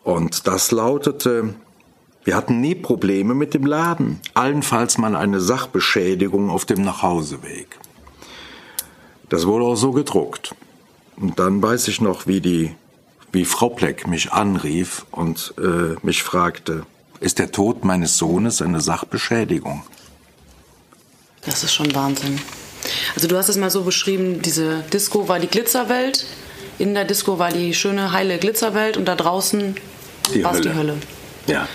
Und 0.03 0.47
das 0.47 0.71
lautete, 0.71 1.53
wir 2.23 2.35
hatten 2.35 2.61
nie 2.61 2.75
Probleme 2.75 3.33
mit 3.33 3.53
dem 3.53 3.65
Laden, 3.65 4.19
allenfalls 4.33 4.97
mal 4.97 5.15
eine 5.15 5.41
Sachbeschädigung 5.41 6.49
auf 6.49 6.65
dem 6.65 6.83
Nachhauseweg. 6.83 7.79
Das 9.29 9.47
wurde 9.47 9.65
auch 9.65 9.75
so 9.75 9.91
gedruckt. 9.91 10.53
Und 11.15 11.39
dann 11.39 11.61
weiß 11.61 11.87
ich 11.87 12.01
noch, 12.01 12.27
wie 12.27 12.41
die, 12.41 12.75
wie 13.31 13.45
Frau 13.45 13.69
Pleck 13.69 14.07
mich 14.07 14.31
anrief 14.33 15.05
und 15.11 15.53
äh, 15.57 15.95
mich 16.03 16.23
fragte, 16.23 16.85
ist 17.19 17.39
der 17.39 17.51
Tod 17.51 17.85
meines 17.85 18.17
Sohnes 18.17 18.61
eine 18.61 18.81
Sachbeschädigung? 18.81 19.83
Das 21.43 21.63
ist 21.63 21.73
schon 21.73 21.93
Wahnsinn. 21.95 22.39
Also 23.15 23.27
du 23.27 23.37
hast 23.37 23.49
es 23.49 23.57
mal 23.57 23.69
so 23.69 23.83
beschrieben, 23.83 24.41
diese 24.41 24.81
Disco 24.91 25.27
war 25.27 25.39
die 25.39 25.47
Glitzerwelt, 25.47 26.25
in 26.77 26.93
der 26.93 27.05
Disco 27.05 27.39
war 27.39 27.51
die 27.51 27.73
schöne, 27.73 28.11
heile 28.11 28.37
Glitzerwelt 28.37 28.97
und 28.97 29.05
da 29.05 29.15
draußen 29.15 29.75
war 30.41 30.53
es 30.55 30.61
die 30.61 30.73
Hölle. 30.73 30.97
Ja. 31.47 31.67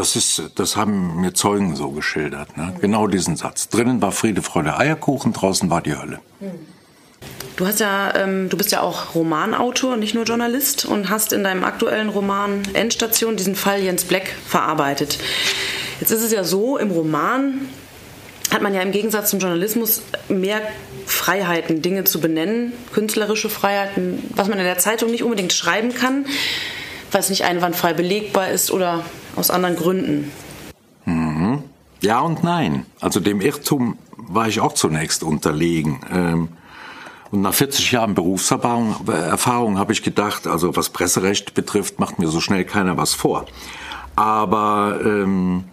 Das 0.00 0.16
ist, 0.16 0.42
das 0.54 0.76
haben 0.76 1.20
mir 1.20 1.34
Zeugen 1.34 1.76
so 1.76 1.90
geschildert, 1.90 2.56
ne? 2.56 2.74
Genau 2.80 3.06
diesen 3.06 3.36
Satz. 3.36 3.68
Drinnen 3.68 4.00
war 4.00 4.12
Friede, 4.12 4.40
Freude, 4.40 4.78
Eierkuchen, 4.78 5.34
draußen 5.34 5.68
war 5.68 5.82
die 5.82 5.94
Hölle. 5.94 6.20
Du 7.56 7.66
hast 7.66 7.80
ja, 7.80 8.14
ähm, 8.16 8.48
du 8.48 8.56
bist 8.56 8.72
ja 8.72 8.80
auch 8.80 9.14
Romanautor, 9.14 9.98
nicht 9.98 10.14
nur 10.14 10.24
Journalist 10.24 10.86
und 10.86 11.10
hast 11.10 11.34
in 11.34 11.44
deinem 11.44 11.64
aktuellen 11.64 12.08
Roman 12.08 12.62
Endstation 12.72 13.36
diesen 13.36 13.54
Fall 13.54 13.82
Jens 13.82 14.04
Black 14.04 14.32
verarbeitet. 14.46 15.18
Jetzt 16.00 16.12
ist 16.12 16.22
es 16.22 16.32
ja 16.32 16.44
so, 16.44 16.78
im 16.78 16.90
Roman 16.92 17.68
hat 18.50 18.62
man 18.62 18.72
ja 18.72 18.80
im 18.80 18.92
Gegensatz 18.92 19.28
zum 19.28 19.38
Journalismus 19.38 20.00
mehr 20.30 20.62
Freiheiten, 21.04 21.82
Dinge 21.82 22.04
zu 22.04 22.22
benennen, 22.22 22.72
künstlerische 22.94 23.50
Freiheiten, 23.50 24.22
was 24.30 24.48
man 24.48 24.58
in 24.58 24.64
der 24.64 24.78
Zeitung 24.78 25.10
nicht 25.10 25.24
unbedingt 25.24 25.52
schreiben 25.52 25.92
kann, 25.92 26.24
weil 27.12 27.20
es 27.20 27.28
nicht 27.28 27.44
einwandfrei 27.44 27.92
belegbar 27.92 28.48
ist 28.48 28.70
oder 28.70 29.04
aus 29.36 29.50
anderen 29.50 29.76
Gründen. 29.76 30.30
Mhm. 31.04 31.62
Ja 32.00 32.20
und 32.20 32.42
nein. 32.42 32.86
Also 33.00 33.20
dem 33.20 33.40
Irrtum 33.40 33.98
war 34.16 34.48
ich 34.48 34.60
auch 34.60 34.72
zunächst 34.72 35.22
unterlegen. 35.22 36.00
Ähm, 36.12 36.48
und 37.30 37.42
nach 37.42 37.54
40 37.54 37.92
Jahren 37.92 38.14
Berufserfahrung 38.14 39.06
Erfahrung 39.06 39.78
habe 39.78 39.92
ich 39.92 40.02
gedacht, 40.02 40.46
also 40.46 40.74
was 40.76 40.88
Presserecht 40.88 41.54
betrifft, 41.54 42.00
macht 42.00 42.18
mir 42.18 42.28
so 42.28 42.40
schnell 42.40 42.64
keiner 42.64 42.96
was 42.96 43.14
vor. 43.14 43.46
Aber 44.16 44.98
ähm, 45.04 45.64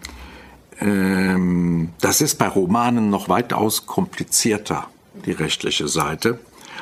ähm, 0.80 1.90
das 2.00 2.20
ist 2.20 2.38
bei 2.38 2.46
Romanen 2.46 3.10
noch 3.10 3.28
weitaus 3.28 3.86
komplizierter, 3.86 4.86
die 5.26 5.32
rechtliche 5.32 5.88
Seite. 5.88 6.38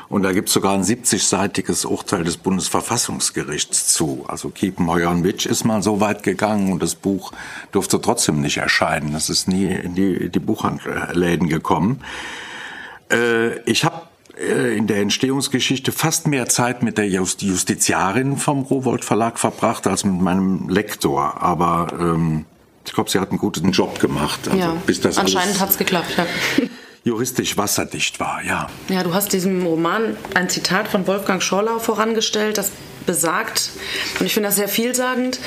Und 0.08 0.22
da 0.22 0.32
gibt 0.32 0.48
es 0.48 0.54
sogar 0.54 0.74
ein 0.74 0.84
70-seitiges 0.84 1.84
Urteil 1.84 2.22
des 2.22 2.36
Bundesverfassungsgerichts 2.36 3.88
zu. 3.88 4.24
Also 4.28 4.50
Kiepenheuer-Witsch 4.50 5.46
ist 5.46 5.64
mal 5.64 5.82
so 5.82 6.00
weit 6.00 6.22
gegangen 6.22 6.72
und 6.72 6.82
das 6.82 6.94
Buch 6.94 7.32
durfte 7.72 8.00
trotzdem 8.00 8.40
nicht 8.40 8.58
erscheinen. 8.58 9.12
Das 9.12 9.30
ist 9.30 9.48
nie 9.48 9.66
in 9.66 9.94
die, 9.94 10.28
die 10.28 10.38
Buchläden 10.38 11.48
gekommen. 11.48 12.02
Äh, 13.10 13.58
ich 13.60 13.84
habe 13.84 14.02
äh, 14.38 14.76
in 14.76 14.86
der 14.86 14.98
Entstehungsgeschichte 14.98 15.92
fast 15.92 16.26
mehr 16.26 16.48
Zeit 16.48 16.82
mit 16.82 16.98
der 16.98 17.08
Justiziarin 17.08 18.36
vom 18.36 18.62
Rowold 18.62 19.04
Verlag 19.04 19.38
verbracht 19.38 19.86
als 19.86 20.04
mit 20.04 20.20
meinem 20.20 20.68
Lektor. 20.68 21.42
Aber 21.42 21.88
ähm, 21.98 22.44
ich 22.84 22.92
glaube, 22.92 23.10
sie 23.10 23.18
hat 23.18 23.30
einen 23.30 23.38
guten 23.38 23.72
Job 23.72 23.98
gemacht. 23.98 24.40
Also, 24.46 24.58
ja, 24.58 24.76
bis 24.86 25.00
das 25.00 25.18
anscheinend 25.18 25.58
hat 25.58 25.70
es 25.70 25.78
geklappt. 25.78 26.14
Ja. 26.16 26.26
Juristisch 27.06 27.56
wasserdicht 27.56 28.18
war, 28.18 28.42
ja. 28.44 28.66
Ja, 28.88 29.04
du 29.04 29.14
hast 29.14 29.32
diesem 29.32 29.64
Roman 29.64 30.16
ein 30.34 30.48
Zitat 30.48 30.88
von 30.88 31.06
Wolfgang 31.06 31.40
Schorlau 31.40 31.78
vorangestellt, 31.78 32.58
das 32.58 32.72
besagt, 33.06 33.70
und 34.18 34.26
ich 34.26 34.34
finde 34.34 34.48
das 34.48 34.56
sehr 34.56 34.66
vielsagend, 34.66 35.38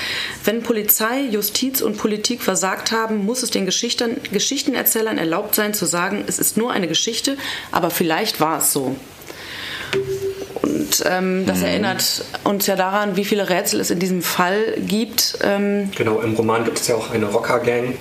wenn 0.46 0.64
Polizei, 0.64 1.20
Justiz 1.30 1.82
und 1.82 1.98
Politik 1.98 2.42
versagt 2.42 2.94
haben, 2.94 3.26
muss 3.26 3.44
es 3.44 3.50
den 3.50 3.66
Geschichten, 3.66 4.22
Geschichtenerzählern 4.32 5.18
erlaubt 5.18 5.54
sein 5.54 5.74
zu 5.74 5.86
sagen, 5.86 6.24
es 6.28 6.40
ist 6.40 6.56
nur 6.56 6.72
eine 6.72 6.88
Geschichte, 6.88 7.36
aber 7.74 7.90
vielleicht 7.90 8.40
war 8.40 8.60
es 8.60 8.72
so. 8.72 8.96
Und 10.62 11.04
ähm, 11.08 11.46
das 11.46 11.58
mhm. 11.58 11.66
erinnert 11.66 12.24
uns 12.46 12.68
ja 12.68 12.78
daran, 12.78 13.18
wie 13.18 13.26
viele 13.26 13.50
Rätsel 13.50 13.82
es 13.82 13.92
in 13.92 14.00
diesem 14.00 14.22
Fall 14.22 14.78
gibt. 14.78 15.40
Ähm 15.44 15.92
genau, 15.94 16.22
im 16.22 16.36
Roman 16.36 16.64
gibt 16.64 16.80
es 16.80 16.88
ja 16.88 16.96
auch 16.96 17.12
eine 17.12 17.26
Rocker-Gang, 17.26 17.98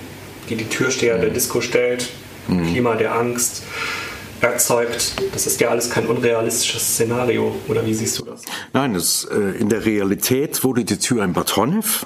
die 0.47 0.55
die 0.55 0.69
Türsteher 0.69 1.17
der 1.17 1.31
Disco 1.31 1.59
stellt, 1.59 2.07
mhm. 2.49 2.67
Klima 2.67 2.95
der 2.95 3.15
Angst 3.15 3.63
erzeugt. 4.41 5.15
Das 5.33 5.47
ist 5.47 5.59
ja 5.59 5.69
alles 5.69 5.89
kein 5.89 6.07
unrealistisches 6.07 6.93
Szenario, 6.93 7.55
oder 7.67 7.85
wie 7.85 7.93
siehst 7.93 8.19
du 8.19 8.25
das? 8.25 8.43
Nein, 8.73 8.93
das, 8.93 9.25
äh, 9.25 9.57
in 9.59 9.69
der 9.69 9.85
Realität 9.85 10.63
wurde 10.63 10.85
die 10.85 10.97
Tür 10.97 11.23
in 11.23 11.33
Batonev 11.33 12.05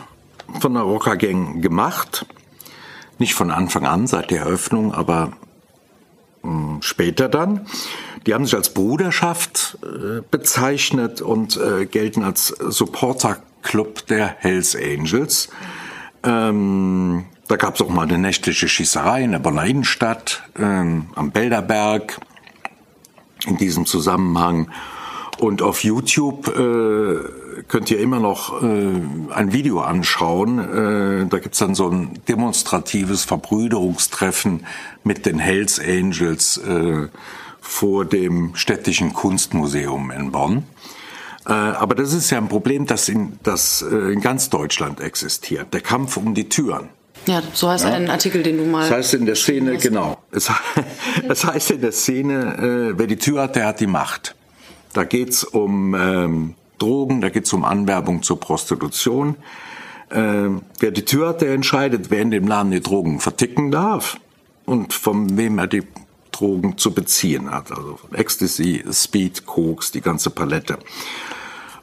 von 0.59 0.73
der 0.73 0.83
Rockergang 0.83 1.61
gemacht. 1.61 2.25
Nicht 3.19 3.35
von 3.35 3.51
Anfang 3.51 3.85
an, 3.85 4.07
seit 4.07 4.31
der 4.31 4.41
Eröffnung, 4.41 4.93
aber 4.93 5.33
mh, 6.41 6.49
hm, 6.49 6.81
später 6.81 7.29
dann. 7.29 7.67
Die 8.25 8.33
haben 8.33 8.45
sich 8.45 8.55
als 8.55 8.73
Bruderschaft 8.73 9.77
äh, 9.83 10.21
bezeichnet 10.29 11.21
und 11.21 11.57
äh, 11.57 11.85
gelten 11.85 12.23
als 12.23 12.47
Supporterclub 12.47 14.07
der 14.07 14.27
Hells 14.39 14.75
Angels. 14.75 15.49
Ähm, 16.23 17.25
da 17.47 17.55
gab 17.55 17.75
es 17.75 17.81
auch 17.81 17.89
mal 17.89 18.03
eine 18.03 18.17
nächtliche 18.17 18.67
Schießerei 18.67 19.23
in 19.23 19.31
der 19.31 19.39
Bonner 19.39 19.65
Innenstadt, 19.65 20.43
ähm, 20.57 21.09
am 21.15 21.31
Belderberg, 21.31 22.19
in 23.45 23.57
diesem 23.57 23.85
Zusammenhang. 23.85 24.69
Und 25.39 25.61
auf 25.61 25.83
YouTube 25.83 26.47
äh, 26.47 27.63
könnt 27.67 27.91
ihr 27.91 27.99
immer 27.99 28.19
noch 28.19 28.61
äh, 28.61 29.01
ein 29.33 29.51
Video 29.51 29.81
anschauen. 29.81 30.59
Äh, 30.59 31.25
da 31.27 31.39
gibt's 31.39 31.57
dann 31.57 31.75
so 31.75 31.89
ein 31.89 32.19
demonstratives 32.27 33.25
Verbrüderungstreffen 33.25 34.65
mit 35.03 35.25
den 35.25 35.39
Hells 35.39 35.79
Angels 35.79 36.57
äh, 36.57 37.07
vor 37.59 38.05
dem 38.05 38.55
städtischen 38.55 39.13
Kunstmuseum 39.13 40.11
in 40.11 40.31
Bonn. 40.31 40.63
Äh, 41.45 41.51
aber 41.51 41.95
das 41.95 42.13
ist 42.13 42.29
ja 42.29 42.37
ein 42.37 42.47
Problem, 42.47 42.85
das 42.85 43.09
in, 43.09 43.39
das 43.43 43.81
äh, 43.81 44.13
in 44.13 44.21
ganz 44.21 44.49
Deutschland 44.49 45.01
existiert. 45.01 45.73
Der 45.73 45.81
Kampf 45.81 46.15
um 46.15 46.33
die 46.33 46.47
Türen. 46.47 46.89
Ja, 47.25 47.41
so 47.53 47.69
heißt 47.69 47.85
ja. 47.85 47.93
ein 47.93 48.09
Artikel, 48.09 48.43
den 48.43 48.57
du 48.57 48.65
mal. 48.65 48.81
Das 48.81 48.91
heißt 48.91 49.13
in 49.15 49.25
der 49.25 49.35
Szene, 49.35 49.77
genau. 49.77 50.17
Es, 50.31 50.51
es, 51.29 51.45
heißt 51.45 51.71
in 51.71 51.81
der 51.81 51.91
Szene, 51.91 52.91
äh, 52.93 52.97
wer 52.97 53.07
die 53.07 53.17
Tür 53.17 53.43
hat, 53.43 53.55
der 53.55 53.67
hat 53.67 53.79
die 53.79 53.87
Macht. 53.87 54.35
Da 54.93 55.03
geht's 55.03 55.43
um 55.43 55.95
ähm, 55.95 56.55
Drogen, 56.77 57.21
da 57.21 57.29
geht's 57.29 57.53
um 57.53 57.63
Anwerbung 57.63 58.23
zur 58.23 58.39
Prostitution. 58.39 59.35
Äh, 60.09 60.49
wer 60.79 60.91
die 60.91 61.05
Tür 61.05 61.29
hat, 61.29 61.41
der 61.41 61.53
entscheidet, 61.53 62.11
wer 62.11 62.21
in 62.21 62.31
dem 62.31 62.47
Laden 62.47 62.71
die 62.71 62.81
Drogen 62.81 63.19
verticken 63.19 63.71
darf 63.71 64.17
und 64.65 64.93
von 64.93 65.37
wem 65.37 65.57
er 65.59 65.67
die 65.67 65.83
Drogen 66.31 66.77
zu 66.77 66.93
beziehen 66.93 67.51
hat. 67.51 67.71
Also 67.71 67.99
Ecstasy, 68.11 68.83
Speed, 68.91 69.45
Koks, 69.45 69.91
die 69.91 70.01
ganze 70.01 70.29
Palette. 70.29 70.77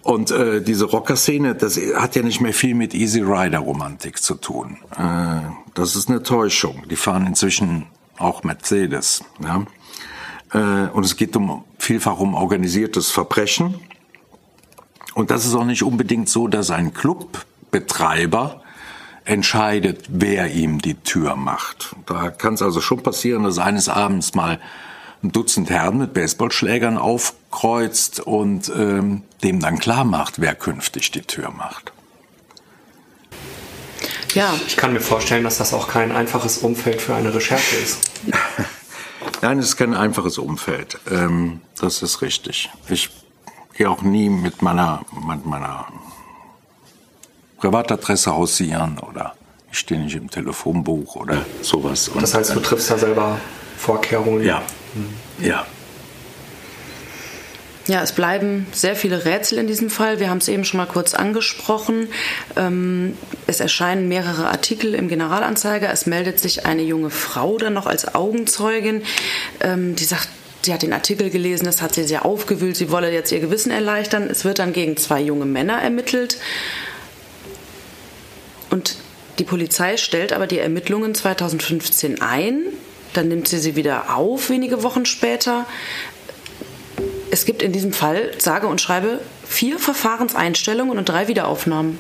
Und 0.03 0.31
äh, 0.31 0.63
diese 0.63 0.87
Rocker-Szene, 0.87 1.55
das 1.55 1.79
hat 1.97 2.17
ja 2.17 2.23
nicht 2.23 2.41
mehr 2.41 2.55
viel 2.55 2.75
mit 2.75 2.95
Easy 2.95 3.21
Rider-Romantik 3.21 4.23
zu 4.23 4.35
tun. 4.35 4.79
Äh, 4.97 5.43
das 5.75 5.95
ist 5.95 6.09
eine 6.09 6.23
Täuschung. 6.23 6.85
Die 6.89 6.97
fahren 6.97 7.27
inzwischen 7.27 7.87
auch 8.19 8.43
Mercedes. 8.43 9.23
Ja? 9.43 9.65
Äh, 10.53 10.89
und 10.91 11.05
es 11.05 11.17
geht 11.17 11.37
um 11.37 11.65
vielfach 11.79 12.19
um 12.19 12.35
organisiertes 12.35 13.11
Verbrechen. 13.11 13.75
Und 15.15 15.31
das 15.31 15.45
ist 15.45 15.55
auch 15.55 15.65
nicht 15.65 15.83
unbedingt 15.83 16.29
so, 16.29 16.49
dass 16.49 16.71
ein 16.71 16.95
Clubbetreiber 16.95 18.63
entscheidet, 19.25 20.07
wer 20.09 20.51
ihm 20.51 20.81
die 20.81 20.95
Tür 20.95 21.37
macht. 21.37 21.95
Da 22.07 22.31
kann 22.31 22.55
es 22.55 22.63
also 22.63 22.81
schon 22.81 23.03
passieren, 23.03 23.43
dass 23.43 23.59
eines 23.59 23.89
Abends 23.89 24.35
mal 24.35 24.61
ein 25.23 25.33
Dutzend 25.33 25.71
Herren 25.71 25.99
mit 25.99 26.15
Baseballschlägern 26.15 26.97
aufkreuzt 26.97 28.21
und 28.21 28.71
ähm, 28.75 29.23
dem 29.43 29.61
dann 29.61 29.79
klar 29.79 30.05
macht, 30.05 30.41
wer 30.41 30.55
künftig 30.55 31.11
die 31.11 31.23
Tür 31.23 31.51
macht. 31.51 31.93
Ja. 34.35 34.55
Ich 34.67 34.77
kann 34.77 34.93
mir 34.93 35.01
vorstellen, 35.01 35.45
dass 35.45 35.59
das 35.59 35.75
auch 35.75 35.89
kein 35.89 36.13
einfaches 36.13 36.59
Umfeld 36.59 37.03
für 37.03 37.15
eine 37.15 37.35
Recherche 37.35 37.77
ist. 37.77 37.99
Nein, 39.43 39.59
es 39.59 39.67
ist 39.67 39.77
kein 39.77 39.95
einfaches 39.95 40.39
Umfeld. 40.39 40.99
Ähm, 41.11 41.61
das 41.79 42.03
ist 42.03 42.23
richtig. 42.23 42.71
Ich 42.89 43.11
gehe 43.75 43.91
auch 43.91 44.03
nie 44.03 44.29
mit 44.29 44.63
meiner, 44.63 45.05
mit 45.27 45.45
meiner 45.47 45.87
Privatadresse 47.59 48.33
hausieren 48.33 48.99
oder 48.99 49.35
ich 49.71 49.79
stehe 49.79 50.01
nicht 50.01 50.17
im 50.17 50.31
Telefonbuch 50.31 51.17
oder 51.17 51.45
sowas. 51.63 52.09
Und 52.09 52.23
das 52.23 52.35
heißt, 52.35 52.55
du 52.55 52.61
triffst 52.61 52.91
da 52.91 52.99
selber 52.99 53.39
Vorkehrungen? 53.77 54.45
Ja. 54.45 54.63
Mhm. 54.95 55.45
Ja. 55.45 55.67
Ja, 57.87 58.03
es 58.03 58.13
bleiben 58.13 58.67
sehr 58.73 58.95
viele 58.95 59.25
Rätsel 59.25 59.59
in 59.59 59.67
diesem 59.67 59.91
Fall. 59.91 60.21
Wir 60.21 60.31
haben 60.31 60.39
es 60.39 60.47
eben 60.47 60.65
schon 60.65 60.79
mal 60.79 60.87
kurz 60.87 61.13
angesprochen. 61.13 62.09
Ähm, 62.55 63.17
es 63.49 63.59
erscheinen 63.59 64.07
mehrere 64.07 64.49
Artikel 64.49 64.95
im 64.95 65.09
Generalanzeiger. 65.09 65.91
Es 65.91 66.07
meldet 66.07 66.39
sich 66.39 66.67
eine 66.67 66.83
junge 66.83 67.11
Frau 67.11 67.59
dann 67.59 67.73
noch 67.73 67.87
als 67.87 68.15
Augenzeugin, 68.15 69.03
ähm, 69.61 69.97
die 69.97 70.05
sagt, 70.05 70.29
sie 70.63 70.73
hat 70.73 70.83
den 70.83 70.93
Artikel 70.93 71.31
gelesen, 71.31 71.65
das 71.65 71.83
hat 71.83 71.95
sie 71.95 72.05
sehr 72.05 72.25
aufgewühlt, 72.25 72.77
sie 72.77 72.91
wolle 72.91 73.11
jetzt 73.13 73.33
ihr 73.33 73.41
Gewissen 73.41 73.73
erleichtern. 73.73 74.29
Es 74.31 74.45
wird 74.45 74.61
dann 74.61 74.73
gegen 74.73 74.97
zwei 74.97 75.21
junge 75.21 75.47
Männer 75.47 75.83
ermittelt. 75.83 76.37
Und 78.71 78.97
die 79.41 79.45
Polizei 79.45 79.97
stellt 79.97 80.33
aber 80.33 80.47
die 80.47 80.59
Ermittlungen 80.59 81.15
2015 81.15 82.21
ein. 82.21 82.63
Dann 83.15 83.29
nimmt 83.29 83.49
sie 83.49 83.59
sie 83.59 83.77
wieder 83.77 84.15
auf, 84.17 84.51
wenige 84.51 84.83
Wochen 84.83 85.05
später. 85.05 85.67
Es 87.31 87.45
gibt 87.45 87.63
in 87.63 87.73
diesem 87.73 87.93
Fall, 87.93 88.33
sage 88.39 88.67
und 88.67 88.81
schreibe, 88.81 89.21
vier 89.47 89.79
Verfahrenseinstellungen 89.79 90.99
und 90.99 91.09
drei 91.09 91.29
Wiederaufnahmen. 91.29 91.99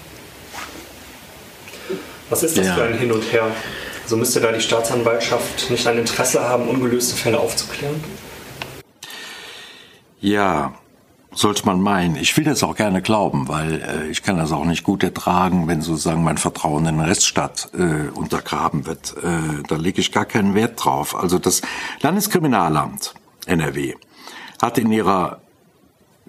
Was 2.29 2.43
ist 2.43 2.57
das 2.57 2.67
ja. 2.67 2.75
für 2.75 2.85
ein 2.85 2.99
Hin 2.99 3.11
und 3.11 3.23
Her? 3.33 3.51
So 4.11 4.17
also 4.17 4.17
müsste 4.17 4.41
da 4.41 4.53
die 4.53 4.61
Staatsanwaltschaft 4.61 5.71
nicht 5.71 5.87
ein 5.87 5.99
Interesse 5.99 6.41
haben, 6.41 6.69
ungelöste 6.69 7.17
Fälle 7.17 7.39
aufzuklären? 7.39 8.03
Ja, 10.21 10.75
sollte 11.33 11.65
man 11.67 11.81
meinen. 11.81 12.17
Ich 12.17 12.37
will 12.37 12.45
das 12.45 12.63
auch 12.63 12.75
gerne 12.75 13.03
glauben, 13.03 13.49
weil 13.49 13.83
äh, 13.83 14.09
ich 14.09 14.23
kann 14.23 14.37
das 14.37 14.53
auch 14.53 14.65
nicht 14.65 14.83
gut 14.83 15.03
ertragen, 15.03 15.69
wenn 15.69 15.81
sozusagen 15.81 16.25
mein 16.25 16.39
Vertrauen 16.39 16.87
in 16.87 16.97
den 16.97 17.07
Rechtsstaat 17.07 17.71
äh, 17.75 18.09
untergraben 18.11 18.87
wird. 18.87 19.15
Äh, 19.23 19.63
da 19.69 19.77
lege 19.77 20.01
ich 20.01 20.13
gar 20.13 20.25
keinen 20.25 20.55
Wert 20.55 20.85
drauf. 20.85 21.15
Also 21.15 21.39
das 21.39 21.63
Landeskriminalamt 22.01 23.15
NRW 23.47 23.95
hat 24.61 24.79
in 24.79 24.91
ihrer 24.93 25.41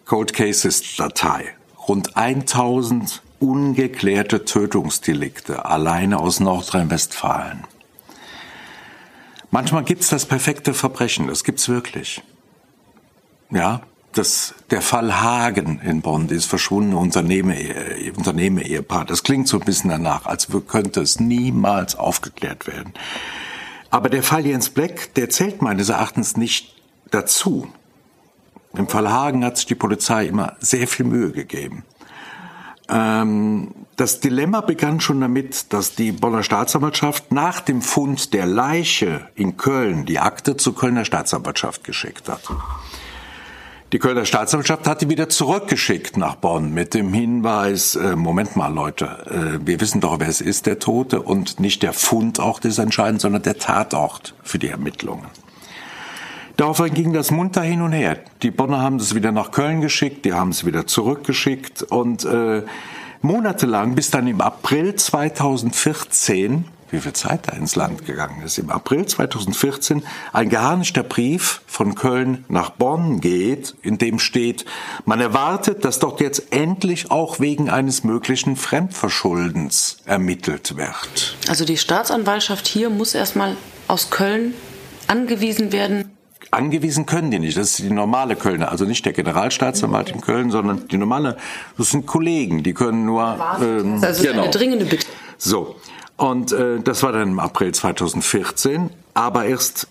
Cold 0.05 0.33
Cases 0.33 0.95
Datei 0.95 1.55
rund 1.87 2.15
1000 2.15 3.21
ungeklärte 3.39 4.45
Tötungsdelikte 4.45 5.65
alleine 5.65 6.19
aus 6.19 6.39
Nordrhein-Westfalen. 6.39 7.63
Manchmal 9.49 9.83
gibt's 9.83 10.09
das 10.09 10.25
perfekte 10.25 10.73
Verbrechen, 10.73 11.27
das 11.27 11.43
gibt's 11.43 11.67
wirklich. 11.67 12.21
Ja, 13.49 13.81
das, 14.13 14.53
der 14.69 14.81
Fall 14.81 15.21
Hagen 15.21 15.79
in 15.79 16.01
Bonn, 16.01 16.27
dieses 16.27 16.45
verschwundene 16.45 16.97
Unternehmer-Ehepaar, 16.97 18.17
Unternehmer 18.17 19.05
das 19.05 19.23
klingt 19.23 19.47
so 19.47 19.59
ein 19.59 19.65
bisschen 19.65 19.89
danach, 19.89 20.25
als 20.25 20.47
könnte 20.67 21.01
es 21.01 21.19
niemals 21.19 21.95
aufgeklärt 21.95 22.67
werden. 22.67 22.93
Aber 23.89 24.09
der 24.09 24.23
Fall 24.23 24.45
Jens 24.45 24.69
Black, 24.69 25.13
der 25.15 25.29
zählt 25.29 25.61
meines 25.61 25.89
Erachtens 25.89 26.37
nicht 26.37 26.75
dazu. 27.11 27.67
Im 28.73 28.87
Fall 28.87 29.09
Hagen 29.09 29.43
hat 29.43 29.57
sich 29.57 29.65
die 29.65 29.75
Polizei 29.75 30.25
immer 30.25 30.55
sehr 30.59 30.87
viel 30.87 31.05
Mühe 31.05 31.31
gegeben. 31.31 31.83
Ähm, 32.87 33.73
das 33.97 34.19
Dilemma 34.19 34.61
begann 34.61 34.99
schon 34.99 35.21
damit, 35.21 35.73
dass 35.73 35.95
die 35.95 36.11
Bonner 36.11 36.43
Staatsanwaltschaft 36.43 37.31
nach 37.31 37.59
dem 37.59 37.81
Fund 37.81 38.33
der 38.33 38.45
Leiche 38.45 39.27
in 39.35 39.57
Köln 39.57 40.05
die 40.05 40.19
Akte 40.19 40.57
zur 40.57 40.75
Kölner 40.75 41.05
Staatsanwaltschaft 41.05 41.83
geschickt 41.83 42.27
hat. 42.29 42.41
Die 43.93 43.99
Kölner 43.99 44.23
Staatsanwaltschaft 44.23 44.87
hat 44.87 45.01
die 45.01 45.09
wieder 45.09 45.27
zurückgeschickt 45.27 46.15
nach 46.15 46.35
Bonn 46.35 46.73
mit 46.73 46.93
dem 46.93 47.11
Hinweis, 47.11 47.95
äh, 47.95 48.15
Moment 48.15 48.55
mal 48.55 48.73
Leute, 48.73 49.59
äh, 49.61 49.67
wir 49.67 49.81
wissen 49.81 49.99
doch, 49.99 50.21
wer 50.21 50.29
es 50.29 50.39
ist, 50.39 50.65
der 50.65 50.79
Tote, 50.79 51.21
und 51.21 51.59
nicht 51.59 51.83
der 51.83 51.91
Fund 51.91 52.39
auch 52.39 52.61
ist 52.61 52.77
entscheidend, 52.77 53.19
sondern 53.19 53.41
der 53.41 53.57
Tatort 53.57 54.33
für 54.43 54.59
die 54.59 54.69
Ermittlungen. 54.69 55.25
Daraufhin 56.55 56.93
ging 56.93 57.11
das 57.11 57.31
munter 57.31 57.63
hin 57.63 57.81
und 57.81 57.91
her. 57.91 58.17
Die 58.43 58.51
Bonner 58.51 58.79
haben 58.79 58.95
es 58.95 59.13
wieder 59.13 59.33
nach 59.33 59.51
Köln 59.51 59.81
geschickt, 59.81 60.23
die 60.23 60.31
haben 60.31 60.51
es 60.51 60.65
wieder 60.65 60.87
zurückgeschickt 60.87 61.83
und 61.83 62.23
äh, 62.23 62.63
monatelang 63.21 63.95
bis 63.95 64.09
dann 64.09 64.25
im 64.25 64.39
April 64.39 64.95
2014 64.95 66.63
wie 66.91 66.99
viel 66.99 67.13
Zeit 67.13 67.47
da 67.47 67.53
ins 67.53 67.75
Land 67.75 68.05
gegangen 68.05 68.41
ist. 68.43 68.57
Im 68.57 68.69
April 68.69 69.05
2014 69.05 70.03
ein 70.33 70.49
geharnischter 70.49 71.03
Brief 71.03 71.61
von 71.65 71.95
Köln 71.95 72.45
nach 72.47 72.71
Bonn 72.71 73.21
geht, 73.21 73.75
in 73.81 73.97
dem 73.97 74.19
steht, 74.19 74.65
man 75.05 75.19
erwartet, 75.19 75.85
dass 75.85 75.99
dort 75.99 76.21
jetzt 76.21 76.51
endlich 76.51 77.11
auch 77.11 77.39
wegen 77.39 77.69
eines 77.69 78.03
möglichen 78.03 78.55
Fremdverschuldens 78.55 79.97
ermittelt 80.05 80.77
wird. 80.77 81.37
Also 81.47 81.65
die 81.65 81.77
Staatsanwaltschaft 81.77 82.67
hier 82.67 82.89
muss 82.89 83.15
erstmal 83.15 83.55
aus 83.87 84.09
Köln 84.09 84.53
angewiesen 85.07 85.71
werden, 85.71 86.11
angewiesen 86.51 87.05
können 87.05 87.31
die 87.31 87.39
nicht. 87.39 87.57
Das 87.57 87.71
ist 87.71 87.79
die 87.79 87.89
normale 87.89 88.35
Kölner, 88.35 88.71
also 88.71 88.85
nicht 88.85 89.05
der 89.05 89.13
Generalstaatsanwalt 89.13 90.09
in 90.09 90.21
Köln, 90.21 90.51
sondern 90.51 90.87
die 90.87 90.97
normale, 90.97 91.37
das 91.77 91.91
sind 91.91 92.05
Kollegen, 92.05 92.63
die 92.63 92.73
können 92.73 93.05
nur. 93.05 93.37
Ähm, 93.61 94.03
also 94.03 94.23
genau. 94.23 94.43
eine 94.43 94.51
dringende 94.51 94.85
Bitte. 94.85 95.07
So, 95.37 95.75
und 96.21 96.51
äh, 96.51 96.79
das 96.79 97.01
war 97.01 97.13
dann 97.13 97.29
im 97.29 97.39
April 97.39 97.73
2014, 97.73 98.91
aber 99.15 99.45
erst 99.45 99.87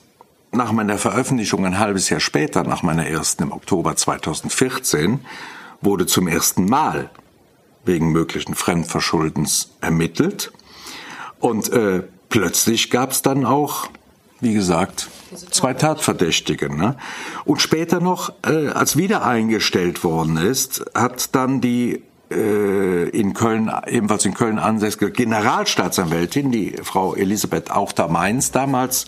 nach 0.53 0.71
meiner 0.71 0.97
Veröffentlichung 0.97 1.67
ein 1.67 1.81
halbes 1.81 2.09
Jahr 2.09 2.21
später, 2.21 2.63
nach 2.63 2.85
meiner 2.85 3.05
ersten 3.05 3.43
im 3.43 3.53
Oktober 3.53 3.97
2014, 3.97 5.19
wurde 5.81 6.07
zum 6.07 6.29
ersten 6.29 6.67
Mal 6.67 7.11
wegen 7.85 8.13
möglichen 8.13 8.55
Fremdverschuldens 8.55 9.73
ermittelt. 9.81 10.53
Und 11.41 11.73
äh, 11.73 12.05
plötzlich 12.29 12.93
gab 12.93 13.11
es 13.11 13.23
dann 13.23 13.45
auch, 13.45 13.89
wie 14.39 14.55
gesagt, 14.55 15.09
zwei 15.51 15.75
Tatverdächtige. 15.75 16.73
Ne? 16.73 16.97
Und 17.45 17.61
später 17.61 17.99
noch, 17.99 18.33
äh, 18.47 18.69
als 18.69 18.97
wieder 18.97 19.27
eingestellt 19.27 20.05
worden 20.05 20.37
ist, 20.37 20.85
hat 20.95 21.35
dann 21.35 21.61
die 21.61 22.05
in 22.31 23.35
Köln, 23.35 23.71
ebenfalls 23.87 24.25
in 24.25 24.35
Köln 24.35 24.61
ansässige 24.61 25.11
Generalstaatsanwältin, 25.11 26.53
die 26.53 26.77
Frau 26.83 27.15
Elisabeth 27.17 27.73
Auchter-Mainz 27.73 28.53
damals, 28.53 29.07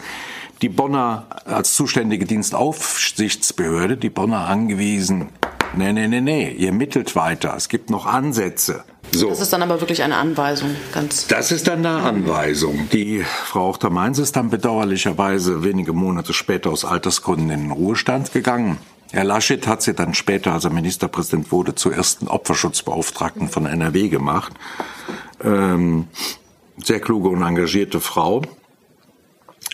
die 0.60 0.68
Bonner 0.68 1.26
als 1.44 1.74
zuständige 1.74 2.24
Dienstaufsichtsbehörde, 2.24 3.96
die 3.96 4.10
Bonner 4.10 4.48
angewiesen, 4.48 5.28
nee, 5.76 5.92
nee, 5.92 6.08
nee, 6.08 6.20
nee, 6.20 6.50
ihr 6.50 6.72
mittelt 6.72 7.14
weiter, 7.14 7.54
es 7.56 7.68
gibt 7.68 7.90
noch 7.90 8.06
Ansätze. 8.06 8.84
So. 9.14 9.28
Das 9.28 9.40
ist 9.40 9.52
dann 9.52 9.62
aber 9.62 9.80
wirklich 9.80 10.02
eine 10.02 10.16
Anweisung, 10.16 10.74
ganz. 10.92 11.26
Das 11.26 11.52
ist 11.52 11.68
dann 11.68 11.84
eine 11.84 12.02
Anweisung. 12.02 12.88
Die 12.92 13.22
Frau 13.22 13.68
Auchter-Mainz 13.68 14.18
ist 14.18 14.36
dann 14.36 14.48
bedauerlicherweise 14.48 15.62
wenige 15.62 15.92
Monate 15.92 16.32
später 16.32 16.70
aus 16.70 16.84
Altersgründen 16.84 17.50
in 17.50 17.60
den 17.64 17.70
Ruhestand 17.72 18.32
gegangen. 18.32 18.78
Herr 19.12 19.24
Laschet 19.24 19.66
hat 19.66 19.82
sie 19.82 19.92
dann 19.92 20.14
später, 20.14 20.54
als 20.54 20.64
er 20.64 20.70
Ministerpräsident 20.70 21.52
wurde, 21.52 21.74
zur 21.74 21.94
ersten 21.94 22.28
Opferschutzbeauftragten 22.28 23.48
von 23.50 23.66
NRW 23.66 24.08
gemacht. 24.08 24.54
Ähm, 25.44 26.08
sehr 26.78 26.98
kluge 26.98 27.28
und 27.28 27.42
engagierte 27.42 28.00
Frau. 28.00 28.40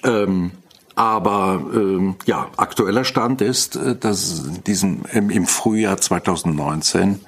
Ähm, 0.03 0.51
aber 0.97 1.62
ähm, 1.72 2.16
ja, 2.26 2.49
aktueller 2.57 3.05
Stand 3.05 3.41
ist, 3.41 3.76
äh, 3.76 3.95
dass 3.95 4.43
diesem 4.66 5.03
im, 5.12 5.30
im 5.30 5.47
Frühjahr 5.47 5.99
2019 5.99 7.20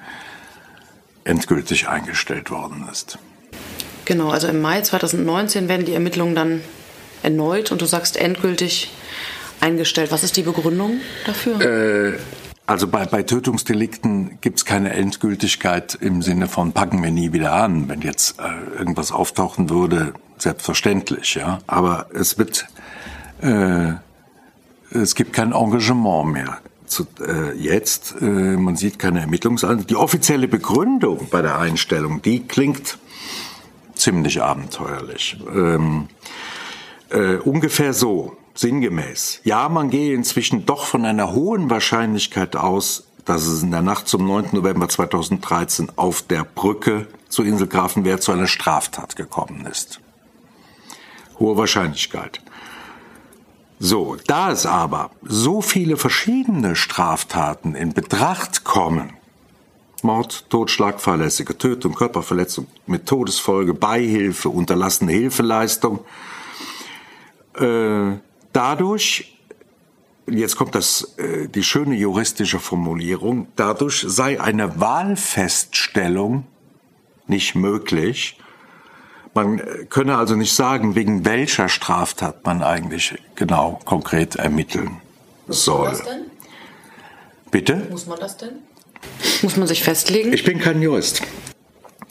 endgültig 1.23 1.87
eingestellt 1.87 2.51
worden 2.51 2.89
ist. 2.91 3.19
Genau, 4.03 4.31
also 4.31 4.47
im 4.49 4.59
Mai 4.59 4.81
2019 4.81 5.69
werden 5.69 5.85
die 5.85 5.93
Ermittlungen 5.93 6.35
dann 6.35 6.61
erneut 7.23 7.71
und 7.71 7.81
du 7.81 7.85
sagst 7.85 8.17
endgültig 8.17 8.91
eingestellt. 9.61 10.11
Was 10.11 10.23
ist 10.23 10.35
die 10.37 10.43
Begründung 10.43 11.01
dafür? 11.25 11.61
Äh, 11.61 12.17
Also 12.67 12.87
bei, 12.87 13.05
bei 13.05 13.23
Tötungsdelikten 13.23 14.37
gibt 14.39 14.59
es 14.59 14.65
keine 14.65 14.93
Endgültigkeit 14.93 15.95
im 15.99 16.21
Sinne 16.21 16.47
von 16.47 16.71
packen 16.71 17.03
wir 17.03 17.11
nie 17.11 17.33
wieder 17.33 17.53
an. 17.53 17.89
Wenn 17.89 18.01
jetzt 18.01 18.39
äh, 18.39 18.77
irgendwas 18.79 19.11
auftauchen 19.11 19.69
würde, 19.69 20.13
selbstverständlich, 20.37 21.35
ja. 21.35 21.59
Aber 21.67 22.07
es 22.13 22.37
wird, 22.37 22.67
äh, 23.41 23.93
es 24.91 25.15
gibt 25.15 25.33
kein 25.33 25.51
Engagement 25.51 26.31
mehr. 26.31 26.59
Zu, 26.85 27.07
äh, 27.19 27.57
jetzt, 27.57 28.15
äh, 28.21 28.25
man 28.25 28.75
sieht 28.75 28.99
keine 28.99 29.21
Ermittlungsansätze. 29.21 29.87
Die 29.87 29.95
offizielle 29.95 30.47
Begründung 30.47 31.27
bei 31.29 31.41
der 31.41 31.57
Einstellung, 31.59 32.21
die 32.21 32.47
klingt 32.47 32.97
ziemlich 33.95 34.41
abenteuerlich. 34.41 35.37
Ähm, 35.53 36.07
äh, 37.09 37.35
ungefähr 37.35 37.93
so, 37.93 38.37
sinngemäß. 38.61 39.41
Ja, 39.43 39.67
man 39.67 39.89
gehe 39.89 40.13
inzwischen 40.13 40.65
doch 40.65 40.85
von 40.85 41.05
einer 41.05 41.33
hohen 41.33 41.69
Wahrscheinlichkeit 41.69 42.55
aus, 42.55 43.07
dass 43.25 43.45
es 43.45 43.63
in 43.63 43.71
der 43.71 43.81
Nacht 43.81 44.07
zum 44.07 44.25
9. 44.25 44.49
November 44.53 44.87
2013 44.87 45.91
auf 45.95 46.21
der 46.21 46.43
Brücke 46.43 47.07
zur 47.27 47.45
Insel 47.45 47.67
Grafenwehr 47.67 48.19
zu 48.19 48.31
einer 48.31 48.47
Straftat 48.47 49.15
gekommen 49.15 49.65
ist. 49.65 49.99
Hohe 51.39 51.57
Wahrscheinlichkeit. 51.57 52.41
So, 53.79 54.15
da 54.27 54.51
es 54.51 54.67
aber 54.67 55.09
so 55.23 55.61
viele 55.61 55.97
verschiedene 55.97 56.75
Straftaten 56.75 57.73
in 57.73 57.93
Betracht 57.93 58.63
kommen, 58.63 59.13
Mord, 60.03 60.49
Totschlag, 60.49 61.01
fahrlässige 61.01 61.57
Tötung, 61.57 61.93
Körperverletzung 61.95 62.67
mit 62.85 63.07
Todesfolge, 63.07 63.73
Beihilfe, 63.73 64.49
unterlassene 64.49 65.11
Hilfeleistung, 65.11 65.99
äh, 67.55 68.13
dadurch, 68.53 69.37
jetzt 70.27 70.55
kommt 70.55 70.75
das, 70.75 71.17
äh, 71.17 71.47
die 71.47 71.63
schöne 71.63 71.95
juristische 71.95 72.59
Formulierung, 72.59 73.47
dadurch 73.55 74.05
sei 74.07 74.39
eine 74.41 74.79
Wahlfeststellung 74.79 76.45
nicht 77.27 77.55
möglich, 77.55 78.37
man 79.33 79.61
könne 79.89 80.17
also 80.17 80.35
nicht 80.35 80.53
sagen, 80.53 80.95
wegen 80.95 81.23
welcher 81.25 81.69
Straftat 81.69 82.45
man 82.45 82.61
eigentlich 82.63 83.15
genau 83.35 83.79
konkret 83.85 84.35
ermitteln 84.35 84.97
soll. 85.47 85.89
Muss 85.89 85.99
man 85.99 86.07
das 86.07 86.15
denn? 86.15 86.31
Bitte? 87.49 87.87
Muss 87.89 88.07
man 88.07 88.19
das 88.19 88.37
denn? 88.37 88.53
Muss 89.41 89.57
man 89.57 89.67
sich 89.67 89.83
festlegen? 89.83 90.33
Ich 90.33 90.43
bin 90.43 90.59
kein 90.59 90.81
Jurist. 90.81 91.21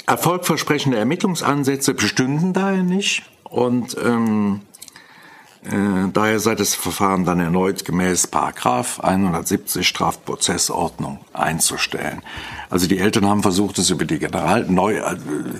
Erfolgversprechende 0.07 0.99
Ermittlungsansätze 0.99 1.95
bestünden 1.95 2.53
daher 2.53 2.83
nicht 2.83 3.23
und 3.45 3.97
ähm, 4.03 4.61
äh, 4.63 4.70
daher 5.63 6.41
sei 6.41 6.55
das 6.55 6.75
Verfahren 6.75 7.27
dann 7.27 7.39
erneut 7.39 7.85
gemäß 7.85 8.27
Paragraph 8.27 9.01
170 9.01 9.87
Strafprozessordnung 9.87 11.19
einzustellen. 11.35 12.23
Also 12.71 12.87
die 12.87 12.99
Eltern 12.99 13.27
haben 13.27 13.43
versucht, 13.43 13.77
es 13.79 13.91
über 13.91 14.07
die, 14.07 14.19
General, 14.19 14.65
neu, 14.65 14.97
äh, 14.97 15.17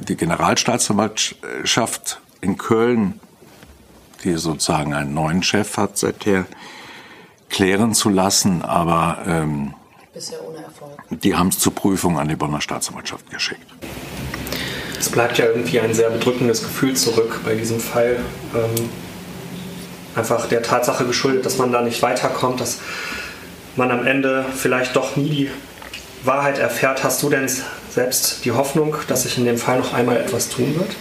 die 0.09 0.17
Generalstaatsanwaltschaft 0.17 2.23
in 2.41 2.57
Köln, 2.57 3.21
die 4.25 4.39
sozusagen 4.39 4.95
einen 4.95 5.13
neuen 5.13 5.43
Chef 5.43 5.77
hat 5.77 5.99
seither, 5.99 6.47
klären 7.51 7.93
zu 7.93 8.09
lassen, 8.09 8.63
aber 8.63 9.19
ähm, 9.27 9.75
bisher 10.15 10.43
ohne 10.49 10.65
Erfolg. 10.65 10.93
Die 11.11 11.35
haben 11.35 11.49
es 11.49 11.59
zur 11.59 11.75
Prüfung 11.75 12.19
an 12.19 12.29
die 12.29 12.37
Bonner 12.37 12.63
Staatsanwaltschaft 12.63 13.31
geschickt. 13.31 13.67
Es 14.99 15.11
bleibt 15.11 15.37
ja 15.37 15.45
irgendwie 15.47 15.81
ein 15.81 15.93
sehr 15.93 16.09
bedrückendes 16.09 16.63
Gefühl 16.63 16.95
zurück 16.95 17.41
bei 17.45 17.55
diesem 17.55 17.81
Fall. 17.81 18.21
Ähm 18.55 18.89
einfach 20.15 20.47
der 20.49 20.63
Tatsache 20.63 21.05
geschuldet, 21.05 21.47
dass 21.47 21.59
man 21.59 21.73
da 21.73 21.83
nicht 21.83 22.03
weiterkommt, 22.03 22.61
dass 22.61 22.79
man 23.77 23.91
am 23.91 24.07
Ende 24.07 24.45
vielleicht 24.55 24.97
doch 24.97 25.17
nie 25.17 25.31
die 25.31 25.51
Wahrheit 26.25 26.59
erfährt. 26.59 27.05
Hast 27.05 27.23
du 27.23 27.31
denn 27.31 27.49
selbst 27.91 28.45
die 28.45 28.53
Hoffnung, 28.53 28.97
dass 29.09 29.23
sich 29.23 29.39
in 29.39 29.45
dem 29.45 29.59
Fall 29.59 29.79
noch 29.79 29.95
einmal 29.95 30.17
etwas 30.17 30.49
tun 30.49 30.75
wird? 30.77 30.97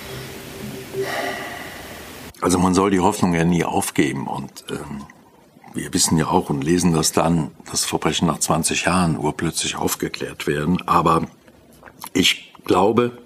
Also 2.41 2.57
man 2.57 2.74
soll 2.74 2.91
die 2.91 2.99
Hoffnung 2.99 3.34
ja 3.34 3.43
nie 3.43 3.66
aufgeben 3.66 4.28
und 4.28 4.64
ähm, 4.70 5.03
wir 5.74 5.93
wissen 5.93 6.18
ja 6.18 6.28
auch 6.28 6.49
und 6.49 6.64
lesen 6.64 6.93
das 6.93 7.12
dann, 7.12 7.51
dass 7.70 7.86
Verbrechen 7.86 8.28
nach 8.28 8.39
20 8.39 8.86
Jahren 8.86 9.18
urplötzlich 9.18 9.76
aufgeklärt 9.76 10.47
werden. 10.47 10.82
Aber 10.88 11.24
ich 12.14 12.53
glaube, 12.66 13.18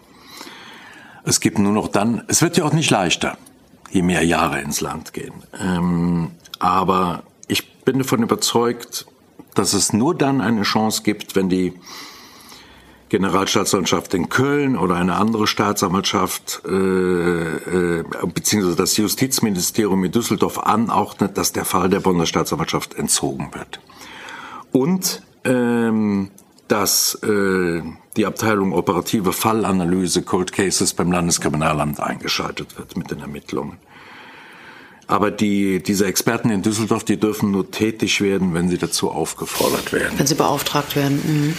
es 1.25 1.39
gibt 1.39 1.59
nur 1.59 1.71
noch 1.71 1.87
dann, 1.87 2.23
es 2.27 2.41
wird 2.41 2.57
ja 2.57 2.65
auch 2.65 2.73
nicht 2.73 2.89
leichter 2.89 3.37
je 3.93 4.01
mehr 4.01 4.25
Jahre 4.25 4.59
ins 4.61 4.81
Land 4.81 5.13
gehen. 5.13 5.43
Ähm, 5.59 6.31
aber 6.57 7.23
ich 7.47 7.75
bin 7.83 7.99
davon 7.99 8.23
überzeugt, 8.23 9.05
dass 9.53 9.73
es 9.73 9.93
nur 9.93 10.15
dann 10.15 10.41
eine 10.41 10.63
Chance 10.63 11.03
gibt, 11.03 11.35
wenn 11.35 11.47
die 11.47 11.73
Generalstaatsanwaltschaft 13.09 14.15
in 14.15 14.29
Köln 14.29 14.75
oder 14.75 14.95
eine 14.95 15.15
andere 15.15 15.45
Staatsanwaltschaft 15.45 16.63
äh, 16.65 16.71
äh, 16.71 18.03
beziehungsweise 18.33 18.75
das 18.75 18.97
Justizministerium 18.97 20.03
in 20.03 20.11
Düsseldorf 20.11 20.57
anordnet, 20.57 21.37
dass 21.37 21.51
der 21.51 21.65
Fall 21.65 21.89
der 21.89 21.99
Bonner 21.99 22.25
Staatsanwaltschaft 22.25 22.95
entzogen 22.95 23.51
wird. 23.53 23.79
Und 24.71 25.21
ähm, 25.43 26.31
dass 26.67 27.13
äh, 27.21 27.83
die 28.17 28.25
Abteilung 28.25 28.73
operative 28.73 29.33
Fallanalyse 29.33 30.21
Cold 30.21 30.51
Cases 30.51 30.93
beim 30.93 31.11
Landeskriminalamt 31.11 31.99
eingeschaltet 31.99 32.77
wird 32.77 32.95
mit 32.95 33.11
den 33.11 33.19
Ermittlungen. 33.19 33.77
Aber 35.05 35.31
die, 35.31 35.83
diese 35.83 36.05
Experten 36.05 36.49
in 36.49 36.61
Düsseldorf, 36.61 37.03
die 37.03 37.17
dürfen 37.17 37.51
nur 37.51 37.69
tätig 37.69 38.21
werden, 38.21 38.53
wenn 38.53 38.69
sie 38.69 38.77
dazu 38.77 39.11
aufgefordert 39.11 39.91
werden. 39.91 40.17
Wenn 40.17 40.27
sie 40.27 40.35
beauftragt 40.35 40.95
werden. 40.95 41.21
Mhm. 41.23 41.57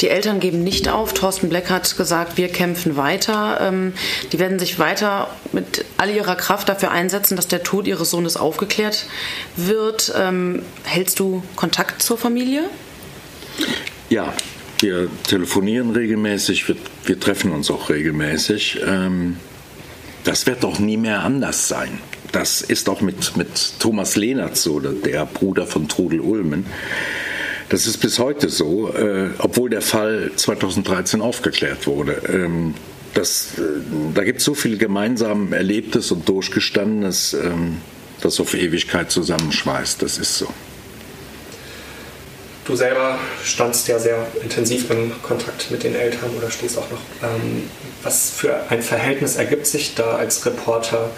Die 0.00 0.08
Eltern 0.08 0.40
geben 0.40 0.64
nicht 0.64 0.88
auf. 0.88 1.14
Thorsten 1.14 1.48
Bleck 1.48 1.70
hat 1.70 1.96
gesagt, 1.96 2.36
wir 2.36 2.48
kämpfen 2.48 2.96
weiter. 2.96 3.60
Ähm, 3.60 3.92
die 4.32 4.40
werden 4.40 4.58
sich 4.58 4.80
weiter 4.80 5.28
mit 5.52 5.84
all 5.98 6.10
ihrer 6.10 6.34
Kraft 6.34 6.68
dafür 6.68 6.90
einsetzen, 6.90 7.36
dass 7.36 7.46
der 7.46 7.62
Tod 7.62 7.86
ihres 7.86 8.10
Sohnes 8.10 8.36
aufgeklärt 8.36 9.06
wird. 9.56 10.12
Ähm, 10.16 10.62
hältst 10.82 11.20
du 11.20 11.44
Kontakt 11.54 12.02
zur 12.02 12.18
Familie? 12.18 12.68
Ja, 14.10 14.34
wir 14.84 15.08
telefonieren 15.26 15.90
regelmäßig, 15.90 16.68
wir, 16.68 16.76
wir 17.06 17.18
treffen 17.18 17.52
uns 17.52 17.70
auch 17.70 17.88
regelmäßig. 17.88 18.80
Ähm, 18.86 19.38
das 20.24 20.46
wird 20.46 20.62
doch 20.62 20.78
nie 20.78 20.98
mehr 20.98 21.22
anders 21.22 21.68
sein. 21.68 21.98
Das 22.32 22.60
ist 22.60 22.88
auch 22.88 23.00
mit, 23.00 23.36
mit 23.36 23.78
Thomas 23.78 24.16
Lehnert 24.16 24.56
so, 24.56 24.80
der 24.80 25.24
Bruder 25.24 25.66
von 25.66 25.88
Trudel 25.88 26.20
Ulmen. 26.20 26.66
Das 27.70 27.86
ist 27.86 27.98
bis 27.98 28.18
heute 28.18 28.50
so, 28.50 28.92
äh, 28.92 29.30
obwohl 29.38 29.70
der 29.70 29.80
Fall 29.80 30.30
2013 30.36 31.22
aufgeklärt 31.22 31.86
wurde. 31.86 32.20
Ähm, 32.28 32.74
das, 33.14 33.58
äh, 33.58 33.62
da 34.14 34.22
gibt 34.22 34.40
es 34.40 34.44
so 34.44 34.54
viel 34.54 34.76
gemeinsam 34.76 35.54
Erlebtes 35.54 36.12
und 36.12 36.28
Durchgestandenes, 36.28 37.32
ähm, 37.32 37.78
das 38.20 38.38
auf 38.38 38.52
Ewigkeit 38.54 39.10
zusammenschweißt. 39.10 40.02
Das 40.02 40.18
ist 40.18 40.36
so. 40.36 40.48
Du 42.64 42.76
selber 42.76 43.18
standst 43.42 43.88
ja 43.88 43.98
sehr 43.98 44.26
intensiv 44.42 44.90
in 44.90 45.12
Kontakt 45.22 45.70
mit 45.70 45.82
den 45.82 45.94
Eltern 45.94 46.30
oder 46.38 46.50
stehst 46.50 46.78
auch 46.78 46.90
noch. 46.90 47.00
Ähm, 47.22 47.68
was 48.02 48.30
für 48.30 48.70
ein 48.70 48.80
Verhältnis 48.80 49.36
ergibt 49.36 49.66
sich 49.66 49.94
da 49.94 50.16
als 50.16 50.44
Reporter? 50.46 51.10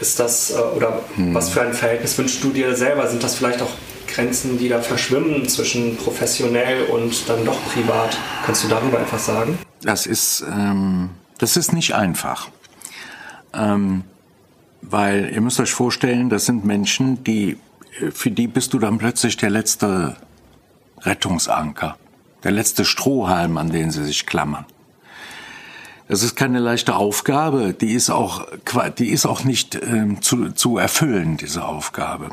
Ist 0.00 0.20
das 0.20 0.50
äh, 0.50 0.58
oder 0.58 1.00
hm. 1.16 1.34
was 1.34 1.48
für 1.48 1.62
ein 1.62 1.72
Verhältnis 1.72 2.18
wünschst 2.18 2.44
du 2.44 2.50
dir 2.50 2.76
selber? 2.76 3.08
Sind 3.08 3.22
das 3.22 3.36
vielleicht 3.36 3.62
auch 3.62 3.70
Grenzen, 4.08 4.58
die 4.58 4.68
da 4.68 4.82
verschwimmen 4.82 5.48
zwischen 5.48 5.96
professionell 5.96 6.84
und 6.84 7.28
dann 7.30 7.46
doch 7.46 7.58
privat? 7.72 8.18
Kannst 8.44 8.64
du 8.64 8.68
darüber 8.68 9.00
etwas 9.00 9.24
sagen? 9.24 9.58
Das 9.82 10.04
ist, 10.06 10.44
ähm, 10.46 11.10
das 11.38 11.56
ist 11.56 11.72
nicht 11.72 11.94
einfach. 11.94 12.48
Ähm, 13.54 14.04
weil 14.82 15.30
ihr 15.32 15.40
müsst 15.40 15.60
euch 15.60 15.72
vorstellen, 15.72 16.28
das 16.28 16.44
sind 16.44 16.66
Menschen, 16.66 17.24
die, 17.24 17.56
äh, 18.00 18.10
für 18.10 18.30
die 18.30 18.48
bist 18.48 18.74
du 18.74 18.78
dann 18.78 18.98
plötzlich 18.98 19.38
der 19.38 19.48
letzte 19.48 20.16
Rettungsanker, 21.04 21.96
der 22.44 22.50
letzte 22.50 22.84
Strohhalm, 22.84 23.58
an 23.58 23.70
den 23.70 23.90
sie 23.90 24.04
sich 24.04 24.26
klammern. 24.26 24.66
Das 26.08 26.22
ist 26.22 26.36
keine 26.36 26.58
leichte 26.58 26.96
Aufgabe, 26.96 27.72
die 27.72 27.92
ist 27.92 28.10
auch, 28.10 28.46
die 28.98 29.10
ist 29.10 29.24
auch 29.24 29.44
nicht 29.44 29.76
äh, 29.76 30.20
zu, 30.20 30.50
zu 30.50 30.76
erfüllen, 30.76 31.36
diese 31.36 31.64
Aufgabe. 31.64 32.30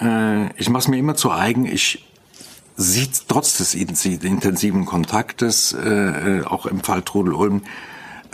Äh, 0.00 0.52
ich 0.56 0.68
mache 0.68 0.80
es 0.80 0.88
mir 0.88 0.98
immer 0.98 1.14
zu 1.14 1.30
eigen, 1.30 1.66
ich 1.66 2.04
sieht 2.76 3.28
trotz 3.28 3.58
des 3.58 3.74
intensiven 3.74 4.86
Kontaktes, 4.86 5.72
äh, 5.72 6.42
auch 6.44 6.66
im 6.66 6.80
Fall 6.80 7.02
Trudel 7.02 7.34
Ulm, 7.34 7.62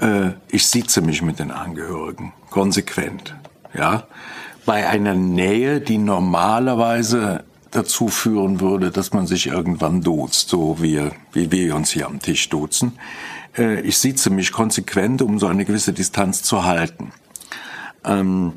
äh, 0.01 0.31
ich 0.49 0.67
sieze 0.67 1.01
mich 1.01 1.23
mit 1.23 1.39
den 1.39 1.51
Angehörigen, 1.51 2.33
konsequent. 2.51 3.35
Ja, 3.75 4.05
bei 4.65 4.89
einer 4.89 5.15
Nähe, 5.15 5.81
die 5.81 5.99
normalerweise 5.99 7.45
dazu 7.71 8.09
führen 8.09 8.61
würde, 8.61 8.91
dass 8.91 9.13
man 9.13 9.27
sich 9.27 9.47
irgendwann 9.47 10.03
duzt, 10.03 10.49
so 10.49 10.79
wie, 10.81 11.11
wie 11.33 11.51
wir 11.51 11.77
uns 11.77 11.91
hier 11.91 12.07
am 12.07 12.21
Tisch 12.21 12.49
duzen. 12.49 12.99
Äh, 13.57 13.81
ich 13.81 13.99
sitze 13.99 14.31
mich 14.31 14.53
konsequent, 14.53 15.23
um 15.23 15.39
so 15.39 15.47
eine 15.47 15.65
gewisse 15.65 15.93
Distanz 15.93 16.43
zu 16.43 16.65
halten. 16.65 17.13
Ähm, 18.05 18.53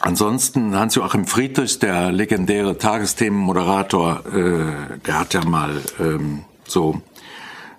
ansonsten 0.00 0.76
Hans-Joachim 0.76 1.26
Friedrich, 1.26 1.78
der 1.78 2.12
legendäre 2.12 2.78
Tagesthemenmoderator, 2.78 4.24
äh, 4.26 4.98
der 5.06 5.18
hat 5.18 5.34
ja 5.34 5.44
mal 5.44 5.80
ähm, 5.98 6.44
so 6.66 7.02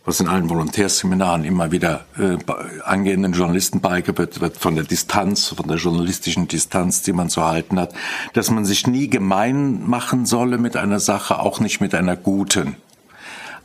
was 0.06 0.20
in 0.20 0.28
allen 0.28 0.50
Volontärseminaren 0.50 1.44
immer 1.44 1.72
wieder 1.72 2.06
äh, 2.18 2.38
angehenden 2.84 3.34
Journalisten 3.34 3.82
beigebracht 3.82 4.40
wird, 4.40 4.58
von 4.58 4.76
der 4.76 4.86
Distanz, 4.86 5.48
von 5.48 5.68
der 5.68 5.78
journalistischen 5.78 6.48
Distanz, 6.48 7.02
die 7.02 7.12
man 7.12 7.30
zu 7.30 7.44
halten 7.44 7.80
hat, 7.80 7.94
dass 8.34 8.52
man 8.52 8.66
sich 8.66 8.86
nie 8.86 9.10
gemein 9.10 9.88
machen 9.88 10.26
solle 10.26 10.60
mit 10.60 10.78
einer 10.78 11.00
Sache, 11.00 11.40
auch 11.40 11.60
nicht 11.60 11.82
mit 11.82 11.96
einer 11.96 12.16
guten. 12.16 12.76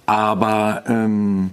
Aber 0.06 0.82
ähm, 0.88 1.50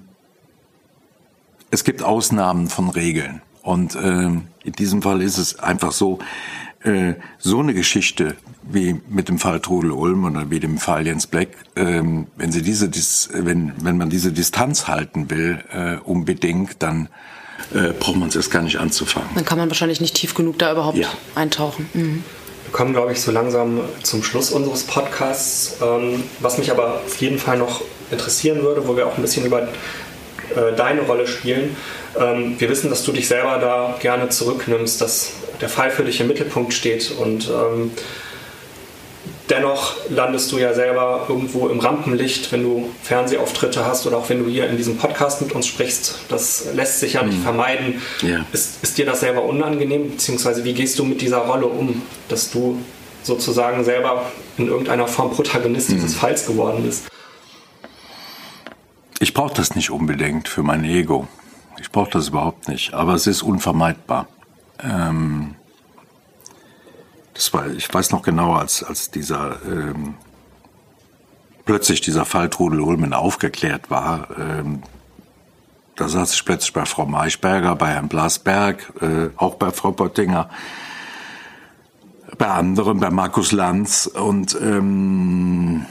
es 1.70 1.84
gibt 1.84 2.02
Ausnahmen 2.02 2.70
von 2.70 2.90
Regeln. 2.90 3.42
Und 3.62 3.98
ähm, 4.02 4.48
in 4.64 4.72
diesem 4.72 5.02
Fall 5.02 5.22
ist 5.22 5.38
es 5.38 5.60
einfach 5.60 5.92
so, 5.92 6.20
äh, 6.84 7.15
so 7.38 7.59
eine 7.59 7.73
Geschichte 7.73 8.36
wie 8.69 8.99
mit 9.07 9.30
dem 9.30 9.39
Fall 9.39 9.59
Trudel 9.59 9.91
Ulm 9.91 10.25
oder 10.25 10.49
wie 10.49 10.59
dem 10.59 10.78
Fall 10.78 11.05
Jens 11.05 11.28
Black, 11.28 11.49
ähm, 11.75 12.28
wenn 12.36 12.51
sie 12.51 12.61
diese, 12.61 12.89
wenn, 13.34 13.73
wenn 13.82 13.97
man 13.97 14.09
diese 14.09 14.32
Distanz 14.32 14.88
halten 14.88 15.30
will, 15.30 15.63
äh, 15.71 15.97
unbedingt, 16.03 16.84
dann 16.84 17.09
äh, 17.73 17.93
braucht 17.93 18.17
man 18.17 18.30
es 18.30 18.36
erst 18.36 18.51
gar 18.51 18.61
nicht 18.61 18.78
anzufangen. 18.78 19.30
Dann 19.36 19.45
kann 19.45 19.57
man 19.57 19.69
wahrscheinlich 19.69 20.01
nicht 20.01 20.15
tief 20.15 20.34
genug 20.34 20.59
da 20.59 20.71
überhaupt 20.71 20.97
ja. 20.97 21.09
eintauchen. 21.36 21.89
Mhm. 21.93 22.23
Wir 22.65 22.73
kommen, 22.73 22.91
glaube 22.91 23.13
ich, 23.13 23.21
so 23.21 23.32
langsam 23.32 23.80
zum 24.03 24.23
Schluss 24.23 24.51
unseres 24.51 24.84
Podcasts. 24.84 25.78
Ähm, 25.82 26.23
was 26.41 26.57
mich 26.57 26.69
aber 26.69 27.01
auf 27.05 27.15
jeden 27.21 27.39
Fall 27.39 27.57
noch 27.57 27.82
interessieren 28.11 28.61
würde, 28.61 28.88
wo 28.88 28.97
wir 28.97 29.07
auch 29.07 29.15
ein 29.15 29.21
bisschen 29.21 29.45
über 29.45 29.69
äh, 30.56 30.76
deine 30.76 31.02
Rolle 31.02 31.28
spielen. 31.28 31.76
Ähm, 32.20 32.56
wir 32.60 32.70
wissen, 32.70 32.89
dass 32.89 33.04
du 33.04 33.12
dich 33.12 33.28
selber 33.28 33.58
da 33.60 33.98
gerne 34.00 34.30
zurücknimmst, 34.30 35.02
dass 35.02 35.34
der 35.62 35.70
Fall 35.70 35.89
für 35.89 36.04
dich 36.04 36.20
im 36.20 36.28
Mittelpunkt 36.28 36.74
steht 36.74 37.12
und 37.20 37.50
ähm, 37.50 37.91
dennoch 39.50 39.95
landest 40.10 40.52
du 40.52 40.58
ja 40.58 40.74
selber 40.74 41.26
irgendwo 41.30 41.68
im 41.68 41.80
Rampenlicht, 41.80 42.52
wenn 42.52 42.64
du 42.64 42.89
Fernsehauftritte 43.04 43.86
hast 43.86 44.06
oder 44.08 44.18
auch 44.18 44.30
wenn 44.30 44.43
du 44.43 44.50
hier 44.50 44.68
in 44.70 44.78
diesem 44.78 44.98
Podcast 44.98 45.41
mit 45.41 45.54
uns 45.54 45.68
sprichst. 45.68 46.20
Das 46.30 46.68
lässt 46.74 47.00
sich 47.00 47.14
ja 47.14 47.24
nicht 47.24 47.39
mhm. 47.39 47.43
vermeiden. 47.43 48.02
Ja. 48.22 48.45
Ist, 48.52 48.84
ist 48.84 48.98
dir 48.98 49.06
das 49.06 49.22
selber 49.22 49.43
unangenehm, 49.43 50.12
beziehungsweise 50.12 50.64
wie 50.64 50.74
gehst 50.74 51.00
du 51.00 51.06
mit 51.06 51.22
dieser 51.22 51.39
Rolle 51.39 51.66
um, 51.66 52.02
dass 52.30 52.52
du 52.52 52.80
sozusagen 53.24 53.84
selber 53.84 54.32
in 54.58 54.68
irgendeiner 54.68 55.08
Form 55.08 55.32
Protagonist 55.32 55.89
mhm. 55.89 55.95
dieses 55.95 56.16
Falls 56.16 56.45
geworden 56.45 56.84
bist? 56.84 57.08
Ich 59.20 59.34
brauche 59.34 59.53
das 59.53 59.76
nicht 59.76 59.89
unbedingt 59.89 60.47
für 60.47 60.63
mein 60.63 60.84
Ego. 60.84 61.28
Ich 61.80 61.91
brauche 61.91 62.11
das 62.11 62.30
überhaupt 62.30 62.68
nicht, 62.68 62.93
aber 62.93 63.13
es 63.13 63.28
ist 63.28 63.41
unvermeidbar. 63.41 64.28
Ähm, 64.80 65.55
das 67.34 67.53
war, 67.53 67.68
ich 67.68 67.91
weiß 67.91 68.11
noch 68.11 68.22
genau, 68.22 68.53
als, 68.53 68.84
als 68.84 69.11
dieser 69.11 69.57
ähm, 69.65 70.15
plötzlich 71.65 72.01
dieser 72.01 72.26
Fall 72.26 72.49
Trudel 72.49 72.82
Ulmen 72.82 73.13
aufgeklärt 73.13 73.89
war, 73.89 74.30
ähm, 74.38 74.84
da 75.95 76.07
saß 76.07 76.34
ich 76.34 76.45
plötzlich 76.45 76.74
bei 76.74 76.86
Frau 76.86 77.07
Maischberger, 77.07 77.76
bei 77.76 77.89
Herrn 77.89 78.07
Blasberg, 78.07 78.93
äh, 79.01 79.30
auch 79.36 79.55
bei 79.55 79.72
Frau 79.72 79.91
Pottinger, 79.91 80.47
bei 82.38 82.47
anderen, 82.47 82.99
bei 82.99 83.09
Markus 83.09 83.51
Lanz 83.51 84.05
und 84.05 84.55
ähm, 84.61 85.88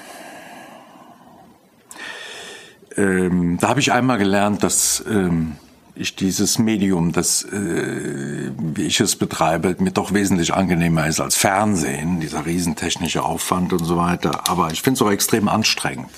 ähm, 2.97 3.59
da 3.61 3.69
habe 3.69 3.81
ich 3.81 3.93
einmal 3.93 4.19
gelernt, 4.19 4.63
dass 4.63 5.05
ähm, 5.09 5.57
ich 5.95 6.15
dieses 6.15 6.59
Medium, 6.59 7.13
das, 7.13 7.43
äh, 7.45 8.51
wie 8.59 8.83
ich 8.83 9.01
es 9.01 9.17
betreibe, 9.17 9.77
mir 9.79 9.91
doch 9.91 10.13
wesentlich 10.13 10.53
angenehmer 10.55 11.07
ist 11.07 11.21
als 11.21 11.37
Fernsehen, 11.37 12.21
dieser 12.21 12.45
riesentechnische 12.45 13.23
Aufwand 13.23 13.73
und 13.73 13.85
so 13.85 13.97
weiter. 13.97 14.49
Aber 14.49 14.71
ich 14.73 14.83
finde 14.83 14.99
es 14.99 15.03
auch 15.03 15.11
extrem 15.11 15.49
anstrengend. 15.49 16.11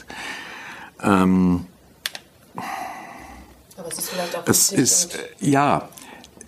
Ähm, 1.03 1.67
Aber 3.77 3.89
es 3.89 3.99
ist 3.99 4.11
vielleicht 4.11 4.37
auch 4.37 4.43
es 4.47 4.73
ist, 4.73 5.15
äh, 5.15 5.19
ja, 5.41 5.89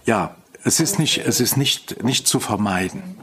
ja, 0.07 0.35
es 0.64 0.81
ist 0.81 0.99
nicht, 0.99 1.18
es 1.18 1.41
ist 1.41 1.57
nicht, 1.57 2.03
nicht 2.03 2.26
zu 2.26 2.41
vermeiden. 2.41 3.16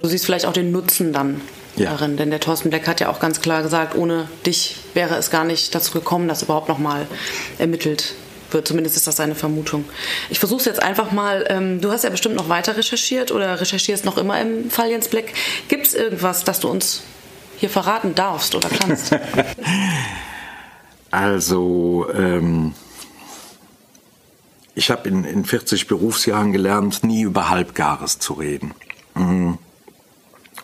Du 0.00 0.08
siehst 0.08 0.26
vielleicht 0.26 0.46
auch 0.46 0.52
den 0.52 0.72
Nutzen 0.72 1.12
dann 1.12 1.40
ja. 1.76 1.90
darin, 1.90 2.16
denn 2.16 2.30
der 2.30 2.40
Thorsten 2.40 2.70
Beck 2.70 2.86
hat 2.86 3.00
ja 3.00 3.08
auch 3.08 3.20
ganz 3.20 3.40
klar 3.40 3.62
gesagt, 3.62 3.94
ohne 3.94 4.28
dich 4.46 4.76
wäre 4.94 5.16
es 5.16 5.30
gar 5.30 5.44
nicht 5.44 5.74
dazu 5.74 5.92
gekommen, 5.92 6.28
dass 6.28 6.42
überhaupt 6.42 6.68
noch 6.68 6.78
mal 6.78 7.06
ermittelt 7.58 8.14
wird. 8.50 8.68
Zumindest 8.68 8.96
ist 8.96 9.06
das 9.06 9.16
seine 9.16 9.34
Vermutung. 9.34 9.84
Ich 10.30 10.38
versuche 10.38 10.60
es 10.60 10.66
jetzt 10.66 10.82
einfach 10.82 11.12
mal. 11.12 11.44
Ähm, 11.48 11.80
du 11.80 11.90
hast 11.90 12.04
ja 12.04 12.10
bestimmt 12.10 12.34
noch 12.34 12.48
weiter 12.48 12.76
recherchiert 12.76 13.32
oder 13.32 13.60
recherchierst 13.60 14.04
noch 14.04 14.18
immer 14.18 14.40
im 14.40 14.70
Fall 14.70 14.90
Jens 14.90 15.08
Black. 15.08 15.32
Gibt 15.68 15.86
es 15.86 15.94
irgendwas, 15.94 16.44
das 16.44 16.60
du 16.60 16.68
uns 16.68 17.02
hier 17.58 17.70
verraten 17.70 18.14
darfst 18.14 18.54
oder 18.54 18.68
kannst? 18.68 19.16
also, 21.10 22.06
ähm, 22.14 22.74
ich 24.74 24.90
habe 24.90 25.08
in, 25.08 25.24
in 25.24 25.44
40 25.44 25.86
Berufsjahren 25.86 26.52
gelernt, 26.52 27.04
nie 27.04 27.22
über 27.22 27.50
Halbgares 27.50 28.18
zu 28.18 28.34
reden. 28.34 28.74
Mhm. 29.14 29.58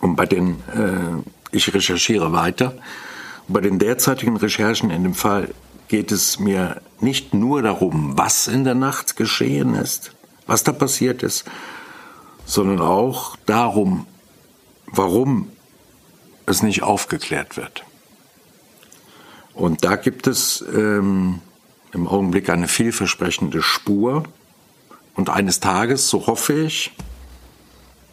Und 0.01 0.17
bei 0.17 0.27
den, 0.27 0.63
äh, 0.75 1.23
ich 1.51 1.73
recherchiere 1.73 2.33
weiter. 2.33 2.75
bei 3.49 3.61
den 3.63 3.79
derzeitigen 3.79 4.37
Recherchen 4.37 4.91
in 4.91 5.03
dem 5.03 5.15
Fall 5.15 5.55
geht 5.89 6.13
es 6.13 6.39
mir 6.39 6.83
nicht 7.01 7.33
nur 7.33 7.63
darum, 7.63 8.17
was 8.17 8.47
in 8.47 8.65
der 8.65 8.75
Nacht 8.75 9.17
geschehen 9.17 9.75
ist, 9.75 10.13
was 10.47 10.65
da 10.65 10.73
passiert 10.73 11.23
ist, 11.23 11.45
sondern 12.45 12.81
auch 12.81 13.37
darum, 13.47 14.07
warum 14.87 15.51
es 16.47 16.63
nicht 16.63 16.83
aufgeklärt 16.83 17.57
wird. 17.57 17.85
Und 19.55 19.85
da 19.85 19.97
gibt 19.97 20.27
es 20.27 20.65
ähm, 20.73 21.41
im 21.93 22.07
Augenblick 22.07 22.49
eine 22.49 22.69
vielversprechende 22.69 23.63
Spur. 23.63 24.25
Und 25.15 25.31
eines 25.31 25.61
Tages, 25.61 26.09
so 26.09 26.27
hoffe 26.27 26.53
ich, 26.53 26.93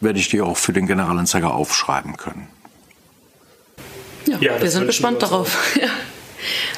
werde 0.00 0.18
ich 0.18 0.28
die 0.28 0.40
auch 0.40 0.56
für 0.56 0.72
den 0.72 0.86
Generalanzeiger 0.86 1.54
aufschreiben 1.54 2.16
können. 2.16 2.48
Ja, 4.26 4.38
ja 4.40 4.60
wir 4.60 4.70
sind 4.70 4.86
gespannt 4.86 5.22
darauf. 5.22 5.74
Ja. 5.80 5.88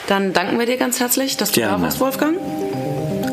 Dann 0.06 0.32
danken 0.32 0.58
wir 0.58 0.66
dir 0.66 0.78
ganz 0.78 0.98
herzlich, 1.00 1.36
dass 1.36 1.50
du 1.50 1.60
Gerne. 1.60 1.76
da 1.76 1.82
warst, 1.82 2.00
Wolfgang. 2.00 2.38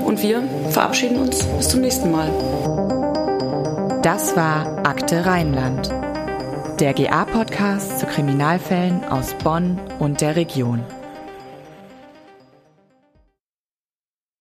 Und 0.05 0.21
wir 0.21 0.43
verabschieden 0.71 1.17
uns 1.17 1.43
bis 1.43 1.69
zum 1.69 1.81
nächsten 1.81 2.11
Mal. 2.11 2.29
Das 4.01 4.35
war 4.35 4.85
Akte 4.85 5.25
Rheinland, 5.25 5.89
der 6.79 6.93
GA-Podcast 6.93 7.99
zu 7.99 8.05
Kriminalfällen 8.05 9.03
aus 9.05 9.33
Bonn 9.43 9.79
und 9.99 10.19
der 10.19 10.35
Region. 10.35 10.83